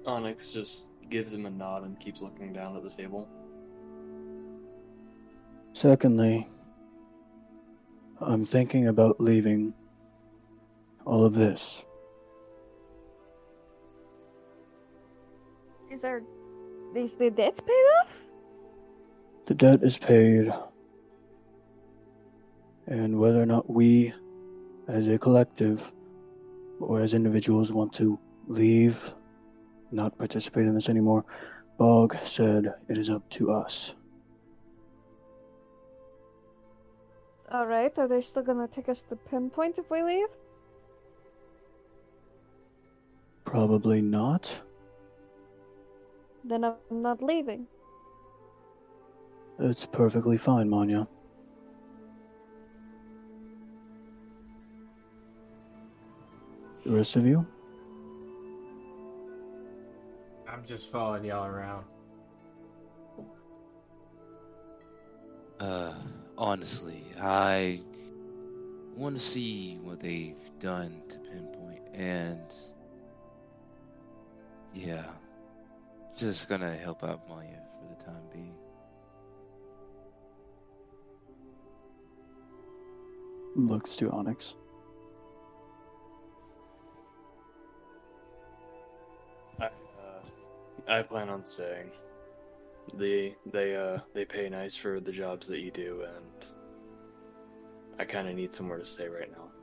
[0.06, 3.26] Onyx just gives him a nod and keeps looking down at the table.
[5.72, 6.46] Secondly,
[8.20, 9.72] I'm thinking about leaving
[11.06, 11.84] all of this.
[15.94, 16.22] Is our
[16.96, 18.08] is the debts paid off?
[19.46, 20.52] The debt is paid,
[22.88, 24.12] and whether or not we,
[24.88, 25.92] as a collective
[26.80, 28.18] or as individuals, want to
[28.48, 29.14] leave,
[29.92, 31.24] not participate in this anymore,
[31.78, 33.94] Bog said it is up to us.
[37.52, 37.96] All right.
[38.00, 40.28] Are they still gonna take us to Pinpoint if we leave?
[43.44, 44.60] Probably not.
[46.44, 47.66] Then I'm not leaving.
[49.58, 51.08] It's perfectly fine, Manya.
[56.84, 57.46] The rest of you?
[60.46, 61.84] I'm just following y'all around.
[65.60, 65.94] Uh,
[66.36, 67.80] honestly, I
[68.94, 72.52] want to see what they've done to Pinpoint, and
[74.74, 75.06] yeah,
[76.16, 78.54] just gonna help out Maya for the time being.
[83.56, 84.54] Looks to Onyx.
[89.60, 89.70] I, uh,
[90.88, 91.90] I plan on staying.
[92.94, 96.46] They they uh they pay nice for the jobs that you do, and
[97.98, 99.53] I kind of need somewhere to stay right now.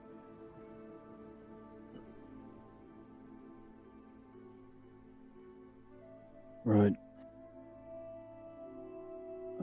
[6.64, 6.96] Right.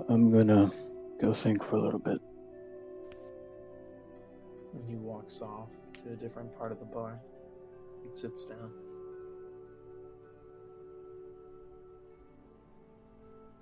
[0.09, 0.70] I'm gonna
[1.20, 2.20] go think for a little bit.
[4.75, 5.69] And he walks off
[6.05, 7.20] to a different part of the bar.
[8.05, 8.73] He sits down.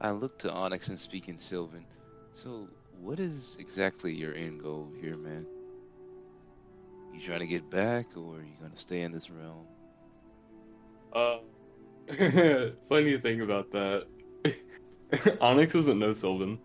[0.00, 1.84] I look to Onyx and speak in Sylvan.
[2.32, 2.68] So,
[3.00, 5.46] what is exactly your end goal here, man?
[7.14, 9.66] You trying to get back, or are you gonna stay in this realm?
[11.12, 11.38] Uh,
[12.88, 14.06] funny thing about that,
[15.40, 16.58] Onyx doesn't know Sylvan.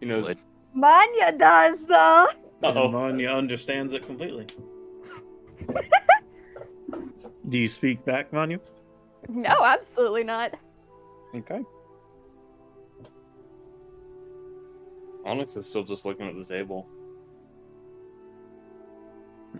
[0.00, 0.26] He knows.
[0.28, 0.38] What?
[0.74, 2.28] Manya does though.
[2.62, 2.90] Uh-oh.
[2.90, 4.46] Manya understands it completely.
[7.48, 8.60] Do you speak back, Manya?
[9.28, 10.54] No, absolutely not.
[11.34, 11.62] Okay.
[15.24, 16.86] Onyx is still just looking at the table.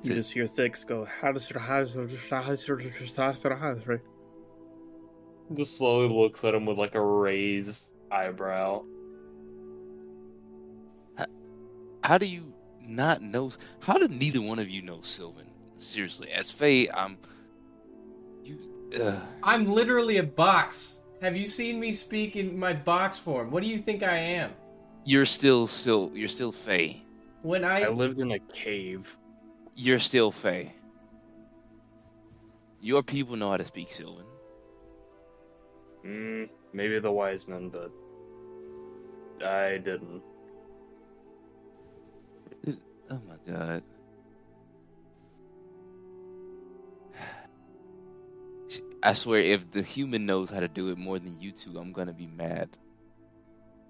[0.02, 1.96] You just hear Thix go, how does how does
[5.54, 8.84] Just slowly looks at him with like a raised eyebrow.
[12.02, 13.52] How do you not know?
[13.80, 15.46] How did neither one of you know Sylvan?
[15.78, 17.18] Seriously, as Faye, I'm.
[18.44, 18.58] You.
[19.00, 21.00] Uh, I'm literally a box.
[21.20, 23.50] Have you seen me speak in my box form?
[23.50, 24.52] What do you think I am?
[25.06, 27.02] you're still still you're still Faye.
[27.42, 29.16] When I, I lived in a cave.
[29.76, 30.74] You're still Faye.
[32.80, 34.24] Your people know how to speak Sylvan.
[36.06, 37.90] Mm, maybe the wise men, but
[39.44, 40.22] I didn't.
[43.10, 43.82] Oh my god.
[49.02, 51.92] I swear, if the human knows how to do it more than you two, I'm
[51.92, 52.68] gonna be mad.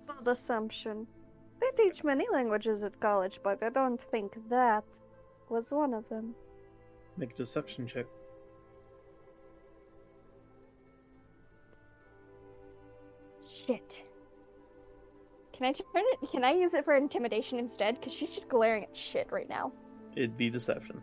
[0.06, 1.06] Bold assumption.
[1.60, 4.84] They teach many languages at college, but I don't think that
[5.48, 6.34] was one of them.
[7.16, 8.06] Make a deception check.
[13.66, 14.02] Shit.
[15.52, 16.30] Can I turn it?
[16.30, 17.98] Can I use it for intimidation instead?
[17.98, 19.72] Because she's just glaring at shit right now.
[20.14, 21.00] It'd be deception.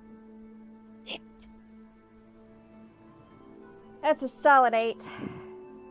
[1.06, 1.22] Damn it.
[4.02, 5.04] That's a solid eight.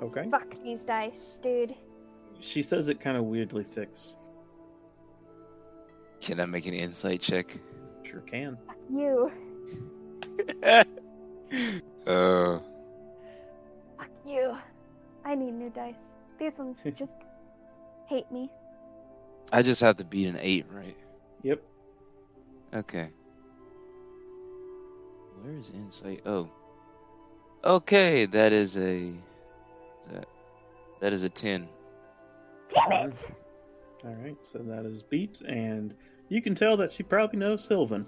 [0.01, 0.29] Okay.
[0.31, 1.75] Fuck these dice, dude.
[2.41, 4.13] She says it kind of weirdly Thix.
[6.21, 7.57] Can I make an insight check?
[8.05, 8.57] Sure can.
[8.67, 9.33] Fuck you.
[12.07, 12.59] uh,
[13.99, 14.57] Fuck you.
[15.25, 15.95] I need new dice.
[16.43, 17.15] These ones just
[18.09, 18.51] hate me.
[19.53, 20.97] I just have to beat an eight, right?
[21.43, 21.63] Yep.
[22.75, 23.11] Okay.
[25.41, 26.23] Where is insight?
[26.27, 26.51] Oh.
[27.63, 29.13] Okay, that is a
[30.11, 30.27] that
[31.01, 31.69] that is a ten.
[32.75, 33.31] Damn it!
[34.05, 35.95] All right, so that is beat, and
[36.29, 38.05] you can tell that she probably knows Sylvan.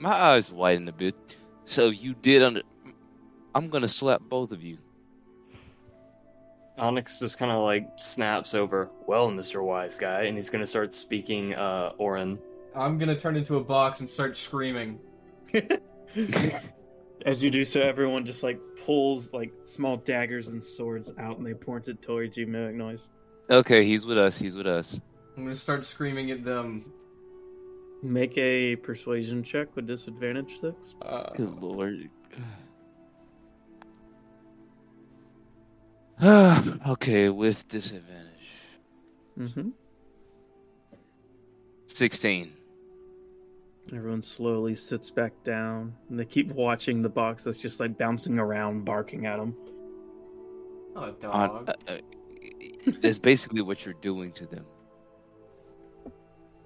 [0.00, 1.36] My eyes widen a bit.
[1.66, 2.62] So you did under.
[3.54, 4.78] I'm gonna slap both of you.
[6.78, 8.90] Onyx just kind of like snaps over.
[9.06, 12.38] Well, Mister Wise Guy, and he's gonna start speaking uh Orin.
[12.74, 14.98] I'm gonna turn into a box and start screaming.
[17.24, 21.46] As you do so, everyone just like pulls like small daggers and swords out, and
[21.46, 23.10] they point it towards you, mimic noise.
[23.50, 24.38] Okay, he's with us.
[24.38, 25.00] He's with us.
[25.36, 26.86] I'm gonna start screaming at them.
[28.02, 30.94] Make a persuasion check with disadvantage six.
[31.02, 32.08] Uh, Good lord.
[36.88, 38.28] okay, with disadvantage.
[39.38, 39.70] Mm-hmm.
[41.86, 42.52] Sixteen.
[43.92, 48.38] Everyone slowly sits back down, and they keep watching the box that's just like bouncing
[48.38, 49.56] around, barking at them.
[50.94, 51.68] oh, dog.
[51.68, 51.98] uh, uh,
[53.00, 54.64] that's basically what you're doing to them.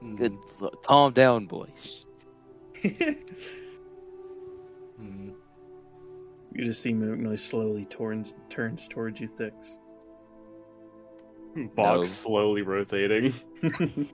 [0.03, 0.37] Mm, Good.
[0.61, 2.05] lo- Calm down, boys.
[6.53, 9.79] you just see mimic noise slowly turns turns towards you, Thix.
[11.75, 12.03] Box No.
[12.05, 13.33] slowly rotating.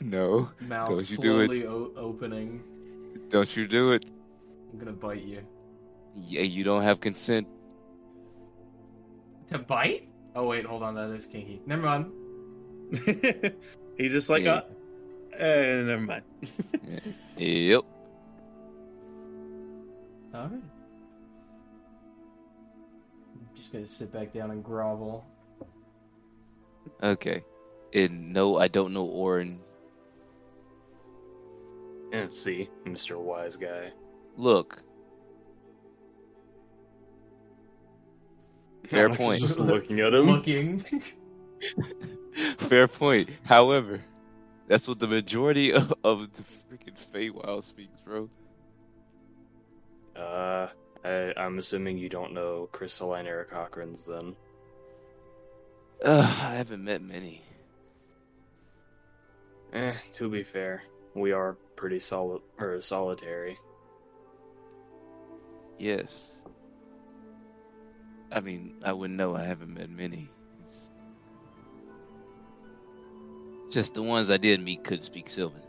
[0.00, 0.48] No.
[0.62, 1.46] Mouth Don't you do it.
[1.46, 2.62] slowly o- opening.
[3.28, 4.06] Don't you do it.
[4.72, 5.42] I'm gonna bite you.
[6.14, 7.46] Yeah, you don't have consent.
[9.48, 10.08] To bite?
[10.34, 11.60] Oh wait, hold on, that is kinky.
[11.66, 12.06] Never mind.
[13.98, 14.62] he just like, Yeah.
[15.38, 16.24] uh, uh, never mind.
[17.36, 17.82] Yep.
[20.34, 20.50] Alright.
[20.52, 20.62] I'm
[23.68, 25.26] just gonna sit back down and grovel.
[27.02, 27.44] Okay.
[27.92, 29.60] And no, I don't know Orin.
[32.12, 33.92] and see, Mister Wise Guy.
[34.36, 34.82] Look,
[38.88, 39.40] Fair Onyx point.
[39.40, 40.30] Just looking at him.
[40.30, 40.84] Looking.
[42.56, 43.28] fair point.
[43.44, 44.02] However,
[44.66, 48.30] that's what the majority of, of the freaking Feywild speaks, bro.
[50.16, 50.68] Uh,
[51.04, 54.36] I, I'm assuming you don't know Crystalline Eric Cochran's then.
[56.04, 57.42] Ugh, I haven't met many.
[59.72, 60.82] Eh, to be fair,
[61.14, 63.58] we are pretty solid or solitary.
[65.78, 66.36] Yes.
[68.30, 69.36] I mean, I wouldn't know.
[69.36, 70.30] I haven't met many.
[70.66, 70.90] It's
[73.70, 75.62] just the ones I did meet couldn't speak Sylvan.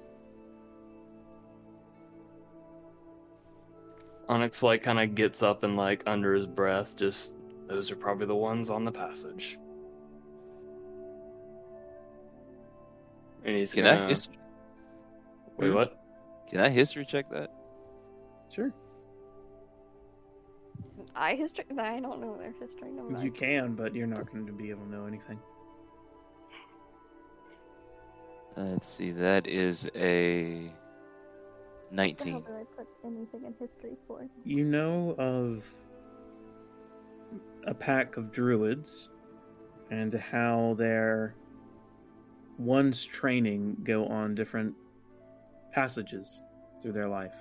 [4.30, 7.34] Onyx like kind of gets up and like under his breath, just
[7.68, 9.58] those are probably the ones on the passage.
[13.44, 14.30] And he's Can gonna I his-
[15.58, 15.72] wait.
[15.72, 16.00] What?
[16.50, 17.52] can I history check that?
[18.52, 18.72] Sure,
[21.16, 21.66] I history.
[21.78, 22.90] I don't know their history.
[22.92, 25.40] Never you can, but you're not going to be able to know anything.
[28.58, 29.12] Let's see.
[29.12, 30.79] That is a What the hell
[31.91, 32.41] nineteen.
[32.41, 34.26] did I put anything in history for?
[34.44, 35.64] You know of
[37.66, 39.10] a pack of druids
[39.91, 41.36] and how their
[42.57, 44.74] one's training go on different
[45.72, 46.41] passages
[46.82, 47.36] through their life.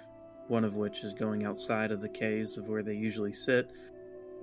[0.48, 3.70] One of which is going outside of the caves of where they usually sit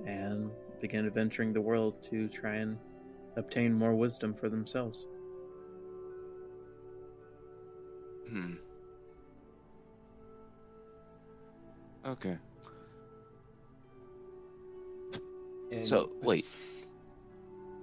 [0.06, 0.52] and
[0.82, 2.78] begin adventuring the world to try and
[3.38, 5.08] obtain more wisdom for themselves.
[8.30, 8.54] Hmm.
[12.06, 12.38] Okay.
[15.72, 16.46] And So wait.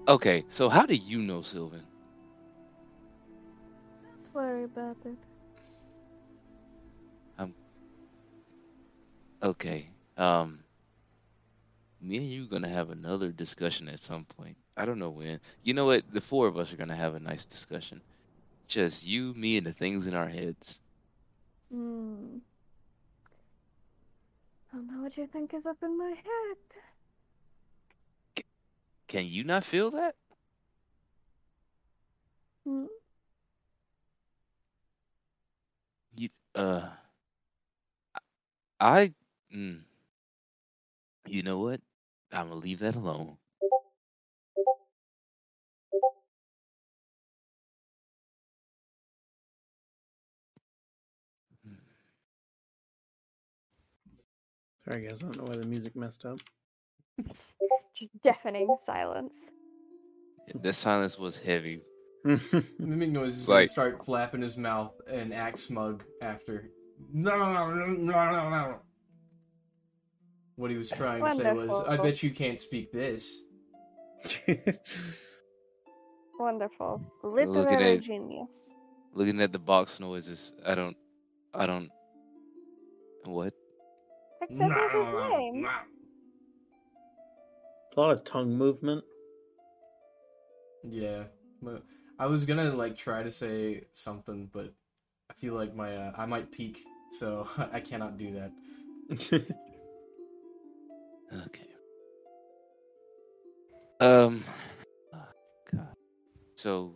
[0.07, 0.45] Okay.
[0.49, 1.83] So how do you know Sylvan?
[4.03, 5.17] Don't worry about it.
[7.39, 7.55] Um.
[9.43, 9.89] Okay.
[10.17, 10.61] Um.
[12.01, 14.57] Me and you are gonna have another discussion at some point.
[14.77, 15.41] I don't know when.
[15.65, 16.05] You know what?
[16.13, 18.01] The four of us are gonna have a nice discussion.
[18.69, 20.81] Just you, me, and the things in our heads.
[21.73, 22.39] Hmm.
[24.73, 26.57] I don't know what you think is up in my head.
[29.07, 30.15] Can you not feel that?
[32.65, 32.87] Hmm.
[36.17, 36.89] You uh.
[38.81, 39.13] I.
[39.55, 39.83] Mm,
[41.27, 41.81] you know what?
[42.33, 43.37] I'm gonna leave that alone.
[54.89, 56.39] Sorry guys, I don't know why the music messed up.
[57.97, 59.35] Just deafening silence.
[60.55, 61.83] The silence was heavy.
[62.79, 66.71] Mimic Noise is Like- gonna start flapping his mouth and act smug after.
[67.13, 68.77] No, no, no, no, no, no.
[70.57, 72.05] What he was trying to say was, "I Wonderful.
[72.05, 73.43] bet you can't speak this."
[76.39, 77.01] Wonderful.
[77.23, 78.03] Look at Literary it.
[78.03, 78.55] genius.
[79.15, 80.97] Looking at the box noises, I don't,
[81.55, 81.91] I don't.
[83.25, 83.53] What?
[84.49, 85.67] Heck, that was his name.
[87.97, 89.05] A lot of tongue movement.
[90.83, 91.25] Yeah,
[92.19, 94.73] I was gonna like try to say something, but
[95.31, 96.85] I feel like my uh, I might peak,
[97.19, 99.47] so I cannot do that.
[101.47, 101.67] Okay.
[104.01, 104.45] Um.
[105.15, 105.19] oh,
[105.73, 105.95] God.
[106.57, 106.95] So,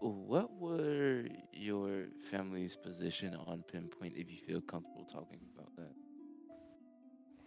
[0.00, 1.26] what were
[1.62, 4.14] your family's position on Pinpoint?
[4.16, 5.94] If you feel comfortable talking about that.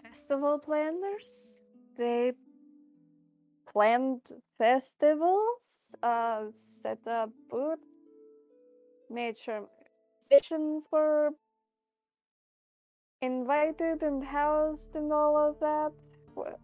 [0.04, 1.56] Festival planners.
[1.98, 2.34] They
[3.72, 4.22] planned
[4.58, 6.46] festivals, uh,
[6.82, 7.82] set up booths,
[9.10, 9.68] made sure
[10.32, 11.32] musicians were
[13.22, 15.92] invited and housed and all of that.
[16.36, 16.56] Wa-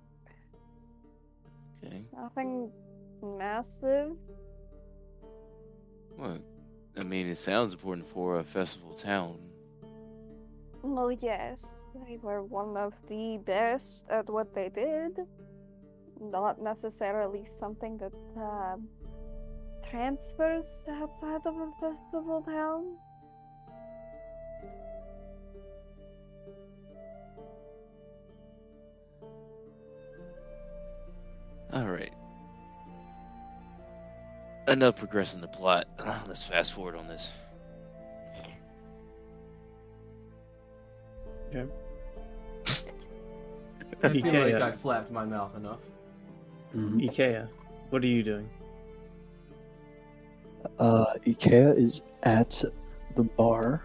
[1.83, 2.05] Okay.
[2.13, 2.71] Nothing
[3.23, 4.11] massive.
[6.17, 6.39] Well,
[6.97, 9.39] I mean, it sounds important for a festival town.
[10.83, 11.57] Well, yes,
[12.05, 15.19] they were one of the best at what they did.
[16.19, 18.77] Not necessarily something that uh,
[19.89, 22.97] transfers outside of a festival town.
[31.73, 32.13] All right.
[34.71, 35.85] Enough progressing the plot.
[36.27, 37.29] Let's fast forward on this.
[44.03, 44.61] I feel like Ikea.
[44.61, 45.79] I flapped my mouth enough.
[46.73, 47.05] Mhm.
[47.05, 47.49] Ikea,
[47.89, 48.49] what are you doing?
[50.79, 52.63] Uh, Ikea is at
[53.15, 53.83] the bar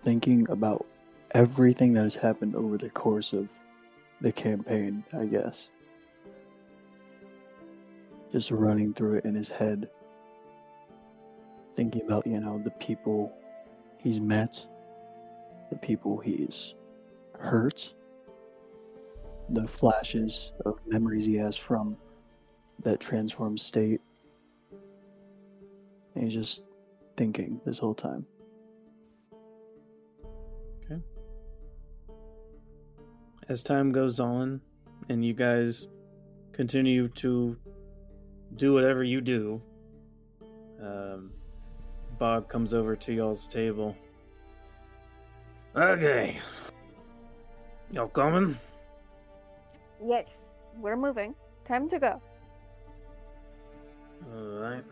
[0.00, 0.84] thinking about
[1.32, 3.48] everything that has happened over the course of
[4.20, 5.70] the campaign, I guess.
[8.32, 9.88] Just running through it in his head.
[11.74, 13.32] Thinking about, you know, the people
[13.98, 14.66] he's met,
[15.70, 16.74] the people he's
[17.38, 17.94] hurt,
[19.50, 21.96] the flashes of memories he has from
[22.82, 24.00] that transformed state.
[26.14, 26.62] And he's just
[27.16, 28.26] thinking this whole time.
[30.84, 31.00] Okay.
[33.48, 34.60] As time goes on,
[35.08, 35.88] and you guys
[36.52, 37.56] continue to
[38.54, 39.60] do whatever you do,
[40.80, 41.32] um,
[42.18, 43.96] Bob comes over to y'all's table.
[45.74, 46.40] Okay.
[47.90, 48.58] Y'all coming?
[50.04, 50.26] Yes,
[50.78, 51.34] we're moving.
[51.66, 52.22] Time to go.
[54.34, 54.84] Alright.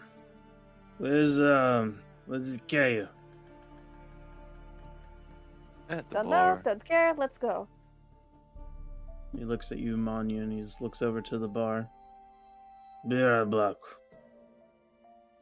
[0.99, 3.09] Where's, um, where's Ikea?
[5.89, 7.69] At the Don't know, don't care, let's go.
[9.37, 11.89] He looks at you, Manya, and he just looks over to the bar.
[13.09, 13.77] Be right back.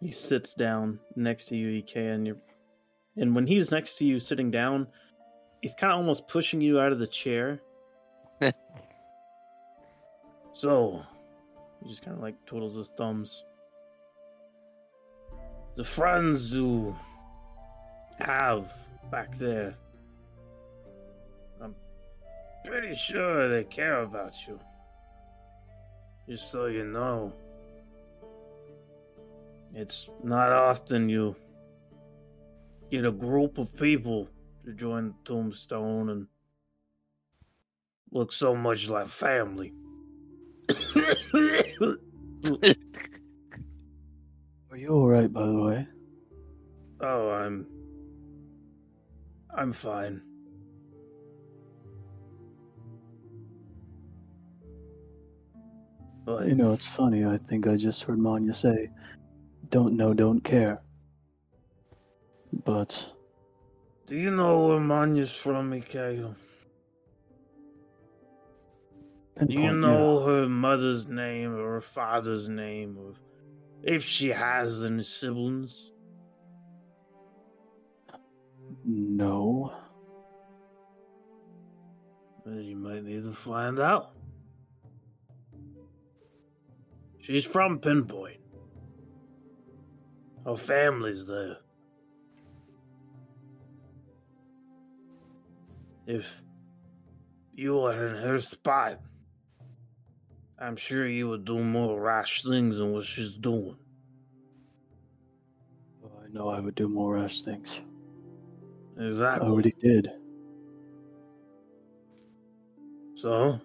[0.01, 2.37] He sits down next to you, Ike, and you're
[3.17, 4.87] and when he's next to you sitting down,
[5.61, 7.61] he's kinda almost pushing you out of the chair.
[10.55, 11.03] so
[11.83, 13.45] he just kinda like twiddles his thumbs.
[15.77, 16.97] The friends you
[18.19, 18.73] have
[19.11, 19.75] back there
[21.63, 21.77] I'm
[22.65, 24.59] pretty sure they care about you.
[26.29, 27.33] Just so you know.
[29.75, 31.35] It's not often you
[32.91, 34.29] get a group of people
[34.65, 36.27] to join Tombstone and
[38.11, 39.73] look so much like family.
[44.71, 45.87] Are you alright, by the way?
[47.01, 47.67] oh, I'm.
[49.55, 50.23] I'm fine.
[56.25, 57.25] But You know, it's funny.
[57.27, 58.89] I think I just heard Manya say,
[59.73, 60.83] don't know, don't care.
[62.65, 63.09] But
[64.07, 66.37] do you know where Manya's from, Mikhail?
[69.47, 73.15] Do you know her mother's name or her father's name, or
[73.83, 75.91] if she has any siblings?
[78.85, 79.73] No.
[82.45, 84.11] Well, you might need to find out.
[87.21, 88.42] She's from Pinpoint.
[90.45, 91.59] Her family's there.
[96.07, 96.43] If
[97.55, 99.01] you were in her spot,
[100.59, 103.77] I'm sure you would do more rash things than what she's doing.
[106.05, 107.81] Oh, I know I would do more rash things.
[108.99, 109.47] Exactly.
[109.47, 110.11] I already did.
[113.15, 113.61] So,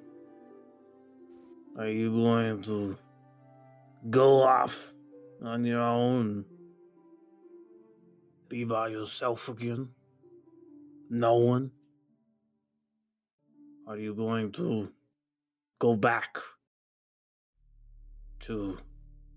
[1.77, 2.95] are you going to
[4.11, 4.93] go off
[5.43, 6.45] on your own?
[8.49, 9.89] Be by yourself again?
[11.09, 11.71] No one?
[13.85, 14.89] Are you going to
[15.79, 16.37] go back
[18.41, 18.77] to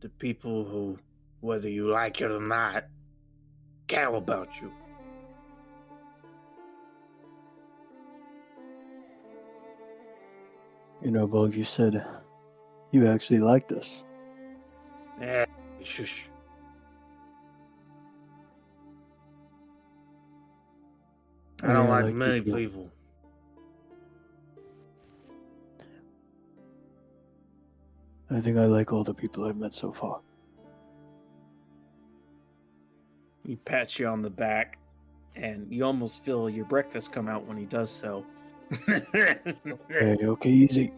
[0.01, 0.99] the people who,
[1.41, 2.85] whether you like it or not,
[3.89, 4.73] care about you?
[11.03, 12.05] You know, Bug, you said
[12.93, 14.05] you actually liked us.
[15.21, 15.47] Eh,
[15.83, 16.30] shush.
[21.63, 22.59] I don't Yeah, I like, like many people.
[22.59, 22.91] people.
[28.31, 30.21] I think I like all the people I've met so far.
[33.45, 34.79] He pats you on the back,
[35.35, 38.25] and you almost feel your breakfast come out when he does so.
[38.87, 40.93] Hey, okay, easy.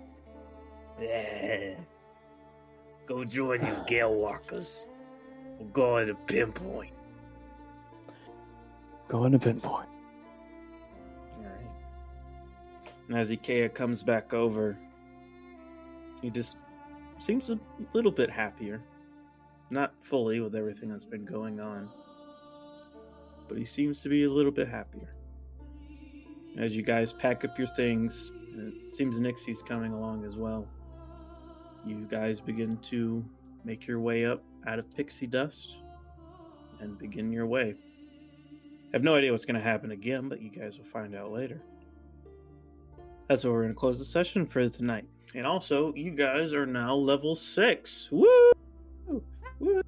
[1.00, 1.74] Yeah.
[3.06, 4.84] Go join your Gale Walkers.
[5.58, 6.92] We're going to Pinpoint.
[9.08, 9.88] Going to Pinpoint.
[13.12, 14.74] And as Ikea comes back over,
[16.22, 16.56] he just
[17.18, 17.58] seems a
[17.92, 18.80] little bit happier.
[19.68, 21.90] Not fully with everything that's been going on.
[23.50, 25.14] But he seems to be a little bit happier.
[26.56, 30.66] As you guys pack up your things, it seems Nixie's coming along as well.
[31.84, 33.22] You guys begin to
[33.62, 35.76] make your way up out of pixie dust
[36.80, 37.74] and begin your way.
[38.86, 41.30] I have no idea what's going to happen again, but you guys will find out
[41.30, 41.60] later.
[43.28, 45.04] That's where we're going to close the session for tonight.
[45.34, 48.08] And also, you guys are now level six.
[48.10, 48.52] Woo!
[49.58, 49.82] Woo!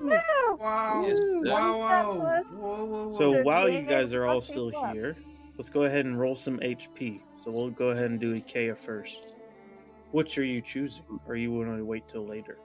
[0.00, 1.04] Wow.
[1.06, 2.14] Yes, wow, wow.
[2.14, 3.12] Whoa, whoa, whoa.
[3.12, 5.16] So while you guys are all still here,
[5.56, 7.20] let's go ahead and roll some HP.
[7.36, 9.34] So we'll go ahead and do Ikea first.
[10.10, 11.02] Which are you choosing?
[11.26, 12.58] Or you want to wait till later?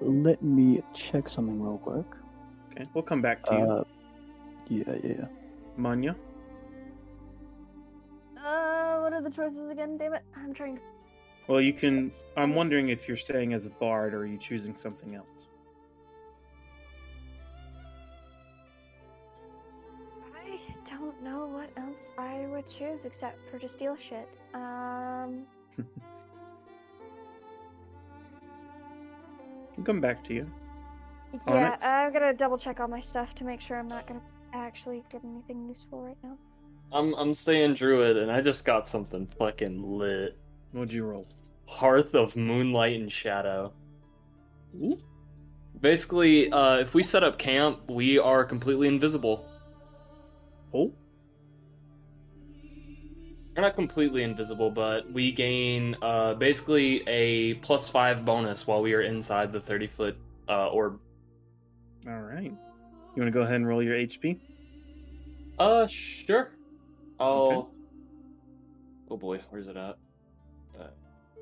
[0.00, 2.06] Let me check something real quick.
[2.72, 3.60] Okay, we'll come back to you.
[3.60, 3.84] Uh,
[4.68, 5.26] yeah, yeah, yeah.
[5.76, 6.16] Manya?
[8.44, 9.96] Uh, what are the choices again?
[9.96, 10.22] Damn it!
[10.36, 10.82] I'm trying to.
[11.48, 12.12] Well, you can.
[12.36, 15.48] I'm wondering if you're staying as a bard or are you choosing something else?
[20.36, 20.58] I
[20.88, 24.28] don't know what else I would choose except for to steal shit.
[24.54, 25.44] Um,
[29.78, 30.50] We'll come back to you.
[31.46, 34.20] yeah, I'm gonna double check all my stuff to make sure I'm not gonna
[34.52, 36.36] actually get anything useful right now.
[36.92, 40.36] I'm I'm staying druid, and I just got something fucking lit.
[40.72, 41.26] What'd you roll?
[41.66, 43.72] Hearth of Moonlight and Shadow.
[44.76, 44.98] Ooh.
[45.80, 49.46] Basically, uh, if we set up camp, we are completely invisible.
[50.74, 50.92] Oh,
[53.54, 58.92] We're not completely invisible, but we gain uh, basically a plus five bonus while we
[58.94, 60.16] are inside the 30 foot
[60.48, 60.98] uh, orb.
[62.06, 62.44] all right.
[62.44, 64.38] You want to go ahead and roll your HP?
[65.58, 66.50] Uh, sure.
[67.20, 67.50] I'll.
[67.50, 67.68] Okay.
[69.10, 69.96] Oh boy, where's it at?
[70.78, 70.88] Uh,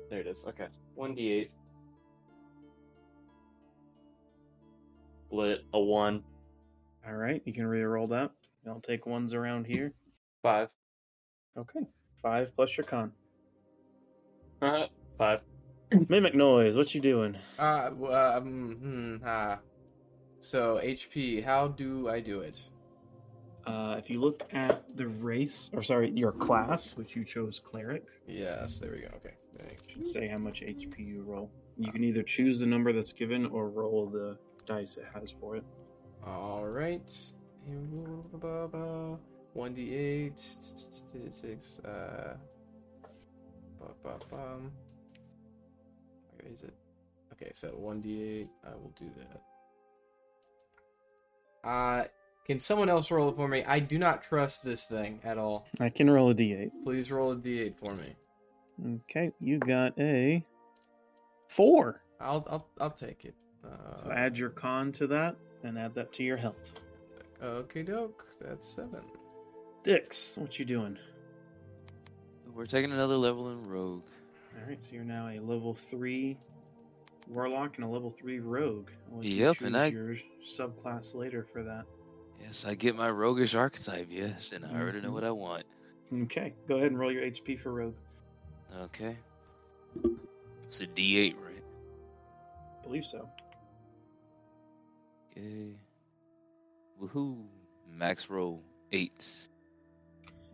[0.09, 0.43] there it is.
[0.47, 1.49] Okay, one d8.
[5.29, 6.23] Lit a one,
[7.05, 8.31] All right, you can re-roll that.
[8.65, 9.91] I'll take ones around here.
[10.41, 10.69] five,
[11.57, 11.81] Okay,
[12.21, 13.11] five plus your con.
[14.61, 14.87] uh,
[15.17, 15.41] five.
[16.09, 16.75] Mimic noise.
[16.75, 17.35] What you doing?
[17.59, 18.75] Uh, um,
[19.19, 19.59] hmm, ah.
[20.39, 22.61] So HP, how do I do it?
[23.67, 28.05] Uh, if you look at the race, or sorry, your class, which you chose cleric,
[28.25, 29.07] Yes, there we go.
[29.17, 29.35] Okay.
[29.57, 31.49] Thank it should say how much HP you roll.
[31.77, 35.57] You can either choose the number that's given or roll the dice it has for
[35.57, 35.63] it.
[36.25, 37.11] All right.
[39.53, 40.39] One d eight,
[41.31, 41.79] six.
[41.79, 42.35] Uh,
[43.79, 44.71] ba, ba, bum.
[46.31, 46.73] Where is it?
[47.33, 48.49] Okay, so one d eight.
[48.65, 49.09] I will do
[51.63, 51.69] that.
[51.69, 52.05] Uh,
[52.47, 53.63] can someone else roll it for me?
[53.65, 55.67] I do not trust this thing at all.
[55.79, 56.71] I can roll a d8.
[56.83, 58.15] Please roll a d eight for me.
[59.09, 60.43] Okay, you got a
[61.49, 62.01] four.
[62.19, 63.35] I'll I'll I'll take it.
[63.65, 66.73] Uh, So add your con to that and add that to your health.
[67.43, 68.25] Okay, doke.
[68.41, 69.01] That's seven.
[69.83, 70.97] Thix, what you doing?
[72.53, 74.03] We're taking another level in Rogue.
[74.55, 76.37] All right, so you're now a level three
[77.29, 78.89] warlock and a level three rogue.
[79.11, 80.15] I'll let you Yep, and choose I- your
[80.45, 81.85] subclass later for that.
[82.41, 85.13] Yes, I get my roguish archetype, yes, and I already know Mhm.
[85.13, 85.65] what I want.
[86.13, 87.95] Okay, go ahead and roll your HP for rogue.
[88.75, 89.17] Okay.
[90.65, 91.63] It's a D8, right?
[92.79, 93.29] I believe so.
[95.35, 95.75] Yay.
[97.01, 97.45] Woohoo.
[97.89, 98.61] Max roll
[98.91, 99.49] eight.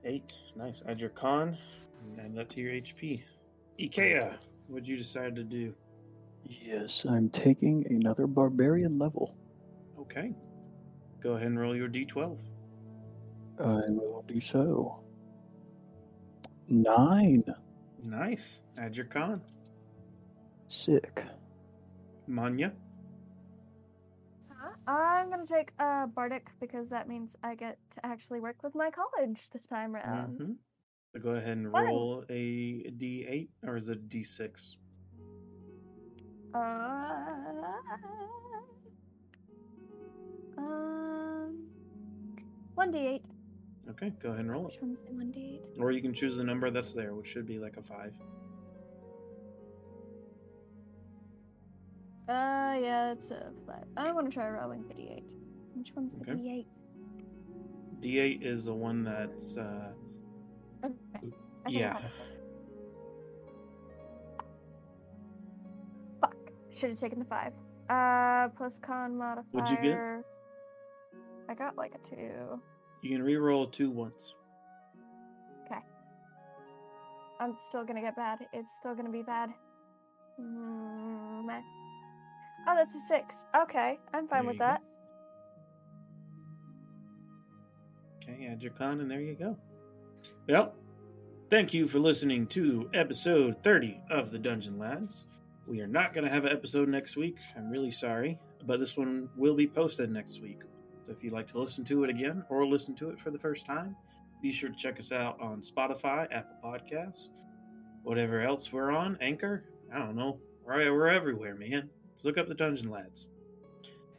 [0.03, 0.33] Eight.
[0.55, 0.81] Nice.
[0.87, 1.57] Add your con.
[2.01, 3.23] and Add that to your HP.
[3.79, 4.37] Ikea,
[4.67, 5.73] what'd you decide to do?
[6.43, 9.35] Yes, I'm taking another barbarian level.
[9.97, 10.33] Okay.
[11.23, 12.37] Go ahead and roll your d12.
[13.59, 14.99] I will do so.
[16.67, 17.45] Nine.
[18.03, 18.61] Nice.
[18.77, 19.41] Add your con.
[20.67, 21.23] Sick.
[22.27, 22.73] Manya.
[24.85, 28.89] I'm gonna take uh, Bardic because that means I get to actually work with my
[28.91, 30.39] college this time around.
[30.39, 30.55] Mhm.
[31.13, 31.85] So go ahead and Fun.
[31.85, 34.75] roll a d8, or is it D six?
[36.53, 36.59] Uh,
[40.63, 41.63] um,
[42.75, 43.23] one d eight.
[43.89, 44.81] Okay, go ahead and roll Which it.
[44.81, 45.69] one's the one d eight?
[45.81, 48.13] Or you can choose the number that's there, which should be like a 5.
[52.29, 53.83] Uh, yeah, it's a five.
[53.97, 55.29] I want to try rolling the d eight.
[55.75, 56.35] Which one's the Okay.
[56.41, 56.67] d eight?
[58.01, 59.91] D8 is the one that's, uh,
[60.83, 60.93] Okay.
[61.15, 61.33] I think
[61.65, 61.93] I yeah.
[61.93, 62.11] have it.
[66.21, 66.35] Fuck.
[66.77, 67.53] Should have taken the five.
[67.89, 69.45] Uh, plus con modifier.
[69.51, 69.97] What'd you get?
[71.49, 72.59] I got like a two.
[73.01, 74.33] You can re-roll two once.
[75.65, 75.79] Okay.
[77.39, 78.39] I'm still gonna get bad.
[78.53, 79.49] It's still gonna be bad.
[80.39, 81.61] Mm, meh.
[82.67, 83.45] Oh, that's a six.
[83.63, 84.65] Okay, I'm fine There with you go.
[84.65, 84.81] that.
[88.23, 89.57] Okay, add your con, and there you go.
[90.47, 90.73] Well,
[91.49, 95.25] thank you for listening to episode 30 of the Dungeon Lads.
[95.67, 97.35] We are not going to have an episode next week.
[97.57, 100.59] I'm really sorry, but this one will be posted next week.
[101.05, 103.39] So if you'd like to listen to it again or listen to it for the
[103.39, 103.95] first time,
[104.41, 107.27] be sure to check us out on Spotify, Apple Podcasts,
[108.03, 109.65] whatever else we're on, Anchor.
[109.93, 110.39] I don't know.
[110.65, 111.89] We're, we're everywhere, man.
[112.23, 113.25] Look up the Dungeon Lads.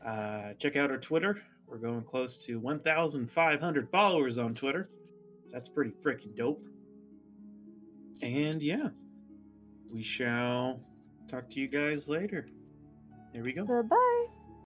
[0.04, 1.40] Uh, check out our Twitter.
[1.66, 4.90] We're going close to 1,500 followers on Twitter.
[5.52, 6.64] That's pretty freaking dope.
[8.22, 8.88] And yeah,
[9.90, 10.80] we shall
[11.28, 12.48] talk to you guys later.
[13.32, 13.64] There we go.
[13.64, 14.13] Goodbye.